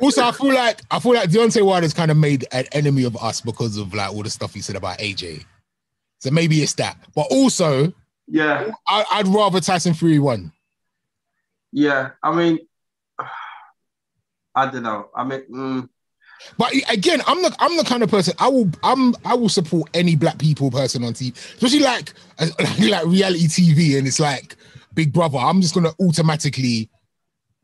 Also, 0.00 0.22
I 0.22 0.32
feel 0.32 0.54
like 0.54 0.80
I 0.90 0.98
feel 1.00 1.14
like 1.14 1.28
Deontay 1.30 1.64
Wilder's 1.64 1.92
kind 1.94 2.10
of 2.10 2.16
made 2.16 2.46
an 2.52 2.64
enemy 2.72 3.04
of 3.04 3.16
us 3.16 3.40
because 3.40 3.76
of 3.76 3.92
like 3.92 4.10
all 4.12 4.22
the 4.22 4.30
stuff 4.30 4.54
he 4.54 4.60
said 4.60 4.76
about 4.76 4.98
AJ. 4.98 5.44
So 6.20 6.30
maybe 6.30 6.62
it's 6.62 6.72
that. 6.74 6.96
But 7.14 7.26
also, 7.30 7.92
yeah, 8.26 8.70
I, 8.86 9.04
I'd 9.12 9.28
rather 9.28 9.60
Tyson 9.60 9.92
Fury 9.94 10.18
won. 10.18 10.52
yeah. 11.72 12.10
I 12.22 12.34
mean, 12.34 12.58
I 14.54 14.70
don't 14.70 14.82
know. 14.84 15.10
I 15.14 15.24
mean, 15.24 15.42
mm, 15.50 15.88
But 16.58 16.72
again, 16.88 17.20
I'm 17.26 17.42
the 17.42 17.54
I'm 17.58 17.76
the 17.76 17.84
kind 17.84 18.02
of 18.02 18.10
person 18.10 18.34
I 18.38 18.48
will 18.48 18.70
I'm 18.82 19.14
I 19.24 19.34
will 19.34 19.48
support 19.48 19.90
any 19.94 20.16
black 20.16 20.38
people 20.38 20.70
person 20.70 21.04
on 21.04 21.12
TV, 21.14 21.34
especially 21.54 21.80
like 21.80 22.12
like 22.80 23.06
reality 23.06 23.46
TV, 23.46 23.98
and 23.98 24.06
it's 24.06 24.20
like 24.20 24.56
Big 24.94 25.12
Brother. 25.12 25.38
I'm 25.38 25.60
just 25.60 25.74
gonna 25.74 25.92
automatically 26.00 26.88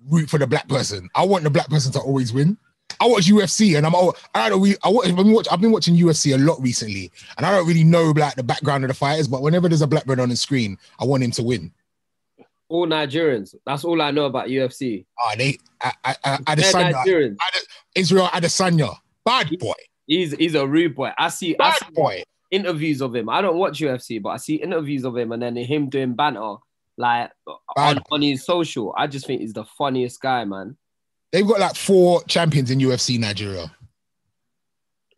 root 0.08 0.28
for 0.30 0.38
the 0.38 0.46
black 0.46 0.68
person. 0.68 1.08
I 1.14 1.24
want 1.24 1.44
the 1.44 1.50
black 1.50 1.68
person 1.68 1.92
to 1.92 2.00
always 2.00 2.32
win. 2.32 2.56
I 3.00 3.06
watch 3.06 3.26
UFC 3.26 3.76
and 3.76 3.86
I'm 3.86 3.94
all 3.94 4.16
I 4.34 4.48
don't 4.48 4.60
really 4.60 4.76
I 4.82 4.88
watch, 4.88 5.08
I've 5.08 5.16
been 5.16 5.32
watch, 5.32 5.46
I've 5.50 5.60
been 5.60 5.72
watching 5.72 5.96
UFC 5.96 6.34
a 6.34 6.38
lot 6.38 6.60
recently, 6.60 7.12
and 7.36 7.46
I 7.46 7.52
don't 7.52 7.66
really 7.66 7.84
know 7.84 8.10
like 8.10 8.34
the 8.34 8.42
background 8.42 8.84
of 8.84 8.88
the 8.88 8.94
fighters. 8.94 9.28
But 9.28 9.42
whenever 9.42 9.68
there's 9.68 9.82
a 9.82 9.86
black 9.86 10.06
man 10.06 10.20
on 10.20 10.28
the 10.28 10.36
screen, 10.36 10.76
I 10.98 11.04
want 11.04 11.22
him 11.22 11.30
to 11.32 11.42
win. 11.42 11.72
All 12.70 12.86
Nigerians. 12.86 13.54
That's 13.66 13.84
all 13.84 14.00
I 14.00 14.12
know 14.12 14.26
about 14.26 14.46
UFC. 14.46 15.04
Ah, 15.20 15.34
they 15.36 15.58
I, 15.80 15.92
I, 16.04 16.16
I, 16.24 16.54
They're 16.54 16.72
Adesanya, 16.72 16.92
Nigerians. 16.94 17.36
Israel 17.96 18.28
Adesanya, 18.28 18.96
bad 19.24 19.50
boy, 19.58 19.74
He's 20.06 20.32
he's 20.32 20.54
a 20.54 20.66
rude 20.66 20.94
boy. 20.94 21.10
I 21.18 21.28
see, 21.28 21.56
I 21.58 21.70
bad 21.70 21.78
see 21.78 21.92
boy. 21.92 22.22
interviews 22.50 23.02
of 23.02 23.14
him. 23.14 23.28
I 23.28 23.42
don't 23.42 23.58
watch 23.58 23.80
UFC, 23.80 24.22
but 24.22 24.30
I 24.30 24.36
see 24.36 24.54
interviews 24.54 25.04
of 25.04 25.16
him 25.16 25.32
and 25.32 25.42
then 25.42 25.56
him 25.56 25.88
doing 25.90 26.14
banter 26.14 26.56
like 26.96 27.30
on, 27.46 27.56
Bad. 27.74 28.02
on 28.12 28.22
his 28.22 28.44
social. 28.44 28.94
I 28.96 29.06
just 29.08 29.26
think 29.26 29.40
he's 29.40 29.52
the 29.52 29.64
funniest 29.64 30.20
guy, 30.20 30.44
man. 30.44 30.76
They've 31.32 31.46
got 31.46 31.58
like 31.58 31.74
four 31.76 32.22
champions 32.24 32.70
in 32.70 32.78
UFC 32.78 33.18
Nigeria. 33.18 33.72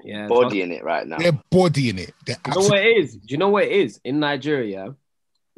Yeah. 0.04 0.26
Body 0.26 0.62
in 0.62 0.72
it 0.72 0.84
right 0.84 1.06
now. 1.06 1.18
They're 1.18 1.38
bodying 1.50 1.98
it. 1.98 2.14
They're 2.26 2.36
Do 2.44 2.50
you 2.50 2.60
know 2.62 2.68
what 2.68 2.78
it 2.78 2.96
is? 2.96 3.16
Do 3.16 3.26
you 3.28 3.36
know 3.38 3.48
what 3.50 3.64
it 3.64 3.72
is 3.72 4.00
in 4.04 4.20
Nigeria? 4.20 4.94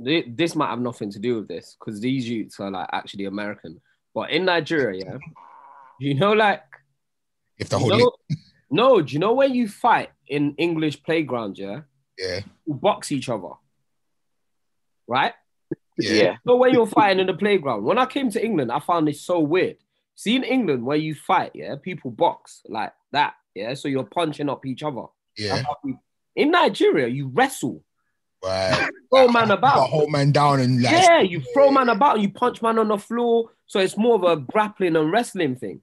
Thi- 0.03 0.25
This 0.29 0.55
might 0.55 0.71
have 0.71 0.81
nothing 0.81 1.11
to 1.13 1.19
do 1.19 1.37
with 1.37 1.49
this 1.49 1.77
because 1.79 2.01
these 2.01 2.29
youths 2.29 2.59
are 2.61 2.71
like 2.71 2.89
actually 2.93 3.25
American. 3.27 3.81
But 4.15 4.31
in 4.31 4.45
Nigeria, 4.45 5.05
yeah, 5.05 5.19
you 5.99 6.15
know, 6.15 6.33
like 6.33 6.63
if 7.59 7.69
the 7.69 7.79
you 7.79 7.91
whole 7.91 7.99
know, 7.99 8.13
no, 8.71 9.03
do 9.03 9.13
you 9.13 9.19
know 9.19 9.35
when 9.35 9.55
you 9.55 9.69
fight 9.69 10.11
in 10.29 10.55
English 10.57 11.03
playground? 11.03 11.59
Yeah, 11.59 11.81
yeah, 12.19 12.41
you 12.67 12.75
box 12.75 13.11
each 13.13 13.29
other, 13.29 13.51
right? 15.07 15.35
yeah, 15.99 16.13
Yeah. 16.13 16.37
So 16.47 16.57
when 16.57 16.73
you're 16.73 16.87
fighting 16.87 17.21
in 17.21 17.27
the 17.27 17.35
playground, 17.35 17.85
when 17.85 17.99
I 17.99 18.07
came 18.07 18.31
to 18.31 18.45
England, 18.45 18.71
I 18.73 18.81
found 18.81 19.07
this 19.09 19.21
so 19.23 19.41
weird. 19.41 19.77
See 20.17 20.37
in 20.37 20.45
England 20.45 20.85
where 20.85 20.97
you 20.97 21.15
fight, 21.15 21.53
yeah, 21.55 21.75
people 21.83 22.11
box 22.11 22.63
like 22.69 22.93
that, 23.13 23.35
yeah. 23.55 23.75
So 23.75 23.89
you're 23.89 24.05
punching 24.05 24.49
up 24.49 24.65
each 24.67 24.83
other. 24.83 25.07
yeah. 25.37 25.55
That's 25.57 25.67
how 25.67 25.77
we- 25.85 25.97
In 26.37 26.51
Nigeria, 26.53 27.09
you 27.09 27.29
wrestle, 27.29 27.83
Right. 28.45 28.91
throw 29.11 29.29
man 29.29 29.51
A 29.51 29.55
about. 29.55 29.89
whole 29.89 30.09
man 30.09 30.33
down 30.33 30.61
and 30.61 30.83
like 30.83 30.93
Yeah, 30.93 31.21
you 31.21 31.41
throw 31.53 31.71
man 31.71 31.89
about 31.89 32.17
and 32.17 32.23
you 32.25 32.31
punch 32.31 32.61
man 32.63 32.79
on 32.79 32.89
the 32.89 32.99
floor. 32.99 33.51
So 33.67 33.81
it's 33.81 33.97
more 33.97 34.15
of 34.17 34.25
a 34.25 34.37
grappling 34.41 34.97
and 34.97 35.11
wrestling 35.11 35.57
thing. 35.57 35.81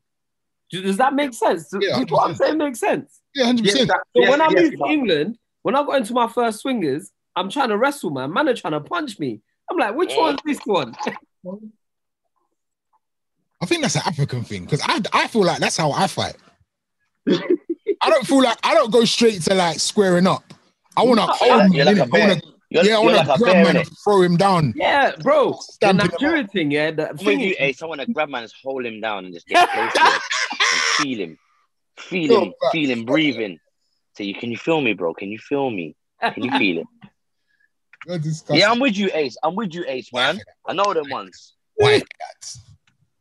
Does 0.69 0.83
does 0.83 0.97
that 0.97 1.13
make 1.13 1.33
sense? 1.33 1.69
Does 1.69 1.83
Yeah, 1.83 2.03
what 2.09 2.29
I'm 2.29 2.35
saying 2.35 2.57
make 2.57 2.75
sense? 2.75 3.19
yeah, 3.35 3.45
hundred 3.45 3.65
yes, 3.65 3.73
percent. 3.73 3.91
So 4.15 4.21
yes, 4.21 4.29
when 4.29 4.41
I 4.41 4.49
yes, 4.49 4.61
moved 4.61 4.77
to 4.77 4.85
England, 4.91 5.37
when 5.63 5.75
I 5.75 5.83
got 5.83 5.97
into 5.97 6.13
my 6.13 6.27
first 6.27 6.59
swingers, 6.61 7.11
I'm 7.35 7.49
trying 7.49 7.69
to 7.69 7.77
wrestle, 7.77 8.11
man. 8.11 8.31
Man 8.33 8.47
are 8.47 8.53
trying 8.53 8.73
to 8.73 8.81
punch 8.81 9.19
me. 9.19 9.41
I'm 9.69 9.77
like, 9.77 9.95
which 9.95 10.11
one's 10.15 10.39
this 10.45 10.59
one? 10.65 10.95
I 13.61 13.65
think 13.65 13.81
that's 13.81 13.95
an 13.95 14.01
African 14.05 14.43
thing 14.43 14.65
because 14.65 14.81
I 14.83 15.01
I 15.13 15.27
feel 15.27 15.43
like 15.43 15.59
that's 15.59 15.77
how 15.77 15.91
I 15.91 16.07
fight. 16.07 16.35
I 17.27 18.09
don't 18.09 18.25
feel 18.25 18.41
like 18.41 18.57
I 18.63 18.73
don't 18.73 18.91
go 18.91 19.05
straight 19.05 19.41
to 19.43 19.53
like 19.53 19.79
squaring 19.79 20.27
up. 20.27 20.43
I 20.97 21.03
want 21.03 21.19
to 21.19 21.45
You're 21.45 21.59
hold 21.59 21.73
You're 21.73 21.85
like, 21.85 21.97
like 21.97 22.07
a 22.07 22.09
I 22.09 22.11
bear. 22.11 22.27
wanna, 22.27 22.41
You're, 22.71 22.85
yeah, 22.85 22.91
I 22.91 23.01
you're 23.01 23.03
want 23.03 23.15
like 23.17 23.25
to 23.27 23.33
a 23.33 23.37
grab 23.37 23.65
man 23.65 23.77
and 23.77 23.89
throw 24.01 24.21
him 24.21 24.37
down. 24.37 24.73
Yeah, 24.77 25.11
bro. 25.17 25.51
The 25.51 25.57
Stamping 25.59 26.05
him 26.05 26.11
Nigerian 26.13 26.47
thing, 26.47 26.71
yeah. 26.71 26.91
The 26.91 27.09
I'm 27.09 27.17
thing 27.17 27.39
with 27.39 27.39
you, 27.39 27.51
is, 27.51 27.55
Ace. 27.59 27.83
I 27.83 27.85
want 27.85 27.99
to 27.99 28.09
grab 28.09 28.29
man 28.29 28.43
and 28.43 28.53
hold 28.63 28.85
him 28.85 29.01
down 29.01 29.25
and 29.25 29.33
just 29.33 29.45
get 29.45 29.69
close 29.73 29.91
to 29.91 29.99
him. 29.99 30.07
And 30.07 30.81
feel 30.95 31.19
him. 31.19 31.37
Feel 31.97 32.41
him. 32.43 32.53
Yo, 32.61 32.69
feel 32.71 32.89
him 32.89 33.03
breathing. 33.03 33.59
Say, 34.15 34.23
you, 34.23 34.35
can 34.35 34.51
you 34.51 34.57
feel 34.57 34.79
me, 34.79 34.93
bro? 34.93 35.13
Can 35.13 35.29
you 35.29 35.37
feel 35.37 35.69
me? 35.69 35.97
Can 36.21 36.43
you 36.43 36.57
feel 36.57 36.77
it? 36.79 36.87
Yeah, 38.49 38.71
I'm 38.71 38.79
with 38.79 38.97
you, 38.97 39.11
Ace. 39.13 39.37
I'm 39.43 39.53
with 39.53 39.75
you, 39.75 39.85
Ace, 39.87 40.11
man. 40.11 40.39
I 40.65 40.73
know 40.73 40.91
them 40.91 41.07
ones. 41.11 41.53
Why 41.75 41.99
for 41.99 42.05
that? 42.19 42.55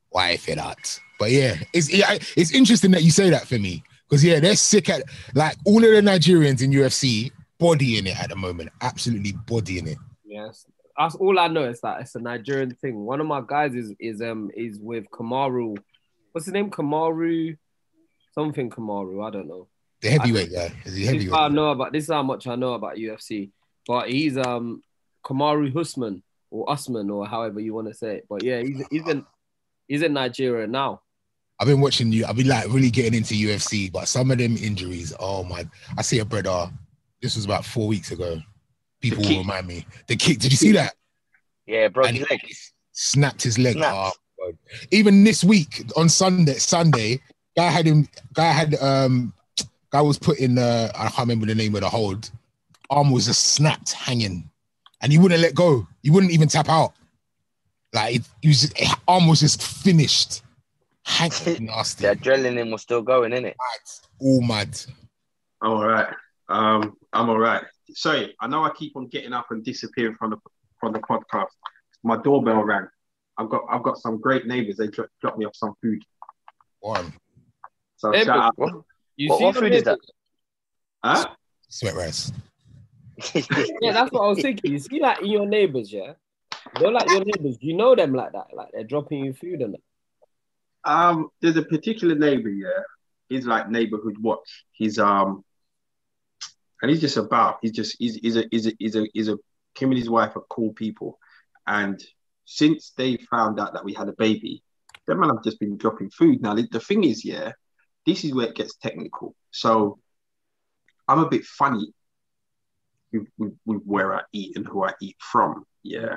Why 0.08 0.36
for 0.38 0.54
that? 0.54 1.00
But 1.18 1.32
yeah, 1.32 1.56
it's 1.74 1.92
yeah, 1.92 2.16
it's 2.34 2.52
interesting 2.52 2.92
that 2.92 3.02
you 3.02 3.10
say 3.10 3.28
that 3.28 3.46
for 3.46 3.58
me 3.58 3.84
because 4.08 4.24
yeah, 4.24 4.40
they're 4.40 4.56
sick 4.56 4.88
at 4.88 5.02
like 5.34 5.54
all 5.66 5.76
of 5.76 5.82
the 5.82 6.00
Nigerians 6.00 6.62
in 6.62 6.70
UFC 6.70 7.30
bodying 7.60 8.06
it 8.06 8.18
at 8.20 8.30
the 8.30 8.36
moment, 8.36 8.70
absolutely 8.80 9.32
bodying 9.46 9.86
it. 9.86 9.98
yes. 10.24 10.66
That's 10.98 11.14
all 11.14 11.38
I 11.38 11.46
know 11.48 11.64
is 11.64 11.80
that 11.80 12.00
it's 12.02 12.14
a 12.14 12.20
Nigerian 12.20 12.74
thing. 12.74 13.06
One 13.06 13.20
of 13.22 13.26
my 13.26 13.40
guys 13.46 13.74
is 13.74 13.94
is 13.98 14.20
um 14.20 14.50
is 14.54 14.78
with 14.78 15.04
Kamaru. 15.10 15.78
What's 16.32 16.44
his 16.46 16.52
name? 16.52 16.70
Kamaru, 16.70 17.56
something 18.34 18.68
Kamaru. 18.68 19.26
I 19.26 19.30
don't 19.30 19.48
know. 19.48 19.68
The 20.02 20.10
heavyweight 20.10 20.52
guy 20.52 20.72
is 20.84 20.94
he 20.96 21.00
This 21.00 21.00
is 21.00 21.06
heavyweight? 21.06 21.30
how 21.32 21.44
I 21.44 21.48
know 21.48 21.70
about 21.70 21.92
this. 21.92 22.04
Is 22.04 22.10
how 22.10 22.22
much 22.22 22.46
I 22.46 22.54
know 22.56 22.74
about 22.74 22.96
UFC. 22.96 23.50
But 23.86 24.10
he's 24.10 24.36
um 24.36 24.82
Kamaru 25.24 25.74
Usman 25.74 26.22
or 26.50 26.70
Usman 26.70 27.08
or 27.08 27.26
however 27.26 27.60
you 27.60 27.72
want 27.72 27.88
to 27.88 27.94
say 27.94 28.16
it. 28.16 28.26
But 28.28 28.42
yeah, 28.42 28.60
he's 28.60 28.82
he's 28.90 29.08
in 29.08 29.24
he's 29.88 30.02
in 30.02 30.12
Nigeria 30.12 30.66
now. 30.66 31.00
I've 31.58 31.68
been 31.68 31.80
watching 31.80 32.12
you. 32.12 32.26
I've 32.26 32.36
been 32.36 32.48
like 32.48 32.66
really 32.68 32.90
getting 32.90 33.14
into 33.14 33.34
UFC, 33.34 33.90
but 33.90 34.06
some 34.06 34.30
of 34.30 34.38
them 34.38 34.56
injuries. 34.58 35.14
Oh 35.18 35.44
my! 35.44 35.66
I 35.96 36.02
see 36.02 36.18
a 36.18 36.24
brother. 36.26 36.70
This 37.22 37.36
was 37.36 37.44
about 37.44 37.64
four 37.64 37.86
weeks 37.86 38.10
ago. 38.12 38.40
People 39.00 39.22
will 39.24 39.38
remind 39.38 39.66
me. 39.66 39.86
The 40.06 40.16
kick. 40.16 40.38
Did 40.38 40.52
you 40.52 40.56
see 40.58 40.72
that? 40.72 40.94
Yeah, 41.66 41.88
broke 41.88 42.08
And 42.08 42.16
his 42.16 42.26
he 42.26 42.34
leg. 42.34 42.40
snapped 42.92 43.42
his 43.42 43.58
leg. 43.58 43.76
Snapped. 43.76 44.18
Oh, 44.42 44.52
Even 44.90 45.24
this 45.24 45.44
week 45.44 45.84
on 45.96 46.08
Sunday, 46.08 46.54
Sunday, 46.54 47.20
guy 47.56 47.70
had 47.70 47.86
him. 47.86 48.08
Guy 48.34 48.50
had 48.52 48.74
um. 48.82 49.32
Guy 49.90 50.00
was 50.02 50.18
put 50.18 50.38
in. 50.38 50.56
Uh, 50.58 50.90
I 50.94 51.04
can't 51.08 51.18
remember 51.20 51.46
the 51.46 51.54
name 51.54 51.74
of 51.74 51.80
the 51.82 51.88
hold. 51.88 52.30
Arm 52.90 53.10
was 53.10 53.26
just 53.26 53.48
snapped, 53.54 53.92
hanging, 53.92 54.48
and 55.02 55.12
he 55.12 55.18
wouldn't 55.18 55.40
let 55.42 55.54
go. 55.54 55.86
He 56.02 56.10
wouldn't 56.10 56.32
even 56.32 56.48
tap 56.48 56.68
out. 56.68 56.92
Like 57.92 58.16
it, 58.16 58.22
he 58.42 58.48
was. 58.48 58.60
Just, 58.62 58.94
arm 59.08 59.26
was 59.26 59.40
just 59.40 59.62
finished. 59.62 60.42
Hanging 61.04 61.66
nasty. 61.66 62.06
The 62.06 62.14
adrenaline 62.16 62.70
was 62.70 62.82
still 62.82 63.02
going, 63.02 63.32
innit? 63.32 63.54
All 64.20 64.40
mad. 64.42 64.78
I'm 65.60 65.70
all 65.72 65.84
right. 65.84 66.14
Um, 66.48 66.96
I'm 67.12 67.28
all 67.28 67.38
right. 67.38 67.64
Sorry, 67.92 68.34
I 68.40 68.46
know 68.46 68.64
I 68.64 68.70
keep 68.70 68.96
on 68.96 69.08
getting 69.08 69.32
up 69.32 69.46
and 69.50 69.64
disappearing 69.64 70.16
from 70.18 70.30
the 70.30 70.36
from 70.78 70.92
the 70.92 71.00
podcast. 71.00 71.48
My 72.02 72.16
doorbell 72.16 72.62
rang. 72.62 72.86
I've 73.36 73.48
got 73.48 73.62
I've 73.70 73.82
got 73.82 73.98
some 73.98 74.20
great 74.20 74.46
neighbors. 74.46 74.76
They 74.76 74.88
dro- 74.88 75.06
dropped 75.20 75.38
me 75.38 75.44
off 75.44 75.56
some 75.56 75.74
food. 75.82 76.02
One. 76.80 77.12
So 77.96 78.12
Hey, 78.12 78.24
shout 78.24 78.38
out. 78.38 78.52
What, 78.56 78.72
You 79.16 79.28
what, 79.28 79.38
see 79.38 79.44
what 79.44 79.54
the 79.54 79.60
food 79.60 79.74
is 79.74 79.82
that? 79.84 79.98
Huh? 81.04 81.26
Sweat 81.68 81.94
rice. 81.94 82.32
Yeah, 83.82 83.92
that's 83.92 84.12
what 84.12 84.22
I 84.24 84.28
was 84.28 84.40
thinking. 84.40 84.72
You 84.72 84.78
see, 84.78 85.00
like 85.00 85.20
in 85.20 85.26
your 85.26 85.46
neighbors, 85.46 85.92
yeah, 85.92 86.12
they're 86.78 86.90
like 86.90 87.08
your 87.10 87.24
neighbors. 87.24 87.58
You 87.60 87.76
know 87.76 87.94
them 87.94 88.14
like 88.14 88.32
that, 88.32 88.46
like 88.54 88.68
they're 88.72 88.84
dropping 88.84 89.24
you 89.24 89.34
food 89.34 89.60
and 89.60 89.74
that. 89.74 89.80
Um, 90.90 91.28
there's 91.42 91.56
a 91.56 91.62
particular 91.62 92.14
neighbor, 92.14 92.48
yeah. 92.48 92.68
He's 93.28 93.46
like 93.46 93.68
neighborhood 93.68 94.16
watch. 94.18 94.64
He's 94.72 94.98
um, 94.98 95.44
and 96.82 96.90
he's 96.90 97.00
just 97.00 97.16
about. 97.16 97.58
He's 97.62 97.72
just 97.72 97.96
he's, 97.98 98.16
he's 98.16 98.36
a 98.36 98.44
he's 98.50 98.66
a 98.66 98.72
he's 98.78 98.96
a 98.96 99.06
he's 99.12 99.28
a 99.28 99.38
him 99.78 99.90
and 99.90 99.98
his 99.98 100.10
wife 100.10 100.36
are 100.36 100.44
cool 100.48 100.72
people, 100.72 101.18
and 101.66 102.02
since 102.44 102.90
they 102.96 103.16
found 103.16 103.60
out 103.60 103.74
that 103.74 103.84
we 103.84 103.94
had 103.94 104.08
a 104.08 104.14
baby, 104.14 104.62
them 105.06 105.20
man 105.20 105.30
have 105.30 105.44
just 105.44 105.60
been 105.60 105.76
dropping 105.76 106.10
food. 106.10 106.42
Now 106.42 106.54
the, 106.54 106.66
the 106.70 106.80
thing 106.80 107.04
is, 107.04 107.24
yeah, 107.24 107.52
this 108.06 108.24
is 108.24 108.34
where 108.34 108.48
it 108.48 108.56
gets 108.56 108.76
technical. 108.76 109.34
So 109.50 109.98
I'm 111.06 111.20
a 111.20 111.28
bit 111.28 111.44
funny 111.44 111.92
with, 113.12 113.28
with, 113.38 113.56
with 113.66 113.82
where 113.84 114.14
I 114.14 114.22
eat 114.32 114.56
and 114.56 114.66
who 114.66 114.84
I 114.84 114.92
eat 115.00 115.16
from, 115.18 115.64
yeah. 115.82 116.16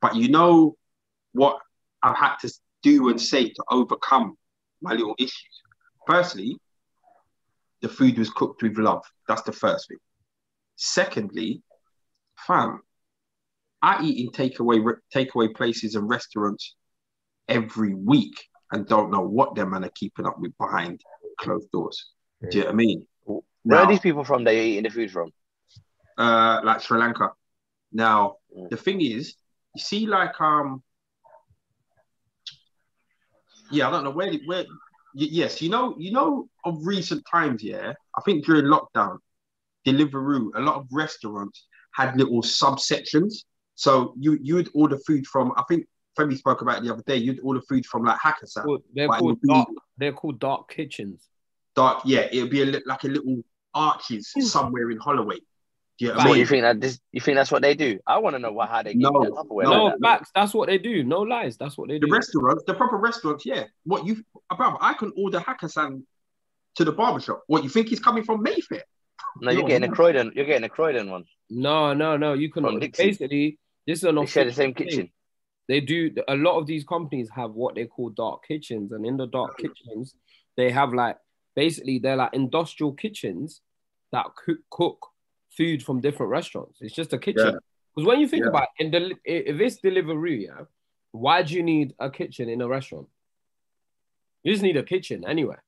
But 0.00 0.16
you 0.16 0.28
know 0.28 0.76
what 1.32 1.58
I've 2.02 2.16
had 2.16 2.36
to 2.40 2.52
do 2.82 3.08
and 3.08 3.20
say 3.20 3.48
to 3.48 3.64
overcome 3.70 4.36
my 4.80 4.92
little 4.92 5.14
issues. 5.18 5.62
Firstly, 6.06 6.58
the 7.82 7.88
food 7.88 8.18
was 8.18 8.30
cooked 8.30 8.62
with 8.62 8.78
love. 8.78 9.04
That's 9.28 9.42
the 9.42 9.52
first 9.52 9.88
thing. 9.88 9.98
Secondly, 10.76 11.62
fam, 12.46 12.80
I 13.82 14.02
eat 14.02 14.24
in 14.24 14.30
takeaway 14.30 14.94
takeaway 15.14 15.54
places 15.54 15.94
and 15.96 16.08
restaurants 16.08 16.74
every 17.48 17.94
week 17.94 18.42
and 18.70 18.86
don't 18.86 19.10
know 19.10 19.20
what 19.20 19.54
them 19.54 19.70
men 19.70 19.84
are 19.84 19.90
keeping 19.94 20.26
up 20.26 20.38
with 20.38 20.56
behind 20.58 21.00
closed 21.38 21.70
doors. 21.72 22.10
Do 22.50 22.58
you 22.58 22.64
know 22.64 22.66
what 22.68 22.72
I 22.72 22.76
mean? 22.76 23.06
Where 23.24 23.40
Now- 23.64 23.78
are 23.84 23.88
these 23.88 24.00
people 24.00 24.24
from 24.24 24.44
that 24.44 24.54
you're 24.54 24.64
eating 24.64 24.84
the 24.84 24.90
food 24.90 25.10
from? 25.10 25.32
uh 26.18 26.60
like 26.62 26.80
Sri 26.82 26.98
Lanka. 26.98 27.30
Now 27.90 28.36
Mm. 28.56 28.68
the 28.68 28.76
thing 28.76 29.00
is, 29.00 29.34
you 29.74 29.80
see, 29.82 30.06
like 30.06 30.38
um, 30.40 30.82
yeah, 33.70 33.88
I 33.88 33.90
don't 33.90 34.04
know 34.04 34.10
where 34.10 34.32
where. 34.44 34.64
Y- 35.14 35.28
Yes, 35.30 35.62
you 35.62 35.68
know, 35.68 35.94
you 35.98 36.12
know, 36.12 36.48
of 36.64 36.86
recent 36.86 37.24
times, 37.30 37.62
yeah. 37.62 37.92
I 38.16 38.20
think 38.22 38.44
during 38.44 38.66
lockdown, 38.66 39.18
Deliveroo, 39.86 40.50
a 40.54 40.60
lot 40.60 40.76
of 40.76 40.86
restaurants 40.92 41.66
had 41.92 42.16
little 42.16 42.42
subsections. 42.42 43.44
So 43.74 44.14
you 44.18 44.38
you 44.42 44.54
would 44.56 44.70
order 44.74 44.98
food 45.06 45.26
from. 45.26 45.52
I 45.56 45.64
think 45.68 45.86
Femi 46.18 46.36
spoke 46.36 46.62
about 46.62 46.78
it 46.78 46.84
the 46.84 46.92
other 46.92 47.02
day. 47.06 47.16
You'd 47.16 47.40
order 47.42 47.60
food 47.68 47.86
from 47.86 48.04
like 48.04 48.18
Hakkasan. 48.18 48.66
Well, 48.66 48.78
They're 48.94 49.08
but 49.08 49.18
called 49.18 49.30
would 49.30 49.40
be 49.40 49.48
dark. 49.48 49.68
They're 49.98 50.12
called 50.12 50.38
dark 50.38 50.70
kitchens. 50.70 51.26
dark. 51.74 52.02
Yeah, 52.04 52.28
it 52.30 52.42
would 52.42 52.50
be 52.50 52.62
a 52.62 52.66
li- 52.66 52.82
like 52.86 53.04
a 53.04 53.08
little 53.08 53.42
arches 53.74 54.30
hmm. 54.34 54.42
somewhere 54.42 54.90
in 54.90 54.98
Holloway. 54.98 55.38
Do 56.02 56.08
you 56.08 56.14
know 56.14 56.18
what 56.18 56.28
What 56.30 56.38
you 56.40 56.46
think 56.46 56.62
that 56.62 56.80
this? 56.80 56.98
You 57.12 57.20
think 57.20 57.36
that's 57.36 57.52
what 57.52 57.62
they 57.62 57.74
do? 57.74 58.00
I 58.08 58.18
want 58.18 58.34
to 58.34 58.40
know 58.40 58.50
what 58.50 58.68
how 58.68 58.82
they 58.82 58.92
get 58.92 59.02
No, 59.02 59.22
that 59.22 59.30
Tupperware 59.30 59.62
No, 59.62 59.84
like 59.84 59.94
that. 60.00 60.26
That's 60.34 60.52
what 60.52 60.66
they 60.68 60.78
do. 60.78 61.04
No 61.04 61.20
lies. 61.20 61.56
That's 61.56 61.78
what 61.78 61.90
they 61.90 61.94
do. 62.00 62.00
The 62.00 62.06
do. 62.08 62.12
restaurants, 62.12 62.64
the 62.66 62.74
proper 62.74 62.96
restaurants, 62.96 63.46
yeah. 63.46 63.66
What 63.84 64.04
you, 64.04 64.24
uh, 64.50 64.56
brother, 64.56 64.78
I 64.80 64.94
can 64.94 65.12
order 65.16 65.38
Hakkasan 65.38 66.02
to 66.74 66.84
the 66.84 66.90
barbershop. 66.90 67.44
What 67.46 67.62
you 67.62 67.68
think 67.68 67.86
he's 67.86 68.00
coming 68.00 68.24
from 68.24 68.42
Mayfair? 68.42 68.82
No, 69.40 69.52
you're 69.52 69.62
No, 69.62 69.68
getting 69.68 69.88
a. 69.90 69.94
Croydon. 69.94 70.32
You're 70.34 70.44
getting 70.44 70.64
a 70.64 70.68
Croydon 70.68 71.08
one. 71.08 71.22
No, 71.48 71.94
no, 71.94 72.16
no. 72.16 72.32
You 72.32 72.50
can 72.50 72.64
From 72.64 72.80
basically. 72.80 73.60
This 73.86 73.98
is 73.98 74.04
an 74.04 74.16
They 74.16 74.26
share 74.26 74.42
the 74.42 74.50
official 74.50 74.56
same 74.64 74.74
thing. 74.74 74.88
kitchen. 74.88 75.12
They 75.68 75.80
do. 75.80 76.10
A 76.26 76.34
lot 76.34 76.58
of 76.58 76.66
these 76.66 76.82
companies 76.82 77.30
have 77.32 77.52
what 77.52 77.76
they 77.76 77.86
call 77.86 78.10
dark 78.10 78.42
kitchens, 78.48 78.90
and 78.90 79.06
in 79.06 79.16
the 79.18 79.28
dark 79.28 79.56
kitchens, 79.56 80.16
they 80.56 80.72
have 80.72 80.92
like 80.92 81.16
basically 81.54 82.00
they're 82.00 82.16
like 82.16 82.34
industrial 82.34 82.92
kitchens 82.92 83.60
that 84.10 84.26
cook, 84.44 84.58
cook 84.68 85.06
food 85.56 85.82
from 85.82 86.00
different 86.00 86.30
restaurants. 86.30 86.78
It's 86.80 86.94
just 86.94 87.12
a 87.12 87.18
kitchen. 87.18 87.58
Because 87.94 88.06
when 88.06 88.20
you 88.20 88.28
think 88.28 88.44
Yeah. 88.44 88.48
about 88.50 88.68
it, 88.78 88.84
in 88.86 88.90
the 88.90 89.16
if 89.24 89.60
it's 89.60 89.76
delivery, 89.76 90.46
yeah, 90.46 90.64
why 91.12 91.42
do 91.42 91.54
you 91.54 91.62
need 91.62 91.94
a 91.98 92.10
kitchen 92.10 92.48
in 92.48 92.60
a 92.62 92.68
restaurant? 92.68 93.08
You 94.42 94.52
just 94.52 94.62
need 94.62 94.76
a 94.76 94.82
kitchen 94.82 95.24
anywhere. 95.26 95.62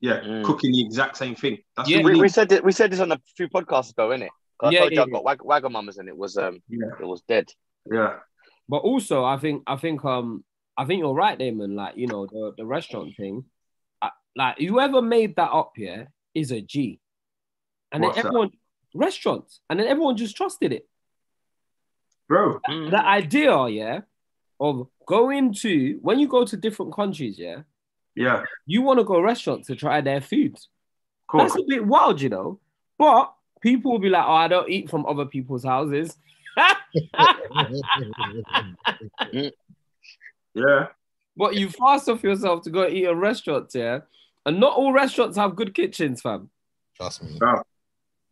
Yeah, 0.00 0.20
Mm. 0.20 0.44
cooking 0.44 0.72
the 0.72 0.84
exact 0.84 1.16
same 1.16 1.34
thing. 1.34 1.58
That's 1.76 1.88
Yeah, 1.88 1.98
all 1.98 2.04
We, 2.04 2.14
you 2.14 2.20
we 2.22 2.28
said 2.28 2.50
it, 2.52 2.64
we 2.64 2.72
said 2.72 2.90
this 2.90 3.00
on 3.00 3.12
a 3.12 3.20
few 3.36 3.48
podcasts 3.48 3.90
ago, 3.90 4.08
innit? 4.08 4.28
'Cause 4.58 4.68
I 4.68 4.70
Yeah, 4.72 4.78
told 4.80 4.92
you 4.92 4.96
yeah, 4.98 5.04
I 5.04 5.08
got 5.08 5.24
Wag- 5.24 5.38
Wagamama's 5.44 5.98
and 5.98 6.08
it 6.08 6.16
was 6.16 6.36
um 6.38 6.62
Yeah, 6.68 6.86
it 7.00 7.04
was 7.06 7.22
dead. 7.22 7.52
yeah, 7.90 8.20
But 8.68 8.78
also, 8.78 9.24
I 9.24 9.36
think 9.36 9.62
I 9.66 9.76
think 9.76 10.04
um 10.04 10.44
I 10.76 10.84
think 10.86 11.00
you're 11.00 11.14
right, 11.14 11.38
Damon. 11.38 11.76
Like 11.76 11.96
you 11.96 12.06
know 12.06 12.26
the 12.26 12.54
the 12.56 12.66
restaurant 12.66 13.14
thing, 13.16 13.44
I, 14.00 14.10
like 14.34 14.58
whoever 14.58 15.02
made 15.02 15.36
that 15.36 15.50
up 15.52 15.72
here 15.76 16.10
is 16.34 16.52
a 16.52 16.60
G, 16.62 17.00
and 17.92 18.02
What's 18.02 18.16
then 18.16 18.24
that? 18.24 18.32
Everyone 18.96 19.06
restaurants, 19.06 19.60
and 19.68 19.78
then 19.80 19.86
everyone 19.86 20.16
just 20.16 20.36
trusted 20.36 20.72
it. 20.72 20.88
bro. 22.28 22.60
Mm. 22.68 22.90
The 22.90 23.04
idea, 23.04 23.68
yeah, 23.68 24.00
of 24.58 24.88
going 25.06 25.52
to 25.54 25.98
when 26.02 26.18
you 26.18 26.28
go 26.28 26.44
to 26.44 26.56
different 26.56 26.94
countries, 26.94 27.38
yeah, 27.38 27.62
Yeah, 28.14 28.44
you 28.66 28.82
want 28.82 28.98
to 28.98 29.04
go 29.04 29.20
restaurants 29.20 29.66
to 29.68 29.76
try 29.76 30.00
their 30.00 30.20
foods. 30.20 30.68
course. 31.28 31.52
That's 31.52 31.62
a 31.62 31.66
bit 31.66 31.86
wild, 31.86 32.20
you 32.20 32.28
know. 32.28 32.58
But 32.98 33.32
people 33.60 33.92
will 33.92 33.98
be 33.98 34.08
like, 34.08 34.24
"Oh, 34.26 34.32
I 34.32 34.48
don't 34.48 34.68
eat 34.70 34.90
from 34.90 35.06
other 35.06 35.26
people's 35.26 35.64
houses." 35.64 36.16
Yeah, 40.54 40.86
But 41.36 41.54
you 41.56 41.68
fast 41.68 42.08
off 42.08 42.22
yourself 42.22 42.62
to 42.62 42.70
go 42.70 42.88
eat 42.88 43.04
a 43.04 43.14
restaurant, 43.14 43.70
yeah? 43.74 44.00
And 44.46 44.58
not 44.58 44.72
all 44.74 44.90
restaurants 44.90 45.36
have 45.36 45.54
good 45.54 45.74
kitchens, 45.74 46.22
fam. 46.22 46.48
Trust 46.96 47.22
me. 47.24 47.38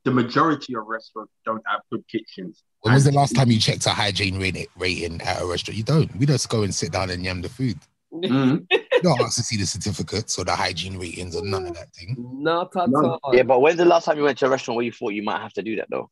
The 0.05 0.11
majority 0.11 0.75
of 0.75 0.87
restaurants 0.87 1.33
don't 1.45 1.63
have 1.67 1.81
good 1.91 2.05
kitchens. 2.09 2.63
When 2.83 2.93
was 2.95 3.05
the 3.05 3.13
last 3.13 3.35
time 3.35 3.51
you 3.51 3.59
checked 3.59 3.87
a 3.87 3.91
hygiene 3.91 4.39
rating, 4.39 4.67
rating 4.77 5.21
at 5.23 5.41
a 5.43 5.47
restaurant? 5.47 5.79
You 5.79 5.85
don't. 5.85 6.15
We 6.17 6.27
just 6.27 6.49
go 6.49 6.63
and 6.63 6.75
sit 6.75 6.93
down 6.93 7.11
and 7.11 7.25
yam 7.25 7.41
the 7.41 7.49
food. 7.49 7.79
Mm. 8.13 8.67
You 8.71 9.03
don't 9.03 9.21
ask 9.23 9.37
to 9.37 9.43
see 9.43 9.57
the 9.57 9.67
certificates 9.67 10.39
or 10.39 10.45
the 10.45 10.55
hygiene 10.55 10.99
ratings 10.99 11.35
or 11.35 11.45
none 11.45 11.67
of 11.67 11.75
that 11.75 11.93
thing. 11.95 12.15
Not 12.19 12.77
at 12.77 12.89
No. 12.91 13.19
all. 13.23 13.35
Yeah, 13.35 13.43
but 13.43 13.61
when's 13.61 13.79
the 13.79 13.85
last 13.85 14.05
time 14.05 14.19
you 14.19 14.25
went 14.25 14.39
to 14.39 14.47
a 14.47 14.51
restaurant 14.51 14.77
where 14.77 14.85
you 14.85 14.93
thought 14.93 15.11
you 15.15 15.23
might 15.23 15.41
have 15.41 15.53
to 15.55 15.63
do 15.63 15.77
that 15.77 15.89
though? 15.91 16.11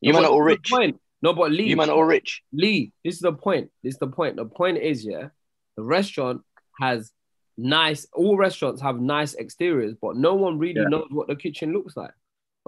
You 0.00 0.12
No, 0.12 0.18
might 0.18 0.22
but 0.24 0.28
not 0.28 0.32
all 0.34 0.42
rich. 0.42 0.68
point. 0.70 1.00
No, 1.22 1.32
but 1.32 1.50
Lee, 1.52 1.64
You 1.68 1.76
might 1.76 1.86
not 1.86 1.96
all 1.96 2.04
rich. 2.04 2.42
Lee, 2.52 2.92
this 3.04 3.14
is 3.14 3.20
the 3.20 3.32
point. 3.32 3.70
This 3.82 3.94
is 3.94 3.98
the 3.98 4.06
point. 4.08 4.36
The 4.36 4.44
point 4.44 4.78
is, 4.78 5.04
yeah, 5.04 5.28
the 5.76 5.82
restaurant 5.82 6.42
has 6.80 7.12
nice. 7.56 8.06
All 8.12 8.36
restaurants 8.36 8.80
have 8.82 9.00
nice 9.00 9.34
exteriors, 9.34 9.94
but 10.00 10.16
no 10.16 10.34
one 10.34 10.58
really 10.58 10.80
Yeah. 10.80 10.88
knows 10.88 11.08
what 11.10 11.26
the 11.28 11.34
kitchen 11.36 11.72
looks 11.72 11.96
like. 11.96 12.12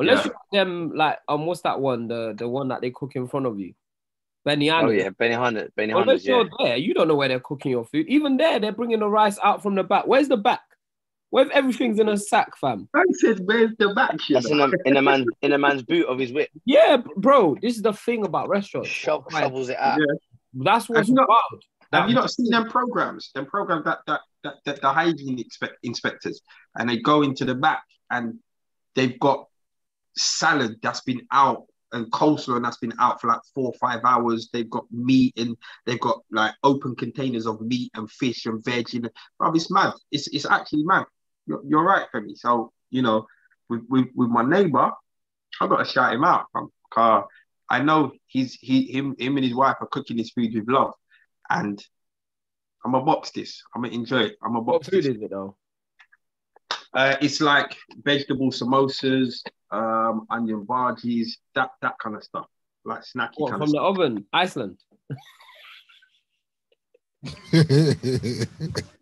Unless 0.01 0.27
Yeah. 0.27 0.33
you 0.53 0.59
them 0.59 0.93
like 0.95 1.19
um, 1.29 1.47
what's 1.47 1.63
that 1.63 1.81
one? 1.81 2.09
The 2.09 2.35
the 2.37 2.49
one 2.49 2.69
that 2.69 2.81
they 2.81 2.91
cook 2.91 3.15
in 3.17 3.29
front 3.29 3.47
of 3.47 3.59
you, 3.61 3.75
Benny 4.45 4.71
Oh 4.71 4.89
yeah, 4.89 5.11
Benihana, 5.11 5.69
Benny 5.77 5.93
Unless 5.93 6.25
yeah. 6.25 6.37
you're 6.37 6.49
there, 6.59 6.77
you 6.77 6.95
don't 6.95 7.09
know 7.09 7.15
where 7.15 7.29
they're 7.29 7.41
cooking 7.41 7.71
your 7.73 7.85
food. 7.85 8.07
Even 8.09 8.37
there, 8.37 8.59
they're 8.59 8.73
bringing 8.73 9.01
the 9.01 9.09
rice 9.09 9.39
out 9.43 9.63
from 9.63 9.75
the 9.75 9.85
back. 9.85 10.07
Where's 10.07 10.29
the 10.29 10.37
back? 10.37 10.61
Where 11.31 11.45
if 11.47 11.51
everything's 11.53 12.01
in 12.01 12.09
a 12.09 12.17
sack, 12.17 12.57
fam? 12.57 12.89
I 12.95 13.05
said, 13.13 13.41
"Where's 13.45 13.71
the 13.79 13.95
back?" 13.95 14.17
That's 14.29 14.51
in 14.51 14.59
a 14.61 14.69
in 14.85 14.97
a 14.97 15.03
man's 15.03 15.27
in 15.43 15.53
a 15.53 15.59
man's 15.59 15.83
boot 15.83 16.07
of 16.07 16.19
his 16.19 16.33
whip. 16.33 16.49
Yeah, 16.65 16.97
bro. 17.17 17.57
This 17.63 17.77
is 17.77 17.83
the 17.83 17.93
thing 17.93 18.25
about 18.25 18.49
restaurants. 18.49 18.89
Sho- 18.91 19.25
Right. 19.33 19.45
shovels 19.45 19.69
it 19.69 19.79
out. 19.79 19.99
Yeah. 20.01 20.07
That's 20.55 20.89
what's 20.89 21.01
Have 21.01 21.09
you 21.09 21.15
not- 21.15 21.29
wild. 21.29 21.63
Have 21.93 22.09
you 22.09 22.15
not 22.15 22.31
seen 22.31 22.51
them 22.51 22.69
programs? 22.69 23.31
Them 23.35 23.47
programs 23.47 23.85
that 23.85 23.99
that 24.07 24.21
that, 24.43 24.55
that 24.65 24.81
the 24.81 24.93
hygiene 24.93 25.39
expect, 25.39 25.75
inspectors 25.83 26.41
and 26.77 26.89
they 26.89 26.97
go 26.99 27.23
into 27.23 27.45
the 27.45 27.55
back 27.55 27.83
and 28.11 28.39
they've 28.95 29.19
got 29.21 29.47
salad 30.21 30.77
that's 30.83 31.01
been 31.03 31.23
out 31.33 31.65
and 31.93 32.11
coleslaw 32.13 32.57
and 32.57 32.65
that's 32.65 32.77
been 32.79 32.93
out 33.01 33.21
for 33.21 33.29
like 33.29 33.41
four 33.55 33.67
or 33.67 33.75
five 33.81 34.01
hours. 34.05 34.49
They've 34.53 34.71
got 34.71 34.85
meat 34.93 35.35
and 35.39 35.57
they've 35.87 36.01
got 36.01 36.21
like 36.31 36.55
open 36.63 36.95
containers 36.95 37.47
of 37.47 37.61
meat 37.61 37.91
and 37.95 38.11
fish 38.11 38.47
and 38.47 38.63
veg. 38.65 38.95
And 38.95 39.11
bro, 39.39 39.53
it's 39.53 39.71
mad. 39.71 39.95
It's 40.13 40.29
it's 40.29 40.47
actually 40.47 40.85
mad. 40.85 41.05
You're, 41.47 41.63
you're 41.67 41.85
right, 41.85 42.07
Femi. 42.15 42.37
So 42.37 42.73
you 42.91 43.03
know, 43.03 43.27
with 43.69 43.83
with, 43.89 44.07
with 44.15 44.29
my 44.31 44.43
neighbor, 44.45 44.91
I 45.61 45.67
got 45.67 45.79
to 45.79 45.85
shout 45.85 46.15
him 46.15 46.25
out. 46.25 46.47
'Cause 46.91 47.25
I 47.69 47.83
know 47.83 48.13
he's 48.27 48.55
he 48.55 48.83
him 48.93 49.15
him 49.19 49.37
and 49.37 49.45
his 49.45 49.55
wife 49.55 49.77
are 49.81 49.87
cooking 49.89 50.19
his 50.19 50.31
food 50.33 50.53
with 50.55 50.69
love, 50.69 50.93
and 51.49 51.83
I'm 52.85 52.93
gonna 52.93 53.05
box 53.05 53.31
this. 53.31 53.63
I'm 53.75 53.83
gonna 53.83 53.95
enjoy 53.95 54.23
it. 54.23 54.37
I'm 54.43 54.55
What 54.55 54.67
box 54.67 54.89
food 54.89 55.05
this. 55.05 55.17
is 55.17 55.23
it 55.23 55.31
though? 55.31 55.57
Uh, 56.93 57.17
it's 57.21 57.41
like 57.41 57.77
vegetable 58.03 58.51
samosas, 58.51 59.43
um, 59.71 60.27
onion 60.31 60.67
bhajis, 60.67 61.29
that 61.55 61.71
that 61.83 61.95
kind 62.03 62.17
of 62.17 62.25
stuff, 62.25 62.47
like 62.85 63.01
snacky 63.03 63.35
What 63.37 63.51
kind 63.51 63.61
from 63.61 63.63
of 63.63 63.69
the 63.69 63.79
stuff. 63.79 63.85
oven? 63.85 64.27
Iceland. 64.33 64.79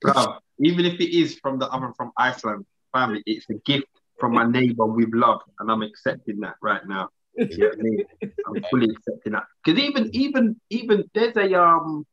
Bruv, 0.05 0.39
even 0.61 0.84
if 0.84 1.01
it 1.01 1.16
is 1.16 1.39
from 1.39 1.59
the 1.59 1.66
oven 1.66 1.93
from 1.97 2.12
Iceland, 2.16 2.66
family, 2.93 3.22
it's 3.26 3.49
a 3.51 3.55
gift 3.55 3.86
from 4.18 4.32
my 4.34 4.45
neighbor 4.45 4.84
with 4.86 5.14
love, 5.14 5.41
and 5.61 5.70
I'm 5.70 5.82
accepting 5.82 6.41
that 6.41 6.57
right 6.61 6.86
now. 6.86 7.09
You 7.36 7.57
know 7.57 7.70
I 7.72 7.76
mean? 7.76 8.05
I'm 8.47 8.64
fully 8.70 8.91
accepting 8.91 9.32
that 9.32 9.45
because 9.64 9.80
even 9.80 10.11
even 10.12 10.61
even 10.70 11.05
there's 11.14 11.36
a 11.36 11.55
um 11.55 12.05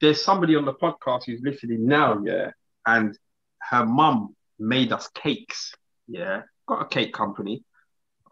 there's 0.00 0.22
somebody 0.24 0.54
on 0.56 0.64
the 0.64 0.74
podcast 0.74 1.24
who's 1.26 1.40
listening 1.42 1.86
now, 1.86 2.22
yeah, 2.24 2.52
and 2.86 3.18
her 3.68 3.84
mum 3.84 4.34
made 4.58 4.92
us 4.92 5.08
cakes, 5.14 5.74
yeah, 6.08 6.42
got 6.66 6.82
a 6.82 6.86
cake 6.86 7.12
company, 7.12 7.62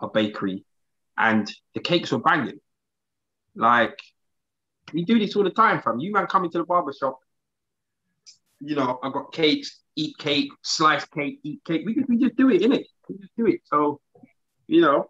a 0.01 0.09
bakery, 0.09 0.65
and 1.17 1.51
the 1.75 1.81
cakes 1.81 2.13
were 2.13 2.19
banging. 2.21 2.61
Like 3.55 3.99
we 4.93 5.05
do 5.05 5.19
this 5.19 5.37
all 5.37 5.45
the 5.45 5.51
time, 5.51 5.83
fam. 5.83 5.99
You 5.99 6.13
man 6.13 6.27
coming 6.27 6.51
to 6.51 6.59
the 6.59 6.65
barber 6.65 6.93
shop. 6.93 7.19
You 8.61 8.75
know, 8.75 8.99
I 9.03 9.11
got 9.11 9.33
cakes, 9.33 9.81
eat 9.95 10.19
cake, 10.19 10.51
slice 10.63 11.05
cake, 11.07 11.39
eat 11.45 11.61
cake. 11.65 11.83
We 11.87 11.95
just, 11.95 12.09
we 12.09 12.19
just 12.19 12.37
do 12.37 12.51
it, 12.51 12.63
innit? 12.63 12.85
We 13.09 13.19
just 13.19 13.33
do 13.37 13.47
it. 13.47 13.61
So, 13.65 14.01
you 14.67 14.81
know, 14.81 15.07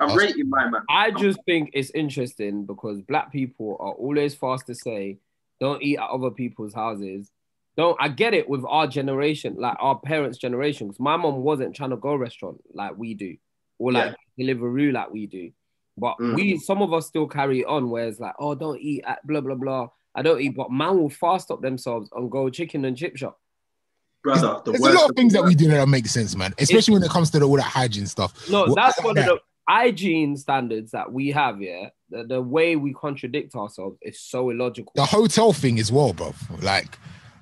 I'm 0.00 0.16
rating 0.16 0.48
my 0.48 0.68
man. 0.68 0.82
I 0.88 1.10
just 1.10 1.38
think 1.46 1.70
it's 1.72 1.90
interesting 1.90 2.64
because 2.66 3.00
black 3.02 3.30
people 3.30 3.76
are 3.78 3.92
always 3.92 4.34
fast 4.34 4.66
to 4.66 4.74
say, 4.74 5.18
don't 5.60 5.82
eat 5.82 5.98
at 5.98 6.08
other 6.08 6.30
people's 6.30 6.74
houses. 6.74 7.30
Don't 7.80 7.96
I 7.98 8.08
get 8.08 8.34
it 8.34 8.46
with 8.46 8.62
our 8.68 8.86
generation, 8.86 9.56
like 9.58 9.74
our 9.80 9.98
parents' 9.98 10.36
generation, 10.36 10.88
because 10.88 11.00
my 11.00 11.16
mom 11.16 11.36
wasn't 11.36 11.74
trying 11.74 11.88
to 11.88 11.96
go 11.96 12.14
restaurant 12.14 12.58
like 12.74 12.94
we 12.98 13.14
do, 13.14 13.38
or 13.78 13.90
like 13.90 14.14
yeah. 14.36 14.52
Deliveroo 14.52 14.92
like 14.92 15.10
we 15.10 15.26
do. 15.26 15.50
But 15.96 16.18
mm. 16.18 16.34
we 16.34 16.58
some 16.58 16.82
of 16.82 16.92
us 16.92 17.06
still 17.06 17.26
carry 17.26 17.64
on 17.64 17.88
where 17.88 18.06
it's 18.06 18.20
like, 18.20 18.34
oh, 18.38 18.54
don't 18.54 18.78
eat 18.78 19.02
at 19.06 19.26
blah 19.26 19.40
blah 19.40 19.54
blah. 19.54 19.88
I 20.14 20.20
don't 20.20 20.42
eat, 20.42 20.56
but 20.56 20.70
man 20.70 20.98
will 20.98 21.08
fast 21.08 21.50
up 21.50 21.62
themselves 21.62 22.10
and 22.14 22.30
go 22.30 22.50
chicken 22.50 22.84
and 22.84 22.98
chip 22.98 23.16
shop. 23.16 23.40
Brother, 24.22 24.60
the 24.62 24.72
there's 24.72 24.84
a 24.84 24.98
lot 24.98 25.08
of 25.08 25.16
things 25.16 25.32
that 25.32 25.42
we 25.42 25.54
do 25.54 25.68
that 25.68 25.88
make 25.88 26.06
sense, 26.06 26.36
man. 26.36 26.52
Especially 26.58 26.76
it's, 26.76 27.00
when 27.00 27.02
it 27.02 27.10
comes 27.10 27.30
to 27.30 27.38
the, 27.38 27.46
all 27.46 27.56
that 27.56 27.62
hygiene 27.62 28.06
stuff. 28.06 28.46
No, 28.50 28.74
that's 28.74 29.02
one 29.02 29.16
of 29.16 29.24
the 29.24 29.40
hygiene 29.66 30.36
standards 30.36 30.90
that 30.90 31.10
we 31.10 31.28
have. 31.30 31.62
Yeah, 31.62 31.88
the, 32.10 32.24
the 32.24 32.42
way 32.42 32.76
we 32.76 32.92
contradict 32.92 33.54
ourselves 33.54 33.96
is 34.02 34.20
so 34.20 34.50
illogical. 34.50 34.92
The 34.96 35.06
hotel 35.06 35.54
thing 35.54 35.78
as 35.78 35.90
well, 35.90 36.12
bro. 36.12 36.34
Like 36.60 36.98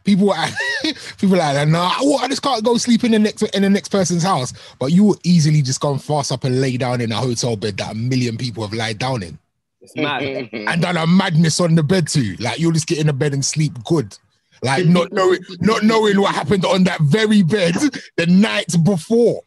people 0.09 0.33
are 0.33 0.49
people 1.19 1.41
are 1.41 1.55
like, 1.55 1.69
nah, 1.69 1.93
I 2.21 2.29
just 2.29 2.43
can't 2.43 2.65
go 2.65 2.79
sleep 2.79 3.05
in 3.05 3.13
the 3.13 3.19
next 3.19 3.43
in 3.43 3.63
the 3.63 3.71
next 3.71 3.91
person's 3.91 4.23
house. 4.23 4.55
But 4.79 4.93
you 4.93 5.05
will 5.05 5.19
easily 5.23 5.61
just 5.61 5.81
go 5.81 5.93
and 5.93 6.03
fast 6.03 6.33
up 6.33 6.45
and 6.45 6.61
lay 6.61 6.77
down 6.77 7.01
in 7.01 7.13
a 7.13 7.17
hotel 7.17 7.57
bed 7.57 7.77
that 7.77 7.93
a 7.93 7.95
million 7.95 8.39
people 8.39 8.63
have 8.63 8.73
lied 8.73 8.99
down 8.99 9.23
in. 9.23 9.39
It's 9.81 9.95
mad. 9.95 10.23
and 10.53 10.83
done 10.83 10.97
a 10.97 11.07
madness 11.07 11.61
on 11.61 11.75
the 11.75 11.83
bed 11.83 12.09
too. 12.09 12.37
Like 12.41 12.59
you'll 12.59 12.73
just 12.73 12.87
get 12.89 12.99
in 12.99 13.07
the 13.07 13.13
bed 13.13 13.35
and 13.35 13.45
sleep 13.45 13.73
good. 13.85 14.17
Like 14.63 14.87
not 14.87 15.13
knowing 15.19 15.41
not 15.61 15.83
knowing 15.83 16.21
what 16.21 16.35
happened 16.35 16.65
on 16.65 16.85
that 16.85 17.01
very 17.03 17.43
bed 17.43 17.75
the 18.17 18.27
night 18.27 18.75
before. 18.85 19.43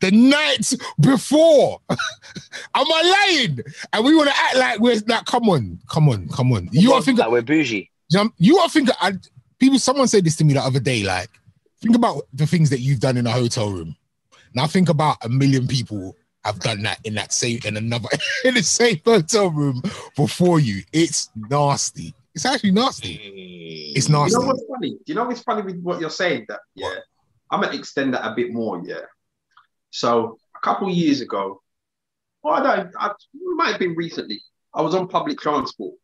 The 0.00 0.10
night 0.10 0.72
before. 1.00 1.80
Am 1.88 1.96
I 2.74 3.28
lying? 3.30 3.60
And 3.92 4.04
we 4.04 4.14
want 4.14 4.28
to 4.28 4.36
act 4.36 4.56
like 4.56 4.80
we're 4.80 5.00
like, 5.06 5.24
come 5.24 5.48
on, 5.48 5.78
come 5.88 6.08
on, 6.08 6.28
come 6.28 6.52
on. 6.52 6.68
You 6.72 6.92
are 6.92 7.00
thinking 7.00 7.22
like 7.22 7.30
we're 7.30 7.42
bougie. 7.42 7.90
You 8.36 8.58
are 8.58 8.68
thinking 8.68 8.94
I, 9.00 9.12
people 9.60 9.78
someone 9.78 10.08
said 10.08 10.24
this 10.24 10.36
to 10.36 10.44
me 10.44 10.54
the 10.54 10.62
other 10.62 10.80
day, 10.80 11.04
like, 11.04 11.30
think 11.80 11.94
about 11.94 12.22
the 12.32 12.46
things 12.46 12.70
that 12.70 12.80
you've 12.80 13.00
done 13.00 13.16
in 13.16 13.26
a 13.26 13.30
hotel 13.30 13.70
room. 13.70 13.96
Now 14.54 14.66
think 14.66 14.88
about 14.88 15.24
a 15.24 15.28
million 15.28 15.68
people 15.68 16.16
have 16.44 16.58
done 16.58 16.82
that 16.82 16.98
in 17.04 17.14
that 17.14 17.32
same 17.32 17.60
in 17.64 17.76
another 17.76 18.08
in 18.44 18.54
the 18.54 18.62
same 18.62 19.00
hotel 19.04 19.50
room 19.50 19.82
before 20.16 20.58
you. 20.58 20.82
It's 20.92 21.30
nasty. 21.36 22.14
It's 22.34 22.46
actually 22.46 22.72
nasty. 22.72 23.18
Mm. 23.18 23.96
It's 23.96 24.08
nasty. 24.08 24.32
You 24.32 24.40
know 24.40 24.46
what's 24.46 24.64
funny? 24.66 24.90
Do 24.90 25.02
you 25.06 25.14
know 25.14 25.24
what's 25.24 25.42
funny 25.42 25.62
with 25.62 25.80
what 25.82 26.00
you're 26.00 26.10
saying? 26.10 26.46
That 26.48 26.60
yeah, 26.74 26.88
what? 26.88 27.02
I'm 27.50 27.60
gonna 27.60 27.76
extend 27.76 28.14
that 28.14 28.26
a 28.26 28.34
bit 28.34 28.52
more. 28.52 28.80
Yeah. 28.84 29.06
So 29.90 30.38
a 30.56 30.60
couple 30.60 30.88
years 30.90 31.20
ago, 31.20 31.62
well, 32.42 32.54
I 32.54 32.62
don't. 32.62 32.94
I, 32.98 33.12
might 33.56 33.72
have 33.72 33.80
been 33.80 33.94
recently. 33.94 34.40
I 34.72 34.82
was 34.82 34.94
on 34.94 35.08
public 35.08 35.38
transport, 35.38 35.94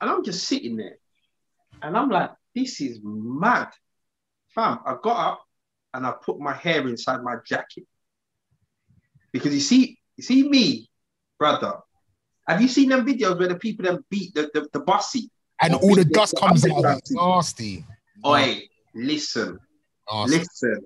and 0.00 0.10
I'm 0.10 0.24
just 0.24 0.44
sitting 0.44 0.76
there, 0.76 0.98
and 1.82 1.96
I'm 1.96 2.10
like, 2.10 2.30
"This 2.56 2.80
is 2.80 2.98
mad, 3.02 3.68
fam." 4.48 4.80
I 4.84 4.96
got 5.02 5.32
up 5.32 5.44
and 5.94 6.06
I 6.06 6.12
put 6.12 6.40
my 6.40 6.54
hair 6.54 6.88
inside 6.88 7.22
my 7.22 7.36
jacket 7.46 7.86
because 9.32 9.54
you 9.54 9.60
see, 9.60 9.98
you 10.16 10.24
see 10.24 10.48
me, 10.48 10.88
brother. 11.38 11.74
Have 12.48 12.62
you 12.62 12.68
seen 12.68 12.88
them 12.88 13.06
videos 13.06 13.38
where 13.38 13.48
the 13.48 13.58
people 13.58 13.84
that 13.84 14.00
beat 14.08 14.34
the, 14.34 14.50
the, 14.54 14.68
the 14.72 14.80
bus 14.80 15.10
seat 15.10 15.30
and 15.60 15.74
all 15.74 15.94
the 15.94 16.04
dust 16.04 16.34
comes 16.38 16.66
out? 16.66 17.00
Nasty. 17.10 17.84
Oi, 18.24 18.62
listen, 18.94 19.58
nasty. 20.10 20.38
listen. 20.38 20.80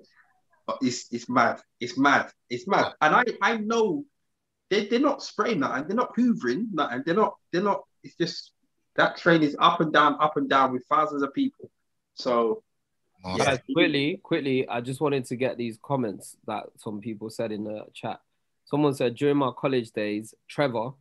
It's 0.81 1.07
it's 1.11 1.29
mad. 1.29 1.61
It's 1.79 1.97
mad. 1.97 2.31
It's 2.49 2.67
mad. 2.67 2.93
And 3.01 3.15
I 3.15 3.23
I 3.41 3.57
know 3.57 4.05
they 4.69 4.87
they're 4.87 4.99
not 4.99 5.23
spraying 5.23 5.59
that 5.61 5.77
and 5.77 5.87
they're 5.87 5.95
not 5.95 6.15
hoovering 6.15 6.67
that 6.73 6.93
and 6.93 7.05
they're 7.05 7.15
not 7.15 7.35
they're 7.51 7.63
not. 7.63 7.83
It's 8.03 8.15
just 8.15 8.51
that 8.95 9.17
train 9.17 9.41
is 9.41 9.55
up 9.59 9.81
and 9.81 9.93
down, 9.93 10.17
up 10.19 10.37
and 10.37 10.49
down 10.49 10.73
with 10.73 10.83
thousands 10.89 11.23
of 11.23 11.33
people. 11.33 11.69
So 12.15 12.63
yeah, 13.35 13.57
quickly, 13.73 14.19
quickly, 14.23 14.67
I 14.67 14.81
just 14.81 14.99
wanted 15.01 15.25
to 15.25 15.35
get 15.35 15.57
these 15.57 15.77
comments 15.83 16.37
that 16.47 16.63
some 16.77 16.99
people 16.99 17.29
said 17.29 17.51
in 17.51 17.63
the 17.63 17.85
chat. 17.93 18.19
Someone 18.65 18.93
said 18.93 19.15
during 19.15 19.37
my 19.37 19.51
college 19.57 19.91
days, 19.91 20.33
Trevor 20.47 20.91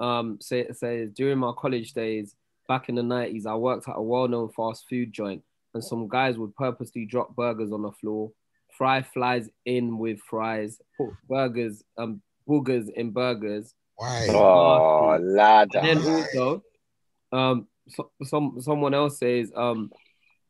um 0.00 0.38
say, 0.40 0.66
says 0.72 1.12
during 1.12 1.38
my 1.38 1.52
college 1.56 1.92
days 1.92 2.34
back 2.68 2.88
in 2.88 2.94
the 2.94 3.02
90s, 3.02 3.46
I 3.46 3.54
worked 3.54 3.88
at 3.88 3.96
a 3.96 4.02
well-known 4.02 4.50
fast 4.50 4.86
food 4.88 5.12
joint 5.12 5.42
and 5.74 5.84
some 5.84 6.08
guys 6.08 6.38
would 6.38 6.54
purposely 6.56 7.04
drop 7.04 7.34
burgers 7.36 7.72
on 7.72 7.82
the 7.82 7.92
floor, 7.92 8.32
fry 8.76 9.02
flies 9.02 9.48
in 9.64 9.98
with 9.98 10.18
fries, 10.20 10.80
put 10.96 11.10
burgers 11.28 11.82
um 11.98 12.22
boogers 12.48 12.88
in 12.90 13.10
burgers. 13.10 13.74
Why? 13.96 14.26
Oh, 14.30 15.18
lad. 15.20 15.70
And 15.74 15.86
then 15.86 15.98
also, 15.98 16.62
um, 17.34 17.66
so, 17.88 18.10
some 18.22 18.60
someone 18.60 18.94
else 18.94 19.18
says, 19.18 19.52
um, 19.54 19.90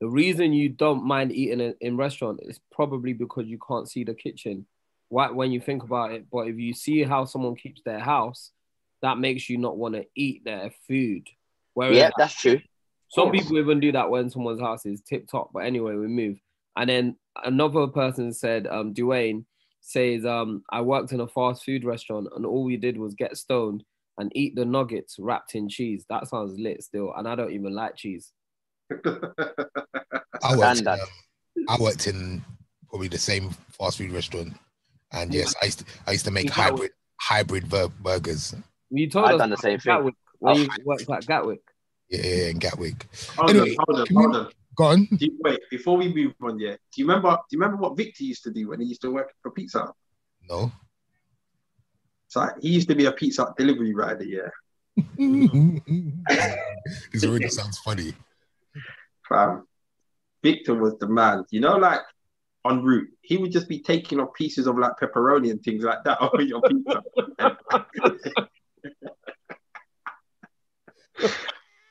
the 0.01 0.09
reason 0.09 0.53
you 0.53 0.69
don't 0.69 1.05
mind 1.05 1.33
eating 1.33 1.61
in, 1.61 1.75
in 1.81 1.97
restaurant 1.97 2.41
is 2.43 2.61
probably 2.71 3.13
because 3.13 3.47
you 3.47 3.59
can't 3.67 3.89
see 3.89 4.05
the 4.05 4.15
kitchen. 4.15 4.67
Why, 5.09 5.31
when 5.31 5.53
you 5.53 5.61
think 5.61 5.83
about 5.83 6.13
it, 6.13 6.27
but 6.31 6.49
if 6.49 6.59
you 6.59 6.75
see 6.75 7.03
how 7.03 7.25
someone 7.25 7.57
keeps 7.57 7.81
their 7.83 8.01
house, 8.01 8.51
that 9.03 9.19
makes 9.19 9.49
you 9.49 9.59
not 9.59 9.77
want 9.77 9.95
to 9.95 10.07
eat 10.15 10.45
their 10.45 10.73
food. 10.87 11.29
Whereas 11.75 11.97
yeah, 11.97 12.11
that's 12.17 12.35
true. 12.35 12.61
Some 13.09 13.31
people 13.31 13.59
even 13.59 13.81
do 13.81 13.93
that 13.93 14.11
when 14.11 14.29
someone's 14.29 14.61
house 14.61 14.85
is 14.87 15.01
tip 15.01 15.29
top. 15.29 15.51
But 15.53 15.61
anyway, 15.67 15.95
we 15.95 16.09
move. 16.09 16.39
And 16.77 16.91
then 16.91 17.17
another 17.45 17.87
person 17.87 18.33
said, 18.33 18.67
um, 18.67 18.93
Dwayne 18.93 19.45
says, 19.81 20.25
um, 20.25 20.65
I 20.71 20.81
worked 20.81 21.13
in 21.13 21.21
a 21.21 21.29
fast 21.29 21.65
food 21.65 21.85
restaurant 21.85 22.29
and 22.35 22.45
all 22.45 22.65
we 22.65 22.77
did 22.77 22.99
was 22.99 23.15
get 23.15 23.37
stoned 23.37 23.85
and 24.19 24.31
eat 24.35 24.55
the 24.55 24.65
nuggets 24.65 25.17
wrapped 25.19 25.55
in 25.55 25.69
cheese. 25.69 26.05
That 26.09 26.29
sounds 26.29 26.59
lit 26.59 26.83
still. 26.83 27.13
And 27.17 27.27
I 27.29 27.35
don't 27.35 27.53
even 27.53 27.75
like 27.75 27.97
cheese. 27.97 28.33
I 28.91 30.57
worked, 30.57 30.81
in, 30.81 30.89
um, 30.89 30.99
I 31.69 31.77
worked 31.81 32.07
in 32.07 32.45
probably 32.89 33.09
the 33.09 33.19
same 33.19 33.51
fast 33.71 33.99
food 33.99 34.13
restaurant. 34.13 34.55
And 35.13 35.33
yes, 35.33 35.55
I 35.61 35.67
used 35.67 35.81
to, 35.81 35.85
I 36.07 36.13
used 36.13 36.25
to 36.25 36.31
make 36.31 36.51
hybrid 36.51 36.91
hybrid 37.21 37.69
burgers. 37.69 38.55
You 38.91 39.09
told 39.09 39.27
I've 39.27 39.35
us 39.35 39.39
done 39.39 39.51
the 39.51 39.57
same 39.57 39.79
thing. 39.79 39.95
Gatwick, 39.95 40.15
when 40.39 40.57
oh, 40.57 40.61
you 40.61 40.69
worked 40.85 41.11
at 41.11 41.27
Gatwick. 41.27 41.61
Yeah, 42.11 42.21
yeah, 42.23 42.49
in 42.49 42.59
Gatwick. 42.59 43.07
Hold 43.37 43.51
anyway, 43.51 43.77
on, 43.77 43.85
hold 43.87 44.01
on, 44.01 44.07
hold 44.15 44.37
on. 44.37 44.53
Go 44.77 44.85
on. 44.85 45.09
You, 45.19 45.39
wait, 45.43 45.61
before 45.71 45.97
we 45.97 46.13
move 46.13 46.35
on, 46.43 46.59
yeah. 46.59 46.73
Do 46.73 46.79
you 46.97 47.07
remember? 47.07 47.31
Do 47.31 47.57
you 47.57 47.61
remember 47.61 47.81
what 47.81 47.97
Victor 47.97 48.25
used 48.25 48.43
to 48.45 48.51
do 48.51 48.69
when 48.69 48.81
he 48.81 48.87
used 48.87 49.03
to 49.03 49.11
work 49.11 49.33
for 49.43 49.51
Pizza? 49.51 49.93
No. 50.49 50.73
So 52.35 52.49
he 52.61 52.71
used 52.71 52.89
to 52.89 52.97
be 52.97 53.05
a 53.05 53.13
pizza 53.13 53.55
delivery 53.57 53.95
rider, 53.95 54.25
yeah. 54.25 54.49
this 57.13 57.25
already 57.25 57.49
sounds 57.49 57.79
funny. 57.79 58.13
Fam, 59.29 59.69
Victor 60.43 60.75
was 60.75 60.99
the 60.99 61.07
man. 61.07 61.45
You 61.51 61.61
know, 61.61 61.77
like 61.77 62.01
en 62.69 62.83
route, 62.83 63.09
he 63.21 63.37
would 63.37 63.53
just 63.53 63.69
be 63.69 63.79
taking 63.79 64.19
off 64.19 64.35
pieces 64.35 64.67
of 64.67 64.77
like 64.77 64.95
pepperoni 65.01 65.53
and 65.53 65.63
things 65.63 65.85
like 65.85 66.03
that 66.03 66.21
over 66.25 66.43
your 66.43 66.61
pizza. 66.63 67.05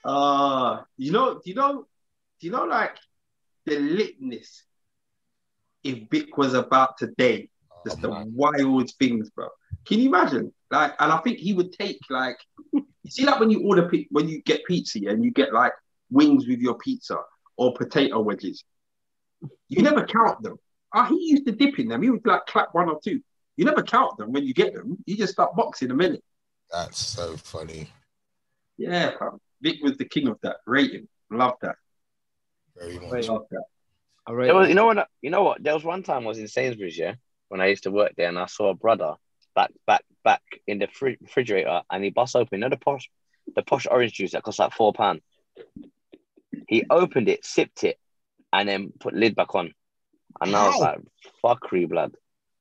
uh, 0.03 0.81
you 0.97 1.13
know, 1.13 1.35
do 1.35 1.41
you 1.45 1.55
know, 1.55 1.87
do 2.41 2.47
you 2.47 2.51
know 2.51 2.65
like 2.65 2.97
the 3.65 3.77
litness 3.77 4.63
if 5.85 6.09
Vic 6.09 6.35
was 6.35 6.53
about 6.53 6.97
to 6.97 7.07
today? 7.07 7.49
Just 7.85 8.01
the 8.01 8.09
wild 8.09 8.91
things, 8.99 9.29
bro. 9.29 9.47
Can 9.85 9.99
you 9.99 10.09
imagine? 10.09 10.53
Like, 10.71 10.93
and 10.99 11.11
I 11.11 11.17
think 11.17 11.37
he 11.37 11.53
would 11.53 11.73
take 11.73 11.99
like, 12.09 12.37
you 12.71 12.85
see, 13.09 13.25
like 13.25 13.39
when 13.39 13.49
you 13.49 13.63
order 13.63 13.89
when 14.11 14.27
you 14.27 14.41
get 14.43 14.65
pizza 14.65 14.99
and 15.07 15.23
you 15.23 15.31
get 15.31 15.53
like 15.53 15.73
wings 16.09 16.47
with 16.47 16.59
your 16.59 16.75
pizza 16.77 17.17
or 17.57 17.73
potato 17.73 18.19
wedges, 18.21 18.63
you 19.67 19.81
never 19.81 20.05
count 20.05 20.41
them. 20.41 20.57
Oh, 20.93 21.03
he 21.05 21.31
used 21.31 21.45
to 21.47 21.51
dip 21.51 21.79
in 21.79 21.87
them. 21.87 22.01
He 22.01 22.09
would 22.09 22.25
like 22.25 22.45
clap 22.45 22.69
one 22.73 22.89
or 22.89 22.99
two. 23.03 23.21
You 23.57 23.65
never 23.65 23.83
count 23.83 24.17
them 24.17 24.31
when 24.31 24.45
you 24.45 24.53
get 24.53 24.73
them. 24.73 24.97
You 25.05 25.17
just 25.17 25.33
start 25.33 25.55
boxing 25.55 25.91
a 25.91 25.95
minute. 25.95 26.23
That's 26.71 26.99
so 26.99 27.35
funny. 27.37 27.89
Yeah, 28.77 29.11
Vic 29.61 29.77
was 29.83 29.97
the 29.97 30.05
king 30.05 30.27
of 30.27 30.39
that. 30.41 30.57
Rating. 30.65 31.07
Love 31.29 31.53
that. 31.61 31.75
Very 32.75 32.99
much. 32.99 33.27
Love 33.27 33.45
that. 33.51 33.63
Was, 34.27 34.69
you 34.69 34.75
know 34.75 34.85
what? 34.85 35.07
You 35.21 35.29
know 35.29 35.43
what? 35.43 35.61
There 35.61 35.73
was 35.73 35.83
one 35.83 36.01
time 36.01 36.23
I 36.23 36.27
was 36.27 36.39
in 36.39 36.47
Sainsbury's, 36.47 36.97
yeah, 36.97 37.15
when 37.49 37.61
I 37.61 37.67
used 37.67 37.83
to 37.83 37.91
work 37.91 38.13
there, 38.17 38.29
and 38.29 38.39
I 38.39 38.45
saw 38.45 38.69
a 38.69 38.75
brother 38.75 39.15
back, 39.55 39.71
back, 39.85 40.03
back 40.23 40.41
in 40.67 40.79
the 40.79 40.87
fr- 40.87 41.19
refrigerator, 41.21 41.81
and 41.91 42.03
he 42.03 42.09
bust 42.09 42.35
open, 42.35 42.59
you 42.59 42.61
know, 42.61 42.69
the 42.69 42.77
posh, 42.77 43.09
the 43.55 43.61
posh 43.61 43.87
orange 43.89 44.13
juice 44.13 44.31
that 44.31 44.43
costs 44.43 44.59
like 44.59 44.73
four 44.73 44.93
pound. 44.93 45.21
He 46.67 46.83
opened 46.89 47.29
it, 47.29 47.45
sipped 47.45 47.83
it, 47.83 47.97
and 48.51 48.67
then 48.67 48.93
put 48.99 49.13
lid 49.13 49.35
back 49.35 49.53
on. 49.55 49.73
And 50.41 50.55
I 50.55 50.67
was 50.67 50.79
like, 50.79 50.99
fuckery 51.43 51.87
blood. 51.87 52.15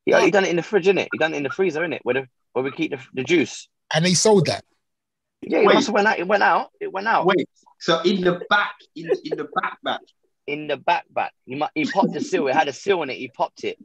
Yeah, 0.05 0.21
he 0.21 0.31
done 0.31 0.45
it 0.45 0.51
in 0.51 0.57
the 0.57 0.63
fridge, 0.63 0.87
innit? 0.87 1.09
He 1.13 1.19
done 1.19 1.33
it 1.33 1.39
in 1.39 1.43
the 1.45 1.51
freezer, 1.51 1.81
innit? 1.81 2.01
Where 2.03 2.15
the 2.15 2.29
where 2.53 2.65
we 2.65 2.71
keep 2.71 2.91
the, 2.91 2.99
the 3.15 3.25
juice. 3.25 3.69
And 3.95 4.05
they 4.05 4.15
sold 4.15 4.47
that. 4.47 4.65
Yeah, 5.41 5.59
it 5.59 5.67
Wait. 5.67 5.75
must 5.75 5.87
have 5.87 5.95
went 5.95 6.07
out. 6.07 6.19
It 6.19 6.27
went 6.27 6.43
out. 6.43 6.69
It 6.81 6.93
went 6.93 7.07
out 7.07 7.27
Wait, 7.27 7.49
so 7.79 8.01
in 8.03 8.21
the 8.21 8.41
back, 8.49 8.75
in, 8.95 9.11
in 9.25 9.37
the 9.37 9.45
back 9.45 9.79
back, 9.83 10.01
in 10.47 10.67
the 10.67 10.77
back 10.77 11.05
back. 11.11 11.33
He 11.47 11.55
mu- 11.55 11.67
he 11.75 11.85
popped 11.85 12.13
the 12.13 12.21
seal. 12.21 12.49
It 12.49 12.55
had 12.55 12.69
a 12.69 12.73
seal 12.73 13.01
on 13.01 13.11
it. 13.11 13.17
He 13.17 13.29
popped 13.29 13.65
it. 13.65 13.79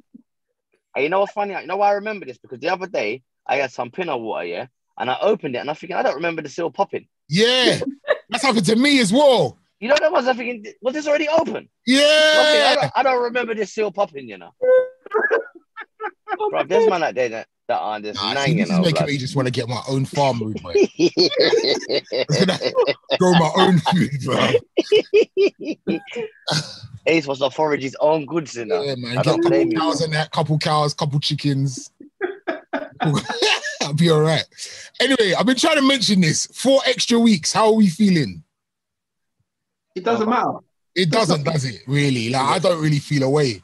And 0.98 1.04
you 1.04 1.10
know 1.12 1.20
what's 1.20 1.32
funny? 1.32 1.54
You 1.54 1.68
know 1.68 1.78
why 1.78 1.89
I 1.89 1.93
remember 1.93 2.26
this? 2.26 2.39
Because 2.39 2.60
the 2.60 2.70
other 2.70 2.88
day 2.88 3.22
I 3.45 3.58
had 3.58 3.72
some 3.72 3.91
pinot 3.91 4.20
water, 4.20 4.45
yeah, 4.48 4.66
and 4.98 5.12
I 5.12 5.18
opened 5.22 5.56
it 5.56 5.60
and 5.60 5.70
I'm 5.70 5.76
thinking 5.76 5.95
I 5.95 6.02
don't 6.02 6.16
remember 6.16 6.41
the 6.41 6.50
seal 6.50 6.72
popping. 6.72 7.08
Yeah. 7.30 7.82
That's 8.32 8.43
happened 8.43 8.66
to 8.66 8.76
me 8.76 9.00
as 9.00 9.14
well. 9.14 9.60
You 9.80 9.89
know 9.89 9.95
that 10.02 10.12
was 10.12 10.28
I 10.28 10.34
thinking 10.34 10.74
was 10.82 10.95
this 10.95 11.08
already 11.08 11.28
open? 11.30 11.56
Okay, 11.56 11.70
I, 11.88 12.72
Yeah. 12.72 12.76
don't, 12.76 12.91
I 12.95 13.04
don't 13.04 13.22
remember 13.22 13.54
this 13.54 13.72
seal 13.76 13.91
popping. 13.91 14.28
You 14.28 14.39
know, 14.39 14.56
bro. 16.50 16.64
There's 16.64 16.88
man 16.89 17.04
out 17.04 17.14
there 17.14 17.30
that, 17.30 17.48
that 17.68 17.80
are 17.80 17.99
just 17.99 18.22
Nah, 18.22 18.34
see, 18.43 18.53
this 18.55 18.70
is 18.70 18.80
making 18.80 18.93
blood. 18.93 19.07
me 19.07 19.18
just 19.18 19.36
want 19.36 19.47
to 19.47 19.51
get 19.51 19.68
my 19.68 19.82
own 19.89 20.05
farm 20.05 20.39
room, 20.39 20.55
boy. 20.61 20.74
Grow 23.20 23.34
my 23.34 23.51
own 23.57 23.80
food, 23.80 24.11
bro. 24.24 24.51
Ace 27.07 27.28
was 27.28 27.39
to 27.39 27.49
forage 27.49 27.84
his 27.84 27.95
own 27.99 28.26
goods, 28.26 28.55
you 28.55 28.65
know. 28.65 28.82
Yeah, 28.82 28.95
man. 28.95 29.18
I 29.18 29.22
Get 29.22 29.28
a 29.28 29.30
don't 29.30 29.43
couple 29.43 29.72
cows 29.72 30.01
in 30.01 30.11
that, 30.11 30.32
couple 30.32 30.57
cows, 30.59 30.93
couple 30.93 31.20
chickens. 31.20 31.91
I'll 33.82 33.93
be 33.93 34.09
all 34.09 34.22
right. 34.22 34.45
Anyway, 34.99 35.34
I've 35.38 35.45
been 35.45 35.55
trying 35.57 35.76
to 35.78 35.82
mention 35.82 36.22
this. 36.22 36.47
Four 36.47 36.82
extra 36.86 37.20
weeks. 37.20 37.53
How 37.53 37.68
are 37.68 37.74
we 37.74 37.88
feeling? 37.88 38.43
it 39.95 40.03
doesn't 40.03 40.28
oh. 40.28 40.30
matter. 40.30 40.53
It 40.95 41.11
doesn't, 41.11 41.43
does 41.43 41.65
it? 41.65 41.82
Really? 41.88 42.30
Like 42.30 42.41
I 42.41 42.59
don't 42.59 42.82
really 42.82 42.99
feel 42.99 43.24
away. 43.24 43.61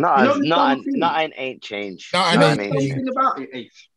No, 0.00 0.16
You 0.18 0.24
know 0.24 0.38
the 0.38 0.48
nothing, 0.48 0.68
funny 0.78 0.82
thing? 0.84 0.98
nothing 0.98 1.32
ain't 1.36 1.62
changed. 1.62 2.12
Nothing 2.12 2.40
Nothing 2.40 2.60
ain't 2.60 2.60
ain't 2.60 2.80
changed. 2.80 2.94
changed. 2.96 3.10
About 3.10 3.40
it, 3.40 3.48
Ace. 3.52 3.88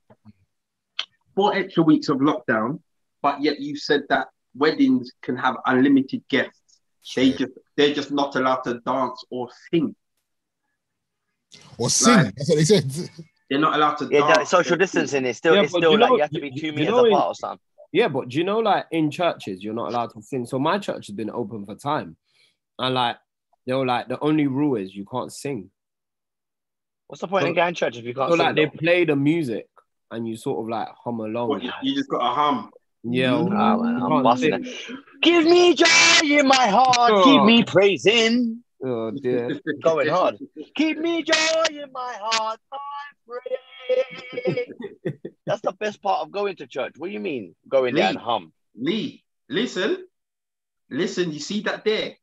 Four 1.35 1.55
extra 1.55 1.83
weeks 1.83 2.09
of 2.09 2.17
lockdown, 2.17 2.79
but 3.21 3.41
yet 3.41 3.59
you 3.59 3.75
said 3.77 4.03
that 4.09 4.27
weddings 4.55 5.11
can 5.21 5.37
have 5.37 5.55
unlimited 5.65 6.23
guests. 6.29 6.81
They 7.15 7.31
just 7.31 7.51
they're 7.77 7.93
just 7.93 8.11
not 8.11 8.35
allowed 8.35 8.61
to 8.63 8.79
dance 8.85 9.23
or 9.29 9.49
sing. 9.71 9.95
Or 11.77 11.89
sing. 11.89 12.13
Like- 12.13 12.35
That's 12.35 12.49
what 12.49 12.55
they 12.57 12.65
said. 12.65 12.91
They're 13.49 13.59
not 13.59 13.75
allowed 13.75 13.95
to 13.95 14.05
Yeah, 14.11 14.19
dance. 14.19 14.37
that 14.37 14.47
social 14.47 14.77
distancing 14.77 15.25
is 15.25 15.37
still 15.37 15.55
Yeah, 15.55 15.61
it's 15.61 15.71
still 15.71 15.93
you 15.93 15.97
like 15.97 16.09
know- 16.09 16.15
you 16.17 16.21
have 16.21 16.31
to 16.31 16.41
be 16.41 16.51
two 16.51 16.67
you 16.67 16.73
meters 16.73 16.89
know 16.89 17.05
apart 17.05 17.27
or 17.27 17.35
something. 17.35 17.59
Yeah, 17.91 18.07
but 18.09 18.29
do 18.29 18.37
you 18.37 18.43
know, 18.43 18.59
like 18.59 18.85
in 18.91 19.09
churches, 19.09 19.63
you're 19.63 19.73
not 19.73 19.89
allowed 19.89 20.11
to 20.13 20.21
sing. 20.21 20.45
So 20.45 20.59
my 20.59 20.77
church 20.77 21.07
has 21.07 21.15
been 21.15 21.31
open 21.31 21.65
for 21.65 21.73
time, 21.75 22.17
and 22.77 22.93
like 22.93 23.17
they 23.65 23.73
were 23.73 23.85
like 23.85 24.07
the 24.09 24.19
only 24.19 24.45
rule 24.45 24.75
is 24.75 24.93
you 24.93 25.05
can't 25.11 25.31
sing. 25.33 25.71
What's 27.10 27.22
the 27.22 27.28
point 27.28 27.47
in 27.47 27.51
So- 27.51 27.55
going 27.55 27.74
to 27.74 27.80
church 27.80 27.97
if 27.97 28.05
you 28.05 28.14
can't 28.14 28.30
So 28.32 28.38
sing? 28.38 28.45
like 28.45 28.55
they 28.55 28.66
though? 28.66 28.72
play 28.78 29.03
the 29.03 29.16
music, 29.16 29.66
and 30.12 30.28
you 30.28 30.38
sort 30.38 30.64
of 30.64 30.70
like 30.70 30.88
hum 31.03 31.20
along. 31.20 31.49
What, 31.49 31.64
you, 31.64 31.72
you 31.84 31.95
just 31.95 32.07
got 32.10 32.22
a 32.22 32.34
hum. 32.36 32.70
yeah, 33.03 33.32
Mm. 33.32 33.51
Ah, 33.57 33.78
man, 33.78 34.01
I'm 34.01 34.24
busting 34.24 34.64
sing. 34.64 34.97
Give 35.24 35.43
me 35.43 35.74
joy 35.74 35.86
in 36.24 36.47
my 36.47 36.68
heart, 36.68 37.12
Oh. 37.12 37.24
keep 37.24 37.43
me 37.43 37.64
praising. 37.64 38.64
Oh 38.86 39.12
dear. 39.12 39.60
Going 39.84 40.07
hard. 40.07 40.38
Keep 40.76 40.99
me 40.99 41.24
joy 41.24 41.64
in 41.72 41.91
my 41.91 42.16
heart, 42.22 42.60
I 42.72 42.78
pray. 43.28 44.68
That's 45.47 45.62
the 45.62 45.74
best 45.74 46.01
part 46.03 46.22
of 46.22 46.32
going 46.32 46.55
to 46.57 46.68
church. 46.68 46.93
What 46.97 47.07
do 47.07 47.14
you 47.14 47.20
mean 47.20 47.55
going 47.68 47.95
there 47.95 48.10
and 48.10 48.18
hum? 48.20 48.53
Lee, 48.76 49.24
listen, 49.49 50.05
listen. 50.91 51.32
You 51.34 51.39
see 51.39 51.62
that 51.62 51.84
there? 51.84 52.14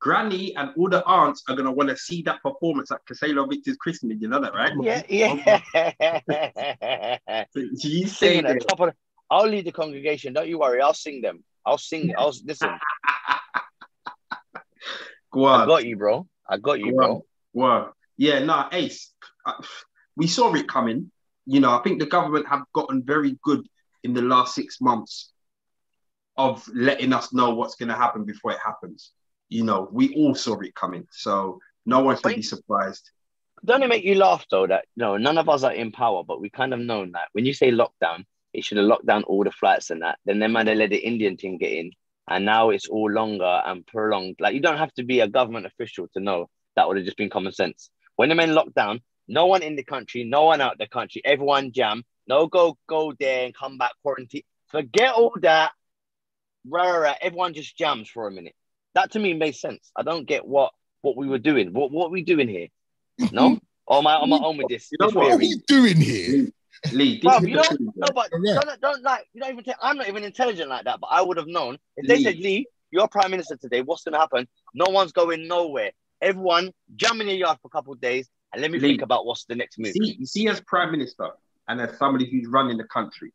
Granny 0.00 0.54
and 0.56 0.70
all 0.76 0.88
the 0.88 1.04
aunts 1.04 1.42
are 1.48 1.56
gonna 1.56 1.72
want 1.72 1.88
to 1.90 1.96
see 1.96 2.22
that 2.22 2.42
performance 2.42 2.90
at 2.92 3.04
Casalo 3.06 3.48
Victor's 3.48 3.76
christening. 3.76 4.20
You 4.20 4.28
know 4.28 4.40
that, 4.40 4.54
right? 4.54 4.72
Yeah, 4.80 5.02
yeah. 5.08 5.58
So 7.52 7.60
you 7.88 8.06
say 8.06 8.40
that. 8.40 8.50
at 8.56 8.68
top 8.68 8.80
of 8.80 8.94
I'll 9.30 9.46
lead 9.48 9.66
the 9.66 9.72
congregation. 9.72 10.32
Don't 10.32 10.48
you 10.48 10.58
worry. 10.60 10.80
I'll 10.80 10.94
sing 10.94 11.20
them. 11.20 11.42
I'll 11.66 11.78
sing. 11.78 12.14
I'll 12.16 12.32
listen. 12.44 12.70
Go 15.30 15.44
I 15.44 15.60
on. 15.62 15.68
got 15.68 15.84
you, 15.84 15.96
bro. 15.96 16.26
I 16.48 16.56
got 16.56 16.80
you, 16.80 16.94
bro. 16.94 17.24
Wow. 17.52 17.92
Yeah, 18.16 18.38
no, 18.40 18.66
Ace. 18.72 19.12
uh, 19.44 19.52
We 20.16 20.26
saw 20.26 20.52
it 20.54 20.66
coming. 20.68 21.10
You 21.46 21.60
know, 21.60 21.70
I 21.78 21.82
think 21.82 21.98
the 22.00 22.06
government 22.06 22.46
have 22.48 22.62
gotten 22.72 23.02
very 23.04 23.38
good 23.42 23.66
in 24.02 24.14
the 24.14 24.22
last 24.22 24.54
six 24.54 24.80
months 24.80 25.30
of 26.36 26.66
letting 26.72 27.12
us 27.12 27.32
know 27.34 27.54
what's 27.54 27.74
going 27.74 27.88
to 27.90 27.94
happen 27.96 28.24
before 28.24 28.52
it 28.52 28.58
happens. 28.64 29.12
You 29.48 29.64
know, 29.64 29.88
we 29.90 30.14
all 30.14 30.34
saw 30.34 30.58
it 30.60 30.74
coming, 30.74 31.06
so 31.10 31.58
no 31.86 32.00
one 32.00 32.16
should 32.16 32.36
be 32.36 32.42
surprised. 32.42 33.10
Don't 33.64 33.82
it 33.82 33.88
make 33.88 34.04
you 34.04 34.14
laugh 34.14 34.46
though 34.50 34.66
that 34.66 34.84
no, 34.96 35.16
none 35.16 35.38
of 35.38 35.48
us 35.48 35.64
are 35.64 35.72
in 35.72 35.90
power, 35.90 36.22
but 36.22 36.40
we 36.40 36.50
kind 36.50 36.72
of 36.72 36.80
known 36.80 37.12
that 37.12 37.28
when 37.32 37.44
you 37.44 37.52
say 37.52 37.70
lockdown, 37.70 38.24
it 38.52 38.64
should 38.64 38.78
have 38.78 38.86
locked 38.86 39.06
down 39.06 39.24
all 39.24 39.44
the 39.44 39.50
flights 39.50 39.90
and 39.90 40.02
that. 40.02 40.18
Then 40.24 40.38
they 40.38 40.46
might 40.46 40.66
have 40.68 40.76
let 40.76 40.90
the 40.90 40.96
Indian 40.96 41.36
thing 41.36 41.58
get 41.58 41.72
in, 41.72 41.92
and 42.28 42.44
now 42.44 42.70
it's 42.70 42.88
all 42.88 43.10
longer 43.10 43.62
and 43.64 43.86
prolonged. 43.86 44.36
Like 44.38 44.54
you 44.54 44.60
don't 44.60 44.78
have 44.78 44.92
to 44.94 45.02
be 45.02 45.20
a 45.20 45.28
government 45.28 45.66
official 45.66 46.08
to 46.14 46.20
know 46.20 46.48
that 46.76 46.86
would 46.86 46.96
have 46.98 47.06
just 47.06 47.16
been 47.16 47.30
common 47.30 47.52
sense. 47.52 47.90
When 48.16 48.28
the 48.28 48.34
men 48.34 48.54
locked 48.54 48.74
down, 48.74 49.00
no 49.26 49.46
one 49.46 49.62
in 49.62 49.76
the 49.76 49.84
country, 49.84 50.24
no 50.24 50.44
one 50.44 50.60
out 50.60 50.78
the 50.78 50.86
country, 50.86 51.22
everyone 51.24 51.72
jam. 51.72 52.04
No 52.26 52.46
go 52.46 52.76
go 52.86 53.14
there 53.18 53.46
and 53.46 53.54
come 53.54 53.78
back 53.78 53.92
quarantine. 54.02 54.42
Forget 54.68 55.14
all 55.14 55.34
that. 55.40 55.72
Rah, 56.66 56.82
rah, 56.82 56.98
rah. 56.98 57.14
Everyone 57.22 57.54
just 57.54 57.76
jams 57.76 58.08
for 58.08 58.28
a 58.28 58.30
minute. 58.30 58.54
That 58.94 59.12
to 59.12 59.18
me 59.18 59.34
makes 59.34 59.60
sense. 59.60 59.90
I 59.96 60.02
don't 60.02 60.26
get 60.26 60.46
what 60.46 60.72
what 61.02 61.16
we 61.16 61.28
were 61.28 61.38
doing. 61.38 61.72
What 61.72 61.90
what 61.90 62.10
we 62.10 62.22
doing 62.22 62.48
here? 62.48 62.68
No? 63.32 63.50
Mm-hmm. 63.50 63.56
or 63.86 63.98
am 63.98 64.06
I 64.06 64.14
on 64.14 64.28
my 64.28 64.38
own 64.38 64.56
with 64.58 64.68
this? 64.68 64.88
You 64.90 64.98
know 65.00 65.06
this 65.06 65.14
what? 65.14 65.24
What 65.24 65.34
are 65.34 65.38
theory? 65.38 65.54
we 65.56 65.62
doing 65.66 65.96
here? 66.00 66.48
Lee, 66.92 67.20
this 67.20 67.40
you 67.40 67.40
the 67.40 67.54
know, 67.54 67.90
no, 67.96 68.12
but 68.14 68.30
Correct. 68.30 68.66
don't, 68.66 68.80
don't 68.80 69.02
like 69.02 69.26
you 69.32 69.40
don't 69.40 69.50
even. 69.52 69.64
Take, 69.64 69.74
I'm 69.82 69.96
not 69.96 70.08
even 70.08 70.22
intelligent 70.22 70.68
like 70.68 70.84
that, 70.84 71.00
but 71.00 71.08
I 71.10 71.20
would 71.22 71.36
have 71.36 71.48
known 71.48 71.76
if 71.96 72.06
they 72.06 72.18
Lee. 72.18 72.22
said, 72.22 72.36
"Lee, 72.36 72.66
you're 72.92 73.08
prime 73.08 73.32
minister 73.32 73.56
today. 73.56 73.82
What's 73.82 74.04
going 74.04 74.12
to 74.12 74.18
happen? 74.20 74.46
No 74.74 74.86
one's 74.90 75.10
going 75.10 75.48
nowhere. 75.48 75.90
Everyone 76.22 76.70
jam 76.94 77.20
in 77.20 77.26
your 77.26 77.36
yard 77.36 77.58
for 77.60 77.66
a 77.66 77.70
couple 77.70 77.92
of 77.92 78.00
days, 78.00 78.28
and 78.52 78.62
let 78.62 78.70
me 78.70 78.78
Lee. 78.78 78.90
think 78.90 79.02
about 79.02 79.26
what's 79.26 79.44
the 79.46 79.56
next 79.56 79.78
You 79.78 79.86
move." 79.86 79.92
see, 79.94 80.16
you 80.20 80.26
see, 80.26 80.48
as 80.48 80.60
prime 80.60 80.92
minister 80.92 81.30
and 81.66 81.80
as 81.80 81.98
somebody 81.98 82.30
who's 82.30 82.46
running 82.46 82.76
the 82.78 82.84
country, 82.84 83.32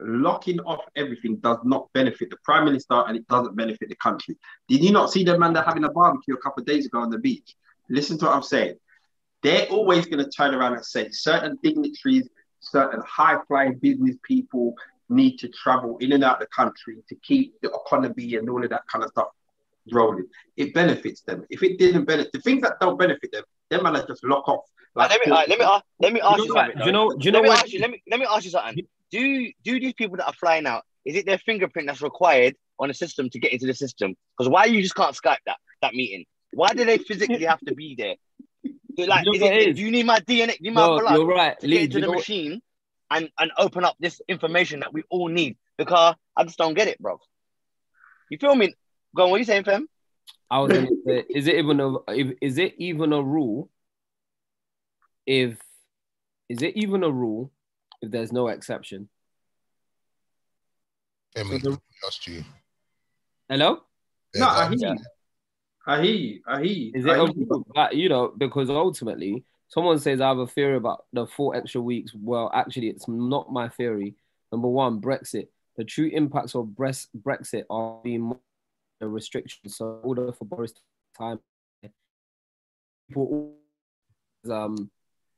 locking 0.00 0.60
off 0.60 0.80
everything 0.96 1.36
does 1.36 1.58
not 1.64 1.88
benefit 1.92 2.30
the 2.30 2.36
prime 2.44 2.64
minister 2.64 2.94
and 3.06 3.16
it 3.16 3.26
doesn't 3.28 3.56
benefit 3.56 3.88
the 3.88 3.96
country. 3.96 4.36
Did 4.68 4.82
you 4.82 4.92
not 4.92 5.10
see 5.10 5.24
the 5.24 5.38
man 5.38 5.52
that 5.54 5.66
having 5.66 5.84
a 5.84 5.90
barbecue 5.90 6.34
a 6.34 6.40
couple 6.40 6.60
of 6.60 6.66
days 6.66 6.86
ago 6.86 7.00
on 7.00 7.10
the 7.10 7.18
beach? 7.18 7.54
Listen 7.90 8.18
to 8.18 8.26
what 8.26 8.34
I'm 8.34 8.42
saying. 8.42 8.76
They're 9.42 9.66
always 9.66 10.06
going 10.06 10.24
to 10.24 10.30
turn 10.30 10.54
around 10.54 10.74
and 10.74 10.84
say 10.84 11.08
certain 11.10 11.58
dignitaries, 11.62 12.28
certain 12.60 13.02
high 13.06 13.38
flying 13.46 13.78
business 13.78 14.16
people 14.22 14.74
need 15.08 15.38
to 15.38 15.48
travel 15.48 15.96
in 15.98 16.12
and 16.12 16.22
out 16.22 16.34
of 16.34 16.40
the 16.40 16.46
country 16.46 16.96
to 17.08 17.14
keep 17.16 17.54
the 17.62 17.70
economy 17.70 18.34
and 18.34 18.48
all 18.50 18.62
of 18.62 18.70
that 18.70 18.82
kind 18.92 19.04
of 19.04 19.10
stuff 19.10 19.28
rolling. 19.92 20.26
It 20.56 20.74
benefits 20.74 21.22
them. 21.22 21.46
If 21.50 21.62
it 21.62 21.78
didn't 21.78 22.04
benefit, 22.04 22.32
the 22.32 22.40
things 22.40 22.62
that 22.62 22.74
don't 22.80 22.98
benefit 22.98 23.32
them, 23.32 23.44
them 23.70 23.84
man 23.84 24.02
just 24.06 24.24
lock 24.24 24.48
off. 24.48 24.64
Like, 24.94 25.10
let 25.10 25.26
me 25.26 25.32
let 25.32 25.48
me 25.48 25.64
ask 25.64 25.84
let 26.00 26.12
me 26.12 26.20
ask 26.20 26.38
You 26.38 26.52
something. 26.52 26.78
do 26.78 26.84
you 26.86 26.92
know? 26.92 27.10
Do 27.14 27.24
you 27.24 27.32
know 27.32 27.40
let 27.40 27.44
me 27.44 27.56
ask 27.56 27.72
you. 27.72 27.80
Let 27.80 27.90
me 27.90 28.02
let 28.10 28.20
me 28.20 28.26
ask 28.28 28.44
you 28.44 28.50
something. 28.50 28.86
Do 29.10 29.52
do 29.64 29.80
these 29.80 29.94
people 29.94 30.16
that 30.18 30.26
are 30.26 30.32
flying 30.34 30.66
out? 30.66 30.82
Is 31.04 31.16
it 31.16 31.26
their 31.26 31.38
fingerprint 31.38 31.88
that's 31.88 32.02
required 32.02 32.54
on 32.78 32.88
the 32.88 32.94
system 32.94 33.30
to 33.30 33.38
get 33.38 33.52
into 33.52 33.66
the 33.66 33.74
system? 33.74 34.14
Because 34.36 34.50
why 34.50 34.66
you 34.66 34.82
just 34.82 34.94
can't 34.94 35.14
Skype 35.14 35.38
that 35.46 35.56
that 35.82 35.94
meeting? 35.94 36.24
Why 36.52 36.72
do 36.74 36.84
they 36.84 36.98
physically 36.98 37.44
have 37.44 37.60
to 37.66 37.74
be 37.74 37.94
there? 37.96 38.14
So, 38.98 39.04
like, 39.04 39.24
You 39.24 39.32
know 39.32 39.36
is 39.36 39.42
it, 39.42 39.52
it 39.52 39.68
is? 39.68 39.76
do 39.76 39.82
you 39.82 39.90
need 39.90 40.06
my 40.06 40.18
DNA? 40.20 40.60
Need 40.60 40.74
my 40.74 40.86
No, 40.86 40.98
blood 41.00 41.14
you're 41.14 41.26
right, 41.26 41.58
to 41.60 41.66
Lee. 41.66 41.76
get 41.76 41.84
into 41.84 42.00
the 42.00 42.06
know 42.06 42.14
machine 42.14 42.60
and 43.10 43.30
and 43.38 43.50
open 43.56 43.84
up 43.84 43.96
this 44.00 44.20
information 44.28 44.80
that 44.80 44.92
we 44.92 45.02
all 45.08 45.28
need? 45.28 45.56
Because 45.76 46.14
I 46.36 46.44
just 46.44 46.58
don't 46.58 46.74
get 46.74 46.88
it, 46.88 46.98
bro. 46.98 47.18
You 48.28 48.38
feel 48.38 48.54
me? 48.54 48.74
Go 49.16 49.24
on. 49.24 49.30
What 49.30 49.36
are 49.36 49.38
you 49.38 49.44
saying, 49.44 49.64
fam? 49.64 49.88
I 50.50 50.58
was 50.60 50.72
gonna 50.72 50.90
say, 51.06 51.24
is 51.30 51.46
it 51.46 51.56
even 51.56 51.80
a 51.80 51.94
is 52.42 52.58
it 52.58 52.74
even 52.78 53.12
a 53.12 53.22
rule? 53.22 53.70
If 55.26 55.58
is 56.48 56.62
it 56.62 56.76
even 56.76 57.04
a 57.04 57.10
rule 57.10 57.52
if 58.02 58.10
there's 58.10 58.32
no 58.32 58.48
exception? 58.48 59.08
Emily, 61.36 61.60
So 61.60 61.70
the- 61.70 61.80
lost 62.04 62.26
you. 62.26 62.44
Hello, 63.48 63.82
No, 64.34 64.46
I 64.48 64.62
Yeah, 64.64 64.68
hear 64.68 64.94
you. 64.94 64.98
I 65.86 66.02
hear 66.02 66.14
you. 66.14 66.42
I 66.46 66.62
hear 66.62 66.72
you. 66.72 66.92
is 66.94 67.06
I 67.06 67.14
it 67.16 67.30
a 67.30 67.32
you. 67.34 67.46
rule? 67.48 67.88
You 67.92 68.08
know, 68.10 68.28
because 68.36 68.68
ultimately, 68.68 69.44
someone 69.68 69.98
says 69.98 70.20
I 70.20 70.28
have 70.28 70.38
a 70.38 70.46
theory 70.46 70.76
about 70.76 71.06
the 71.12 71.26
four 71.26 71.56
extra 71.56 71.80
weeks. 71.80 72.12
Well, 72.14 72.50
actually, 72.52 72.88
it's 72.88 73.08
not 73.08 73.50
my 73.52 73.68
theory. 73.68 74.14
Number 74.52 74.68
one, 74.68 75.00
Brexit. 75.00 75.48
The 75.76 75.84
true 75.84 76.10
impacts 76.12 76.54
of 76.54 76.66
Brexit 76.66 77.64
are 77.70 78.00
being 78.02 78.36
the 79.00 79.08
restrictions. 79.08 79.76
So, 79.76 80.00
in 80.02 80.08
order 80.08 80.32
for 80.32 80.44
Boris 80.44 80.74
time, 81.16 81.40
people 83.08 83.54
um 84.50 84.90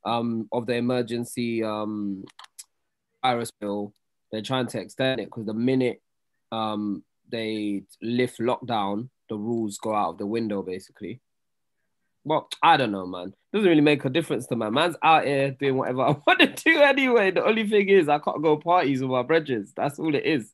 um 0.04 0.48
of 0.52 0.66
the 0.66 0.74
emergency 0.74 1.62
um 1.62 2.24
virus 3.22 3.50
bill, 3.50 3.92
they're 4.32 4.42
trying 4.42 4.66
to 4.68 4.80
extend 4.80 5.20
it 5.20 5.26
because 5.26 5.46
the 5.46 5.54
minute 5.54 6.00
um 6.52 7.02
they 7.30 7.82
lift 8.02 8.38
lockdown, 8.40 9.08
the 9.28 9.36
rules 9.36 9.78
go 9.78 9.94
out 9.94 10.10
of 10.10 10.18
the 10.18 10.26
window 10.26 10.62
basically. 10.62 11.20
Well, 12.24 12.48
I 12.62 12.76
don't 12.76 12.92
know, 12.92 13.06
man. 13.06 13.32
Doesn't 13.52 13.68
really 13.68 13.80
make 13.80 14.04
a 14.04 14.10
difference 14.10 14.46
to 14.48 14.56
my 14.56 14.68
man's 14.68 14.96
out 15.02 15.24
here 15.24 15.52
doing 15.52 15.76
whatever 15.78 16.02
I 16.08 16.16
want 16.26 16.40
to 16.40 16.46
do 16.48 16.80
anyway. 16.80 17.30
The 17.30 17.44
only 17.44 17.66
thing 17.68 17.88
is 17.88 18.08
I 18.08 18.18
can't 18.18 18.42
go 18.42 18.56
parties 18.58 19.00
with 19.00 19.10
my 19.10 19.22
brethren. 19.22 19.66
That's 19.74 19.98
all 19.98 20.14
it 20.14 20.24
is. 20.26 20.52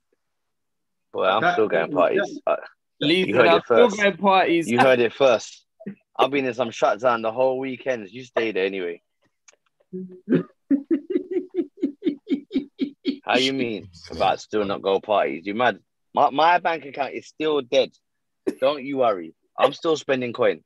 Well, 1.12 1.36
I'm 1.36 1.42
That- 1.42 1.54
still 1.54 1.68
going 1.68 1.90
parties. 1.92 2.40
Uh, 2.46 2.56
Listen, 3.00 3.34
heard 3.34 3.46
it 3.46 3.50
I'm 3.50 3.60
still 3.64 3.76
first. 3.90 3.96
going 4.02 4.16
parties. 4.16 4.68
You 4.70 4.78
heard 4.78 5.00
it 5.00 5.12
first. 5.12 5.64
I've 6.18 6.30
been 6.30 6.46
in 6.46 6.54
some 6.54 6.70
shutdown 6.70 7.20
the 7.22 7.32
whole 7.32 7.58
weekends. 7.58 8.12
You 8.12 8.24
stay 8.24 8.52
there 8.52 8.64
anyway. 8.66 9.02
How 13.26 13.36
you 13.38 13.52
mean 13.52 13.88
about 14.10 14.40
still 14.40 14.64
not 14.64 14.82
go 14.82 15.00
parties? 15.00 15.46
You 15.46 15.54
mad? 15.54 15.80
My, 16.14 16.30
my 16.30 16.58
bank 16.58 16.84
account 16.84 17.14
is 17.14 17.26
still 17.26 17.60
dead. 17.60 17.90
Don't 18.60 18.84
you 18.84 18.98
worry. 18.98 19.34
I'm 19.58 19.72
still 19.72 19.96
spending 19.96 20.32
coin. 20.32 20.62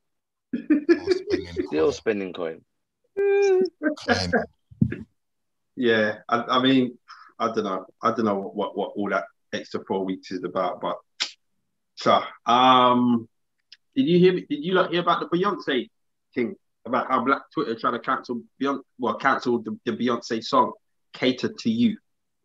Still 1.66 1.92
spending 1.92 2.34
coin. 2.34 2.60
Yeah, 5.74 6.18
I, 6.28 6.42
I 6.42 6.62
mean, 6.62 6.98
I 7.38 7.46
don't 7.46 7.64
know. 7.64 7.86
I 8.02 8.10
don't 8.10 8.26
know 8.26 8.38
what, 8.38 8.76
what 8.76 8.92
all 8.96 9.08
that 9.08 9.24
extra 9.52 9.82
four 9.86 10.04
weeks 10.04 10.30
is 10.30 10.44
about, 10.44 10.80
but 10.80 10.98
so 11.94 12.20
um 12.46 13.28
did 13.94 14.06
you 14.06 14.18
hear 14.18 14.32
did 14.32 14.64
you 14.64 14.74
like 14.74 14.90
hear 14.90 15.00
about 15.00 15.20
the 15.20 15.36
Beyonce 15.36 15.88
thing 16.34 16.54
about 16.86 17.08
how 17.08 17.24
Black 17.24 17.42
Twitter 17.52 17.74
trying 17.74 17.94
to 17.94 17.98
cancel 17.98 18.42
Beyonce 18.60 18.80
well 18.98 19.14
cancel 19.14 19.62
the, 19.62 19.78
the 19.84 19.92
Beyonce 19.92 20.44
song 20.44 20.72
Cater 21.12 21.52
to 21.58 21.70
You. 21.70 21.96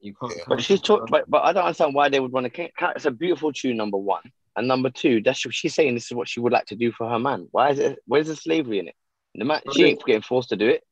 You 0.05 0.13
can't. 0.13 0.33
Yeah. 0.37 0.43
But 0.47 0.61
she's 0.61 0.81
talking, 0.81 1.07
but, 1.09 1.27
but 1.27 1.43
I 1.43 1.51
don't 1.51 1.63
understand 1.63 1.95
why 1.95 2.09
they 2.09 2.19
would 2.19 2.31
want 2.31 2.53
to. 2.53 2.69
It's 2.95 3.05
a 3.05 3.11
beautiful 3.11 3.51
tune, 3.51 3.77
number 3.77 3.97
one, 3.97 4.21
and 4.55 4.67
number 4.67 4.91
two. 4.91 5.19
That's 5.23 5.43
what 5.43 5.55
she's 5.55 5.73
saying. 5.73 5.95
This 5.95 6.05
is 6.05 6.13
what 6.13 6.29
she 6.29 6.39
would 6.39 6.53
like 6.53 6.67
to 6.67 6.75
do 6.75 6.91
for 6.91 7.09
her 7.09 7.17
man. 7.17 7.47
Why 7.49 7.71
is 7.71 7.79
it? 7.79 7.97
Where's 8.05 8.27
the 8.27 8.35
slavery 8.35 8.77
in 8.77 8.87
it? 8.87 8.95
The 9.33 9.45
man, 9.45 9.61
she 9.73 9.83
ain't 9.83 10.05
getting 10.05 10.21
forced 10.21 10.49
to 10.49 10.57
do 10.57 10.67
it. 10.67 10.83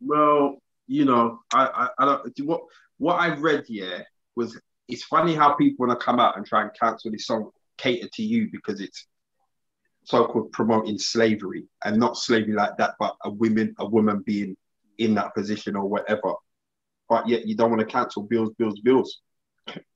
Well, 0.00 0.62
you 0.86 1.04
know, 1.04 1.40
I 1.52 1.66
I, 1.66 1.88
I 1.98 2.04
don't 2.04 2.40
what 2.46 2.60
what 2.98 3.14
I 3.14 3.34
read 3.34 3.64
here 3.66 4.06
was 4.36 4.56
it's 4.86 5.02
funny 5.02 5.34
how 5.34 5.54
people 5.54 5.86
want 5.86 5.98
to 5.98 6.04
come 6.04 6.20
out 6.20 6.36
and 6.36 6.46
try 6.46 6.62
and 6.62 6.70
cancel 6.80 7.10
this 7.10 7.26
song 7.26 7.50
Cater 7.78 8.08
to 8.12 8.22
You 8.22 8.48
because 8.52 8.80
it's 8.80 9.08
so-called 10.04 10.52
promoting 10.52 10.98
slavery 10.98 11.64
and 11.84 11.98
not 11.98 12.16
slavery 12.16 12.54
like 12.54 12.76
that, 12.78 12.94
but 13.00 13.16
a 13.24 13.30
woman, 13.30 13.74
a 13.78 13.86
woman 13.86 14.22
being 14.24 14.56
in 14.98 15.16
that 15.16 15.34
position 15.34 15.74
or 15.74 15.86
whatever. 15.86 16.34
But 17.08 17.28
yet 17.28 17.46
you 17.46 17.56
don't 17.56 17.70
want 17.70 17.80
to 17.80 17.86
cancel 17.86 18.22
bills, 18.22 18.50
bills, 18.58 18.80
bills. 18.80 19.20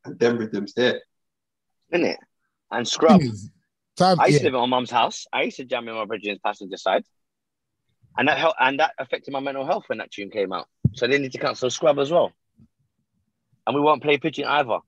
And 0.04 0.18
then 0.18 0.38
rhythms 0.38 0.74
there. 0.74 1.00
Isn't 1.92 2.06
it? 2.06 2.18
And 2.70 2.86
scrub. 2.86 3.22
Is, 3.22 3.50
Time, 3.96 4.18
I 4.18 4.28
used 4.28 4.38
to 4.38 4.44
live 4.46 4.54
at 4.54 4.60
my 4.60 4.66
mum's 4.66 4.90
house. 4.90 5.26
I 5.32 5.42
used 5.42 5.58
to 5.58 5.64
jam 5.64 5.86
in 5.86 5.94
my 5.94 6.06
brethren's 6.06 6.38
passenger 6.38 6.78
side, 6.78 7.04
and 8.16 8.26
that 8.26 8.38
helped, 8.38 8.56
and 8.58 8.80
that 8.80 8.92
affected 8.98 9.32
my 9.32 9.40
mental 9.40 9.66
health 9.66 9.84
when 9.88 9.98
that 9.98 10.10
tune 10.10 10.30
came 10.30 10.52
out. 10.52 10.66
So 10.94 11.06
they 11.06 11.18
need 11.18 11.32
to 11.32 11.38
cancel 11.38 11.68
Scrub 11.68 11.98
as 11.98 12.10
well. 12.10 12.32
And 13.66 13.76
we 13.76 13.82
won't 13.82 14.02
play 14.02 14.16
Pigeon 14.16 14.46
either. 14.46 14.78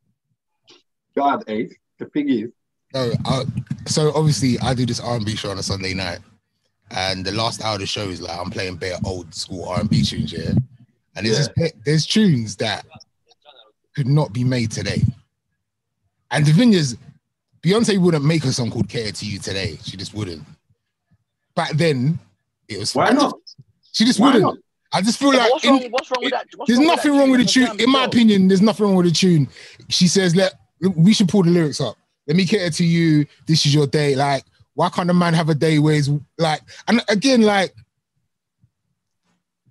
God, 1.16 1.44
Ace. 1.48 1.74
The 1.98 2.06
thing 2.06 2.28
is, 2.28 2.50
no, 2.92 3.12
I, 3.26 3.44
so 3.86 4.10
obviously 4.14 4.58
I 4.60 4.74
do 4.74 4.86
this 4.86 5.00
R&B 5.00 5.36
show 5.36 5.50
on 5.50 5.58
a 5.58 5.62
Sunday 5.62 5.94
night, 5.94 6.20
and 6.90 7.24
the 7.24 7.32
last 7.32 7.62
hour 7.62 7.74
of 7.74 7.80
the 7.80 7.86
show 7.86 8.08
is 8.08 8.22
like 8.22 8.38
I'm 8.38 8.50
playing 8.50 8.76
bare 8.76 8.96
old 9.04 9.34
school 9.34 9.68
R&B 9.68 10.02
tunes, 10.02 10.32
yeah. 10.32 10.52
And 11.16 11.26
there's 11.26 11.48
this- 11.48 11.72
there's 11.84 12.06
tunes 12.06 12.56
that 12.56 12.84
could 13.94 14.06
not 14.08 14.32
be 14.32 14.44
made 14.44 14.70
today. 14.72 15.02
And 16.30 16.44
the 16.44 16.52
thing 16.52 16.72
is, 16.72 16.96
Beyonce 17.62 17.98
wouldn't 17.98 18.24
make 18.24 18.44
a 18.44 18.52
song 18.52 18.70
called 18.70 18.88
"Cater 18.88 19.12
to 19.12 19.26
You" 19.26 19.38
today. 19.38 19.78
She 19.84 19.96
just 19.96 20.12
wouldn't. 20.14 20.42
Back 21.54 21.72
then, 21.72 22.18
it 22.68 22.78
was 22.78 22.94
why 22.94 23.10
not? 23.10 23.38
She 23.92 24.04
just 24.04 24.18
Why 24.18 24.26
wouldn't. 24.34 24.44
not? 24.44 24.56
I 24.92 25.00
just 25.00 25.18
feel 25.18 25.32
Yeah, 25.32 25.40
like 25.40 25.52
what's, 25.52 25.64
in- 25.64 25.70
wrong, 25.70 25.90
what's 25.90 26.10
wrong 26.10 26.22
with 26.24 26.30
that? 26.32 26.46
What's 26.56 26.68
there's 26.68 26.78
wrong 26.78 26.86
nothing 26.88 27.16
wrong 27.16 27.30
with 27.30 27.40
the 27.40 27.46
tune? 27.46 27.66
tune. 27.68 27.80
In 27.80 27.90
my 27.90 28.04
opinion, 28.04 28.48
there's 28.48 28.60
nothing 28.60 28.86
wrong 28.86 28.94
with 28.96 29.06
the 29.06 29.12
tune. 29.12 29.48
She 29.88 30.08
says, 30.08 30.34
"Let 30.36 30.54
we 30.96 31.14
should 31.14 31.28
pull 31.28 31.42
the 31.44 31.50
lyrics 31.50 31.80
up. 31.80 31.96
Let 32.26 32.36
me 32.36 32.44
cater 32.44 32.70
to 32.70 32.84
you. 32.84 33.26
This 33.46 33.64
is 33.66 33.74
your 33.74 33.86
day. 33.86 34.14
Like, 34.16 34.44
why 34.74 34.88
can't 34.90 35.08
a 35.10 35.14
man 35.14 35.34
have 35.34 35.48
a 35.48 35.54
day 35.54 35.78
where 35.78 35.94
he's 35.94 36.10
like?" 36.38 36.60
And 36.88 37.02
again, 37.08 37.42
like, 37.42 37.74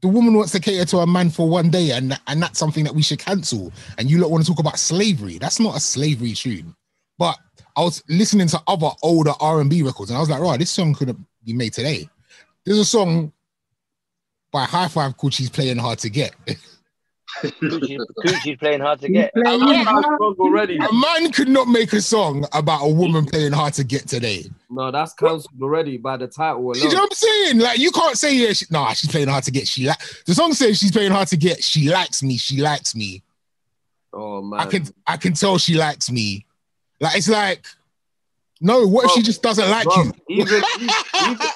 the 0.04 0.10
woman 0.10 0.34
wants 0.34 0.51
to 0.51 0.60
cater 0.60 0.84
to 0.84 0.97
a 0.97 1.08
man 1.08 1.30
for 1.30 1.47
one 1.47 1.70
day, 1.70 1.91
and 1.91 2.20
and 2.28 2.43
that's 2.43 2.60
something 2.60 2.84
that 2.84 2.93
we 2.93 3.01
should 3.01 3.20
cancel. 3.20 3.72
And 3.97 4.12
you 4.12 4.20
lot 4.20 4.30
want 4.30 4.43
to 4.43 4.51
talk 4.51 4.60
about 4.60 4.78
slavery? 4.78 5.38
That's 5.38 5.62
not 5.62 5.78
a 5.78 5.80
slavery 5.80 6.34
tune. 6.34 6.76
But 7.18 7.39
I 7.78 7.84
was 7.84 8.04
listening 8.10 8.47
to 8.47 8.62
other 8.68 8.89
older 9.01 9.32
R 9.39 9.62
and 9.62 9.70
B 9.70 9.82
records, 9.82 10.12
and 10.12 10.18
I 10.18 10.20
was 10.20 10.30
like, 10.30 10.41
"Right, 10.41 10.60
this 10.60 10.72
song 10.72 10.93
couldn't 10.93 11.26
be 11.45 11.54
made 11.54 11.72
today." 11.72 12.10
There's 12.66 12.80
a 12.80 12.86
song 12.86 13.32
by 14.51 14.66
Hi-Five 14.66 15.16
called 15.16 15.34
"She's 15.34 15.49
Playing 15.49 15.78
Hard 15.78 15.99
to 15.99 16.10
Get." 16.10 16.36
Coochie, 17.44 18.00
Coochie's 18.20 18.58
playing 18.58 18.82
hard 18.82 19.02
to 19.02 19.10
get. 19.10 19.32
I'm 19.46 19.60
drunk 19.60 20.39
already. 20.39 20.78
A 20.78 20.94
man 20.94 21.32
could 21.32 21.50
not 21.50 21.68
make 21.68 21.94
a 21.94 22.02
song 22.02 22.46
about 22.54 22.82
a 22.84 22.88
woman 22.88 23.26
playing 23.26 23.52
hard 23.52 23.74
to 23.76 23.84
get 23.84 24.08
today. 24.08 24.46
No, 24.70 24.91
that's 24.91 25.14
cancelled 25.14 25.62
already 25.62 25.98
by 25.98 26.18
the 26.18 26.28
title 26.28 26.62
alone. 26.62 26.76
You 26.76 26.89
know 26.89 27.02
what 27.02 27.12
I'm 27.12 27.16
saying? 27.16 27.60
Like 27.60 27.80
you 27.80 27.91
can't 27.91 28.18
say 28.18 28.36
yeah, 28.36 28.54
she, 28.54 28.66
nah, 28.72 28.94
she's 28.94 29.12
playing 29.12 29.28
hard 29.28 29.44
to 29.46 29.52
get. 29.52 29.68
She 29.68 29.86
like 29.86 30.00
the 30.26 30.34
song 30.34 30.54
says 30.54 30.80
she's 30.80 30.91
playing 30.91 31.12
hard 31.12 31.28
to 31.30 31.38
get. 31.38 31.64
She 31.64 31.89
likes 31.89 32.24
me. 32.24 32.38
She 32.38 32.62
likes 32.62 32.96
me. 32.96 33.22
Oh 34.14 34.41
man, 34.41 34.60
I 34.60 34.66
can 34.66 34.86
I 35.06 35.18
can 35.18 35.34
tell 35.34 35.58
she 35.58 35.76
likes 35.76 36.10
me. 36.10 36.46
Like 37.00 37.18
it's 37.18 37.30
like, 37.30 37.66
no. 38.62 38.88
What 38.88 39.06
if 39.06 39.12
she 39.12 39.22
just 39.22 39.41
doesn't 39.41 39.70
like 39.70 39.86
Bro, 39.86 40.04
you? 40.04 40.14
even, 40.30 40.64
even 41.26 41.48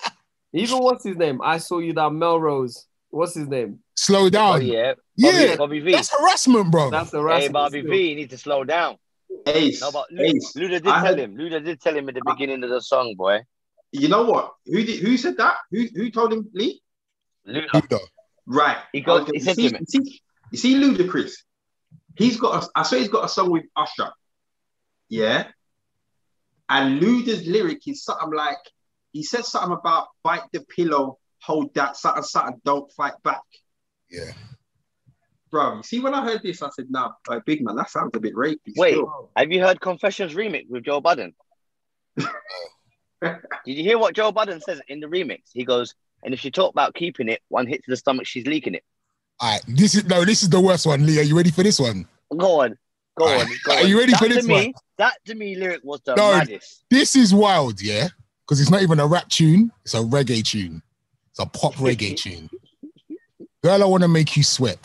even 0.54 0.78
what's 0.80 1.04
his 1.04 1.18
name? 1.18 1.42
I 1.44 1.58
saw 1.58 1.80
you 1.80 1.94
that 1.94 2.12
Melrose. 2.12 2.88
What's 3.10 3.36
his 3.36 3.48
name? 3.48 3.80
Slow 4.00 4.26
Oh 4.26 4.30
down. 4.30 4.66
yeah, 4.66 4.94
yeah, 5.16 5.56
Bobby 5.56 5.80
V. 5.80 5.92
that's 5.92 6.10
harassment, 6.16 6.70
bro. 6.72 6.92
That's 6.92 7.10
the 7.10 7.18
Hey, 7.18 7.24
rest. 7.24 7.52
Bobby 7.52 7.82
V, 7.82 8.10
you 8.10 8.16
need 8.16 8.30
to 8.30 8.38
slow 8.38 8.64
down. 8.64 8.98
Ace. 9.48 9.82
No, 9.82 9.92
but 9.92 10.06
Luda, 10.12 10.22
Ace. 10.36 10.54
Luda 10.56 10.70
did 10.70 10.88
I 10.88 10.96
tell 11.02 11.06
had- 11.16 11.20
him. 11.20 11.36
Luda 11.36 11.64
did 11.66 11.82
tell 11.82 11.96
him 11.96 12.08
at 12.08 12.16
the 12.16 12.22
beginning 12.26 12.64
of 12.64 12.70
the 12.70 12.80
song, 12.80 13.16
boy. 13.18 13.42
You 13.92 14.08
know 14.08 14.24
what? 14.24 14.54
Who 14.68 14.84
did? 14.84 15.00
Who 15.00 15.18
said 15.18 15.38
that? 15.38 15.58
Who 15.72 15.88
who 15.96 16.12
told 16.12 16.32
him? 16.32 16.48
Lee. 16.54 16.82
Luda, 17.48 17.68
Luda. 17.70 18.00
Right. 18.46 18.78
He 18.94 19.02
goes- 19.02 19.22
Okay, 19.22 19.32
he 19.34 19.40
said 19.40 19.56
to 19.56 19.62
see, 19.62 19.70
me- 19.72 19.80
You 19.80 19.88
see, 20.04 20.22
you 20.52 20.58
see 20.58 20.76
Ludacris. 20.76 21.34
He's 22.16 22.38
got. 22.40 22.64
A, 22.64 22.70
I 22.76 22.84
saw 22.84 22.96
he's 22.98 23.10
got 23.10 23.26
a 23.26 23.30
song 23.30 23.50
with 23.50 23.66
Usher. 23.76 24.12
Yeah. 25.10 25.48
And 26.70 27.02
Luda's 27.02 27.48
lyric 27.48 27.88
is 27.88 28.04
something 28.04 28.32
like 28.34 28.58
he 29.12 29.24
says 29.24 29.48
something 29.48 29.72
about 29.78 30.08
bite 30.24 30.44
the 30.52 30.62
pillow, 30.62 31.18
hold 31.42 31.74
that, 31.76 31.96
something, 31.98 32.24
something, 32.24 32.62
don't 32.66 32.92
fight 32.92 33.14
back. 33.24 33.42
Yeah. 34.10 34.32
Bro, 35.50 35.78
you 35.78 35.84
see, 35.84 36.00
when 36.00 36.14
I 36.14 36.24
heard 36.26 36.44
this, 36.44 36.62
I 36.62 36.70
said, 36.70 36.88
nah, 36.90 37.12
like, 37.28 37.46
big 37.46 37.64
man, 37.64 37.76
that 37.78 37.90
sounds 37.90 38.12
a 38.16 38.20
bit 38.20 38.36
rapey. 38.36 38.74
Wait. 38.76 38.94
still. 38.94 39.30
have 39.36 39.52
you 39.52 39.62
heard 39.62 39.80
Confessions 39.80 40.34
remix 40.34 40.70
with 40.70 40.84
Joe 40.84 41.00
Budden? 41.00 41.34
Did 42.18 43.38
you 43.66 43.84
hear 43.84 43.98
what 43.98 44.14
Joe 44.14 44.32
Budden 44.32 44.62
says 44.62 44.82
in 44.88 45.00
the 45.00 45.08
remix? 45.08 45.42
He 45.54 45.64
goes, 45.64 45.96
and 46.24 46.34
if 46.34 46.40
she 46.40 46.52
talk 46.52 46.72
about 46.72 46.94
keeping 46.94 47.30
it, 47.30 47.42
one 47.48 47.66
hit 47.66 47.84
to 47.86 47.92
the 47.92 47.98
stomach, 47.98 48.28
she's 48.28 48.46
leaking 48.46 48.76
it. 48.76 48.84
All 49.40 49.52
right. 49.52 49.62
This 49.68 49.96
is 49.96 50.06
no. 50.06 50.26
This 50.26 50.44
is 50.44 50.50
the 50.50 50.60
worst 50.60 50.86
one. 50.86 51.06
Lee, 51.06 51.20
are 51.20 51.24
you 51.24 51.36
ready 51.38 51.52
for 51.52 51.64
this 51.64 51.80
one? 51.80 52.08
Go 52.36 52.62
on, 52.62 52.78
go 53.18 53.26
on, 53.26 53.48
go 53.64 53.74
Are 53.74 53.82
on. 53.82 53.88
you 53.88 54.00
ready 54.00 54.12
that 54.12 54.20
for 54.22 54.28
this 54.28 54.44
to 54.46 54.48
me, 54.48 54.54
one? 54.54 54.74
That 54.98 55.14
to 55.26 55.36
me, 55.36 55.56
lyric 55.56 55.82
was 55.84 56.02
the 56.06 56.16
No. 56.16 56.32
maddest. 56.32 56.84
This 56.90 57.16
is 57.16 57.34
wild, 57.34 57.80
yeah, 57.82 58.08
because 58.46 58.60
it's 58.60 58.72
not 58.72 58.82
even 58.82 59.00
a 59.00 59.06
rap 59.08 59.30
tune. 59.30 59.72
It's 59.86 59.94
a 59.94 60.00
reggae 60.00 60.44
tune. 60.44 60.82
It's 61.32 61.40
a 61.40 61.46
pop 61.46 61.76
reggae 61.76 62.18
tune. 62.22 62.50
Girl, 63.68 63.84
I 63.84 63.86
want 63.86 64.02
to 64.04 64.08
make 64.08 64.38
you 64.38 64.44
sweat. 64.44 64.80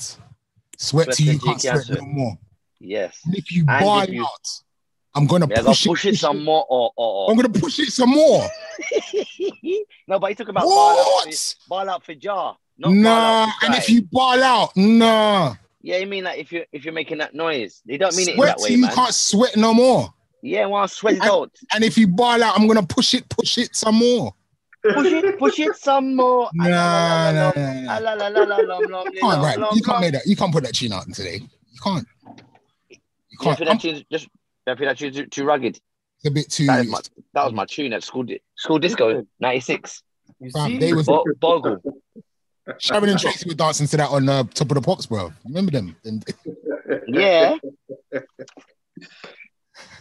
Sweat 0.76 1.04
Sweat 1.04 1.16
till 1.16 1.26
you 1.34 1.38
can't 1.38 1.60
sweat 1.60 1.88
no 1.88 2.00
more. 2.04 2.36
Yes. 2.80 3.16
And 3.24 3.36
if 3.36 3.52
you 3.52 3.60
And 3.68 3.86
buy 3.86 4.02
if 4.02 4.10
you- 4.10 4.24
out, 4.24 4.48
I'm 5.14 5.24
gonna 5.28 5.46
Yeah, 5.48 5.62
push, 5.62 5.86
push, 5.86 6.04
it, 6.04 6.14
it 6.14 6.18
some 6.18 6.42
more, 6.42 6.66
or, 6.68 6.90
or, 6.96 7.30
I'm 7.30 7.36
gonna 7.36 7.48
push 7.50 7.78
it 7.78 7.92
some 7.92 8.10
more. 8.10 8.42
no, 10.08 10.18
but 10.18 10.30
he 10.30 10.34
talking 10.34 10.50
about 10.50 10.64
ball 10.64 10.98
out, 10.98 11.06
What? 11.26 11.32
for, 11.34 11.68
ball 11.68 11.90
out 11.90 12.02
for 12.04 12.14
jar. 12.14 12.56
Not 12.76 12.88
ball 12.88 12.94
Nah, 12.94 13.52
and 13.62 13.74
if 13.76 13.88
you 13.88 14.02
ball 14.02 14.42
out, 14.42 14.76
nah. 14.76 15.54
yeah, 15.80 15.98
you 15.98 16.06
mean 16.08 16.24
like 16.24 16.40
if 16.40 16.50
you 16.50 16.64
if 16.72 16.84
you're 16.84 16.92
making 16.94 17.18
that 17.18 17.36
noise, 17.36 17.82
they 17.86 17.98
don't 17.98 18.16
mean 18.16 18.30
it 18.30 18.34
in 18.34 18.40
that 18.40 18.58
way, 18.58 18.70
you 18.70 18.78
man. 18.78 18.90
can't 18.92 19.14
sweat 19.14 19.56
no 19.56 19.72
more. 19.72 20.12
Yeah, 20.42 20.66
well, 20.66 20.88
sweat 20.88 21.18
it 21.18 21.22
out. 21.22 21.52
And 21.72 21.84
if 21.84 21.96
you 21.96 22.08
ball 22.08 22.42
out, 22.42 22.58
I'm 22.58 22.66
gonna 22.66 22.82
push 22.82 23.14
it, 23.14 23.28
push 23.28 23.58
it 23.58 23.76
some 23.76 23.94
more. 23.94 24.34
Push 24.82 25.12
it, 25.12 25.38
push 25.38 25.58
it 25.60 25.76
some 25.76 26.16
more. 26.16 26.50
Ah, 26.60 27.98
la, 28.00 28.14
la, 28.14 28.28
lom, 28.28 28.48
lom, 28.48 29.06
You 29.12 29.20
can't, 29.20 29.22
lom, 29.22 29.42
right? 29.42 29.58
lom, 29.58 29.76
You 29.76 29.82
can't 29.82 29.94
lom. 29.94 30.00
make 30.00 30.12
that. 30.12 30.26
You 30.26 30.36
can't 30.36 30.52
put 30.52 30.64
that 30.64 30.74
tune 30.74 30.92
out 30.92 31.12
today. 31.12 31.36
You 31.40 31.80
can't. 31.82 32.06
You 32.28 32.96
You 33.30 33.38
can't. 33.38 33.58
feel 33.58 33.68
I'm- 33.68 33.76
that 33.76 33.80
tune 33.82 34.04
just 34.10 34.28
you 34.66 34.76
feel 34.76 34.86
that 34.88 34.98
tune 34.98 35.12
too, 35.12 35.26
too 35.26 35.44
rugged. 35.44 35.76
It's 36.18 36.26
a 36.26 36.30
bit 36.30 36.50
too. 36.50 36.66
That, 36.66 36.80
is 36.84 36.90
my, 36.90 37.00
that 37.34 37.44
was 37.44 37.52
my 37.52 37.64
tune 37.66 37.92
at 37.92 38.02
school 38.04 38.22
di- 38.24 38.40
school 38.56 38.78
disco 38.78 39.26
'96. 39.40 40.02
You 40.40 40.50
Fam, 40.50 40.66
see, 40.70 40.78
they 40.78 40.92
was 40.92 41.06
Bo- 41.06 41.24
Bogle. 41.40 41.82
Sharon 42.78 43.08
and 43.08 43.18
Tracy 43.18 43.48
were 43.48 43.54
dancing 43.54 43.86
to 43.88 43.96
that 43.96 44.10
on 44.10 44.28
uh, 44.28 44.44
Top 44.54 44.70
of 44.70 44.76
the 44.76 44.80
Pops, 44.80 45.06
bro. 45.06 45.26
You 45.26 45.32
remember 45.46 45.72
them? 45.72 45.96
And 46.04 46.24
Yeah. 47.08 47.56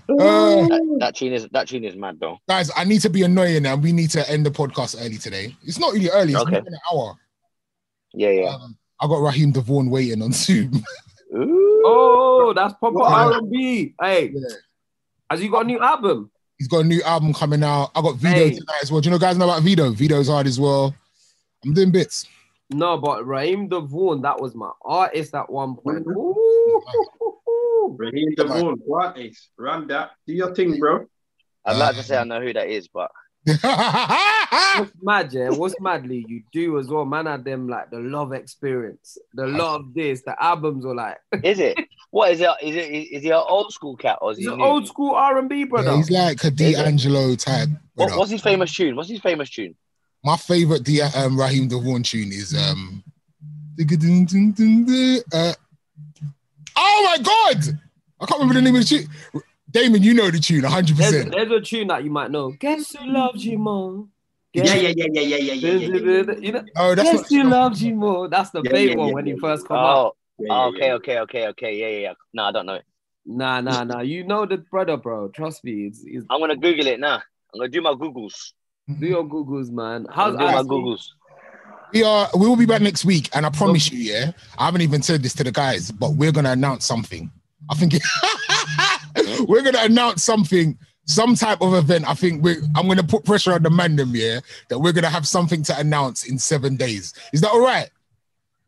Uh, 0.10 0.68
That, 0.68 0.97
that 0.99 1.16
tune 1.16 1.34
is 1.34 1.47
that 1.49 1.68
tune 1.68 1.84
is 1.84 1.95
mad 1.95 2.18
though. 2.20 2.38
guys, 2.47 2.70
I 2.76 2.84
need 2.84 3.02
to 3.02 3.10
be 3.10 3.24
annoying 3.24 3.64
now. 3.64 3.76
We 3.76 3.91
need 3.91 4.10
to 4.12 4.30
end 4.30 4.45
the 4.45 4.52
podcast 4.52 4.95
early 4.99 5.18
today. 5.18 5.56
It's 5.64 5.80
not 5.80 5.93
really 5.93 6.10
early. 6.10 6.34
It's 6.34 6.41
Okay. 6.41 6.52
not 6.52 6.62
even 6.62 6.74
an 6.74 6.80
hour. 6.91 7.16
Yeah, 8.14 8.30
yeah. 8.30 8.56
Um, 8.56 8.78
I 8.99 9.08
got 9.08 9.22
Raheem 9.22 9.52
DeVaughn 9.54 9.89
waiting 9.89 10.22
on 10.22 10.32
Zoom. 10.34 10.84
Ooh. 11.36 11.82
Oh, 11.86 12.54
that's 12.56 12.74
proper 12.76 12.99
What? 12.99 13.12
R 13.12 13.38
and 13.38 13.49
B. 13.49 13.95
Hey, 14.02 14.32
Yeah. 14.34 14.56
has 15.30 15.39
he 15.39 15.47
got 15.47 15.62
a 15.64 15.68
new 15.68 15.80
album? 15.80 16.30
He's 16.58 16.68
got 16.68 16.80
a 16.80 16.84
new 16.84 17.02
album 17.04 17.34
coming 17.34 17.64
out. 17.64 17.89
I 17.95 18.02
got 18.02 18.18
Vito 18.18 18.36
Hey. 18.36 18.52
tonight 18.52 18.80
as 18.84 18.91
well. 18.91 19.02
Do 19.02 19.08
you 19.08 19.12
know 19.12 19.18
guys 19.20 19.38
know 19.38 19.45
about 19.45 19.64
Vito? 19.64 19.89
Vito's 19.91 20.28
hard 20.28 20.45
as 20.45 20.60
well. 20.60 20.93
I'm 21.66 21.74
doing 21.74 21.89
bits. 21.91 22.28
No, 22.74 22.97
but 22.97 23.26
Raheem 23.28 23.67
DeVaughn, 23.69 24.22
that 24.22 24.39
was 24.39 24.55
my 24.55 24.72
artist 24.84 25.36
at 25.36 25.49
one 25.49 25.76
point. 25.76 26.05
Mhm. 26.05 26.34
Raheem 27.97 28.34
DeVaughn, 28.36 28.76
what 28.86 29.17
ace? 29.17 29.49
Run 29.57 29.88
that. 29.88 30.11
Do 30.26 30.34
your 30.34 30.53
thing, 30.55 30.80
bro. 30.80 31.05
I'd 31.65 31.78
like 31.78 31.95
to 31.95 32.03
say 32.03 32.17
I 32.17 32.24
know 32.24 32.41
who 32.41 32.53
that 32.53 32.67
is, 32.69 32.88
but 32.88 33.11
What's 33.45 34.91
mad, 35.01 35.34
yeah? 35.34 35.49
What's 35.49 35.76
madly 35.80 36.24
you 36.28 36.43
do 36.51 36.78
as 36.78 36.88
well, 36.88 37.05
man? 37.05 37.26
Had 37.26 37.43
them 37.43 37.67
like 37.67 37.89
the 37.89 37.97
love 37.99 38.34
experience, 38.34 39.17
the 39.34 39.47
love 39.47 39.93
this, 39.95 40.22
the 40.24 40.36
albums 40.41 40.86
are 40.86 40.93
like 40.95 41.17
is 41.43 41.59
it? 41.59 41.78
What 42.11 42.32
is 42.32 42.41
it? 42.41 42.49
Is 42.61 42.76
it? 42.76 42.82
Is 42.91 43.24
he 43.24 43.30
an 43.30 43.41
old 43.47 43.74
school 43.74 43.95
cat 43.95 44.19
or 44.22 44.32
is 44.32 44.38
he 44.38 44.43
he's 44.43 44.51
an 44.51 44.59
new? 44.59 44.63
old 44.63 44.88
school 44.88 45.15
R 45.15 45.39
and 45.39 45.49
B 45.49 45.63
brother. 45.63 45.91
Yeah, 45.91 45.97
he's 45.97 46.11
like 46.11 46.43
a 46.43 46.51
D'Angelo 46.51 47.36
type. 47.36 47.69
What, 47.95 48.07
brother. 48.07 48.19
what's 48.19 48.32
his 48.32 48.41
famous 48.41 48.74
tune? 48.74 48.95
What's 48.95 49.09
his 49.09 49.19
famous 49.22 49.49
tune? 49.49 49.76
My 50.24 50.38
favorite 50.38 50.84
D- 50.84 51.01
um, 51.01 51.39
Raheem 51.39 51.67
DeVaughn 51.67 52.03
tune 52.03 52.32
is 52.32 52.55
um. 52.55 53.03
uh, 53.80 55.53
oh 56.76 57.03
my 57.05 57.17
god! 57.24 57.80
I 58.19 58.26
can't 58.26 58.39
remember 58.39 58.53
the 58.53 58.61
name 58.61 58.76
of 58.76 58.82
the 58.82 58.86
tune. 58.86 59.09
Damon, 59.72 60.03
you 60.03 60.13
know 60.13 60.30
the 60.30 60.39
tune 60.39 60.63
hundred 60.63 60.97
percent. 60.97 61.32
there's 61.32 61.51
a 61.51 61.61
tune 61.61 61.88
that 61.88 62.03
you 62.03 62.11
might 62.11 62.30
know. 62.30 62.51
Guess 62.51 62.95
who 62.95 63.07
loves 63.07 63.43
you 63.45 63.57
more? 63.57 64.07
Yeah, 64.53 64.76
yeah, 64.76 64.91
yeah, 64.95 65.05
yeah, 65.11 65.22
yeah, 65.22 65.38
yeah, 65.38 65.53
yeah, 65.53 65.78
yeah, 65.78 66.24
yeah. 66.24 66.36
You 66.39 66.51
know, 66.51 66.65
Oh, 66.76 66.93
that's 66.93 67.09
Guess 67.09 67.30
who 67.30 67.43
loves 67.43 67.82
you 67.82 67.95
more? 67.95 68.28
That's 68.28 68.49
the 68.49 68.61
Yeah, 68.61 68.72
big 68.72 68.89
yeah, 68.89 68.95
one 68.95 69.07
yeah, 69.07 69.13
when 69.13 69.26
yeah, 69.26 69.34
he 69.36 69.39
first 69.39 69.65
come 69.67 69.78
out. 69.78 69.97
Oh, 69.97 70.13
Yeah, 70.39 70.47
oh, 70.51 70.55
yeah, 70.55 70.67
okay, 70.67 70.88
yeah. 70.88 70.93
okay, 70.93 71.19
okay, 71.19 71.47
okay. 71.47 71.76
Yeah, 71.80 71.88
yeah, 71.88 71.99
yeah. 71.99 72.13
No, 72.34 72.43
I 72.43 72.51
don't 72.51 72.65
know 72.65 72.76
it. 72.76 72.86
Nah, 73.26 73.61
nah, 73.61 73.84
nah. 73.86 74.01
You 74.01 74.26
know 74.26 74.45
the 74.45 74.57
brother, 74.57 74.97
bro. 74.97 75.30
Trust 75.30 75.63
me. 75.63 75.86
It's, 75.86 76.03
it's 76.05 76.26
I'm 76.30 76.39
gonna 76.41 76.57
Google 76.57 76.88
it 76.88 76.99
now. 76.99 77.15
I'm 77.53 77.59
gonna 77.59 77.69
do 77.69 77.82
my 77.82 77.93
Googles. 77.93 78.51
Do 79.00 79.08
your 79.08 79.24
googles, 79.24 79.70
man. 79.70 80.08
How's 80.10 80.36
gonna 80.36 80.64
do? 80.64 80.70
Googles. 80.70 81.10
We 81.94 82.04
are. 82.04 82.30
We 82.34 82.48
will 82.48 82.56
be 82.56 82.66
back 82.66 82.82
next 82.82 83.04
week, 83.06 83.30
and 83.34 83.46
I 83.46 83.50
promise 83.50 83.92
you, 83.92 84.00
yeah. 84.00 84.32
I 84.58 84.66
haven't 84.66 84.82
even 84.82 85.02
said 85.02 85.24
this 85.24 85.34
to 85.36 85.44
the 85.44 85.52
guys, 85.52 85.92
but 85.92 86.12
we're 86.12 86.32
gonna 86.32 86.52
announce 86.52 86.86
something. 86.86 87.32
I 87.70 87.76
think 87.76 87.94
we're 89.50 89.62
gonna 89.62 89.84
announce 89.84 90.24
something, 90.24 90.78
some 91.06 91.36
type 91.36 91.62
of 91.62 91.74
event. 91.74 92.08
I 92.08 92.14
think 92.14 92.44
we. 92.44 92.58
I'm 92.76 92.88
gonna 92.88 93.04
put 93.04 93.26
pressure 93.26 93.54
on 93.54 93.64
the 93.64 93.70
man 93.70 93.96
them, 93.98 94.16
yeah, 94.16 94.39
that 94.70 94.80
we're 94.80 94.94
gonna 94.94 95.10
have 95.10 95.28
something 95.28 95.64
to 95.64 95.78
announce 95.78 96.24
in 96.24 96.38
seven 96.39 96.76
days. 96.78 97.14
Is 97.34 97.42
that 97.42 97.52
all 97.52 97.62
right? 97.64 97.89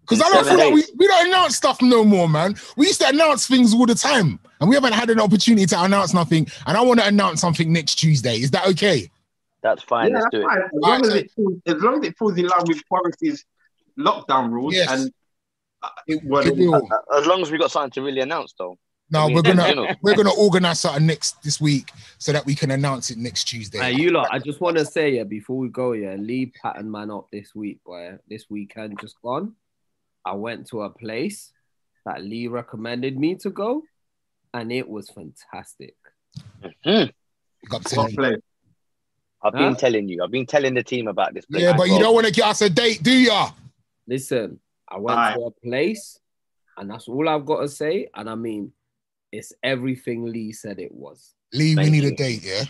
Because 0.01 0.21
I 0.21 0.29
don't 0.29 0.43
seven 0.43 0.59
feel 0.59 0.65
like 0.65 0.75
we, 0.75 0.93
we 0.97 1.07
don't 1.07 1.27
announce 1.27 1.55
stuff 1.55 1.81
no 1.81 2.03
more, 2.03 2.27
man. 2.27 2.55
We 2.75 2.87
used 2.87 2.99
to 3.01 3.07
announce 3.07 3.47
things 3.47 3.73
all 3.73 3.85
the 3.85 3.95
time, 3.95 4.37
and 4.59 4.69
we 4.69 4.75
haven't 4.75 4.93
had 4.93 5.09
an 5.09 5.21
opportunity 5.21 5.65
to 5.67 5.81
announce 5.81 6.13
nothing. 6.13 6.47
And 6.67 6.77
I 6.77 6.81
want 6.81 6.99
to 6.99 7.07
announce 7.07 7.39
something 7.39 7.71
next 7.71 7.95
Tuesday. 7.95 8.35
Is 8.35 8.51
that 8.51 8.67
okay? 8.67 9.09
That's 9.63 9.81
fine. 9.83 10.09
Yeah, 10.09 10.15
Let's 10.19 10.25
that's 10.25 10.35
do 10.35 10.41
it. 10.41 10.45
fine. 10.45 10.61
As 10.61 10.69
long 10.73 11.01
as 11.05 11.13
it 11.15 11.31
falls, 11.31 11.53
as 11.65 11.81
long 11.81 11.99
as 12.03 12.07
it 12.09 12.17
falls 12.17 12.37
in 12.37 12.45
line 12.47 12.63
with 12.67 12.81
Boris's 12.89 13.45
lockdown 13.97 14.51
rules 14.51 14.75
Yes. 14.75 14.91
and 14.91 15.11
uh, 15.81 15.89
It, 16.07 16.21
well, 16.25 16.45
it 16.45 16.55
will. 16.57 16.75
Uh, 16.75 17.17
As 17.17 17.25
long 17.25 17.41
as 17.41 17.49
we 17.51 17.57
got 17.57 17.71
something 17.71 17.91
to 17.91 18.01
really 18.01 18.19
announce, 18.21 18.53
though. 18.57 18.77
No, 19.09 19.21
I 19.21 19.27
mean, 19.27 19.35
we're 19.35 19.41
gonna 19.43 19.67
you 19.69 19.75
know. 19.75 19.87
we're 20.01 20.15
gonna 20.15 20.33
organize 20.33 20.79
something 20.79 21.05
next 21.05 21.41
this 21.43 21.61
week 21.61 21.91
so 22.17 22.31
that 22.31 22.45
we 22.45 22.55
can 22.55 22.71
announce 22.71 23.11
it 23.11 23.17
next 23.17 23.43
Tuesday. 23.45 23.77
Hey, 23.79 23.91
you 23.93 24.09
lot, 24.09 24.29
I 24.31 24.39
just 24.39 24.59
want 24.59 24.77
to 24.77 24.85
say, 24.85 25.11
yeah, 25.15 25.23
before 25.23 25.57
we 25.57 25.67
go, 25.69 25.91
yeah, 25.91 26.15
Lee 26.15 26.51
pattern 26.61 26.89
man 26.89 27.11
up 27.11 27.27
this 27.31 27.53
week, 27.53 27.83
boy. 27.85 28.17
This 28.27 28.49
weekend 28.49 28.99
just 28.99 29.15
gone. 29.21 29.53
I 30.25 30.33
went 30.33 30.67
to 30.67 30.81
a 30.83 30.89
place 30.89 31.51
that 32.05 32.23
Lee 32.23 32.47
recommended 32.47 33.19
me 33.19 33.35
to 33.35 33.49
go, 33.49 33.83
and 34.53 34.71
it 34.71 34.89
was 34.89 35.09
fantastic. 35.09 35.95
Hmm. 36.83 37.05
Big 37.61 37.73
up 37.73 37.83
to 37.83 38.39
what 39.43 39.53
Lee. 39.53 39.59
play? 39.59 39.65
I've 39.65 39.67
been 39.69 39.73
Huh? 39.75 39.79
telling 39.79 40.09
you. 40.09 40.23
I've 40.23 40.31
been 40.31 40.45
telling 40.45 40.73
the 40.73 40.83
team 40.83 41.07
about 41.07 41.33
this. 41.33 41.45
place 41.45 41.61
Yeah, 41.63 41.75
but 41.77 41.89
you 41.89 41.99
don't 41.99 42.13
want 42.13 42.27
to 42.27 42.33
get 42.33 42.45
us 42.47 42.61
a 42.61 42.69
date, 42.69 43.03
do 43.03 43.11
ya? 43.11 43.51
Listen, 44.07 44.59
I 44.89 44.97
went 44.97 45.17
Aye. 45.19 45.33
to 45.35 45.41
a 45.41 45.51
place, 45.51 46.19
and 46.77 46.89
that's 46.89 47.07
all 47.07 47.27
I've 47.29 47.45
got 47.45 47.61
to 47.61 47.67
say. 47.69 48.09
And 48.15 48.29
I 48.29 48.35
mean, 48.35 48.71
it's 49.31 49.53
everything 49.63 50.25
Lee 50.25 50.51
said 50.51 50.79
it 50.79 50.91
was. 50.91 51.33
Lee, 51.53 51.75
we 51.75 51.89
need 51.89 52.03
you. 52.03 52.09
a 52.09 52.15
date, 52.15 52.43
yeah. 52.43 52.63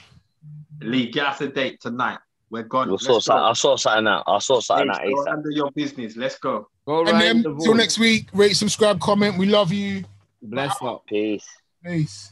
Lee, 0.82 1.10
get 1.10 1.28
us 1.28 1.42
a 1.42 1.48
date 1.48 1.80
tonight. 1.82 2.20
We're 2.50 2.64
gone. 2.64 2.88
We'll 2.90 2.98
sort 3.00 3.16
go. 3.16 3.20
something. 3.20 3.44
I 3.44 3.54
saw 3.54 3.76
something 3.78 4.08
out. 4.08 4.24
I 4.28 4.38
saw 4.40 4.60
something 4.60 4.88
Hey, 4.90 4.94
out 4.94 5.16
go 5.16 5.24
ASAP. 5.24 5.28
handle 5.30 5.52
your 5.52 5.72
business. 5.72 6.16
Let's 6.16 6.38
go. 6.38 6.68
Go 6.86 7.00
And 7.06 7.20
then 7.20 7.38
in 7.38 7.44
the 7.44 7.60
till 7.64 7.74
next 7.74 7.98
week, 7.98 8.28
rate, 8.34 8.54
subscribe, 8.56 9.00
comment. 9.00 9.38
We 9.38 9.46
love 9.48 9.72
you. 9.74 10.04
Bless 10.42 10.76
up. 10.82 11.06
Peace. 11.08 11.46
Peace. 11.84 12.32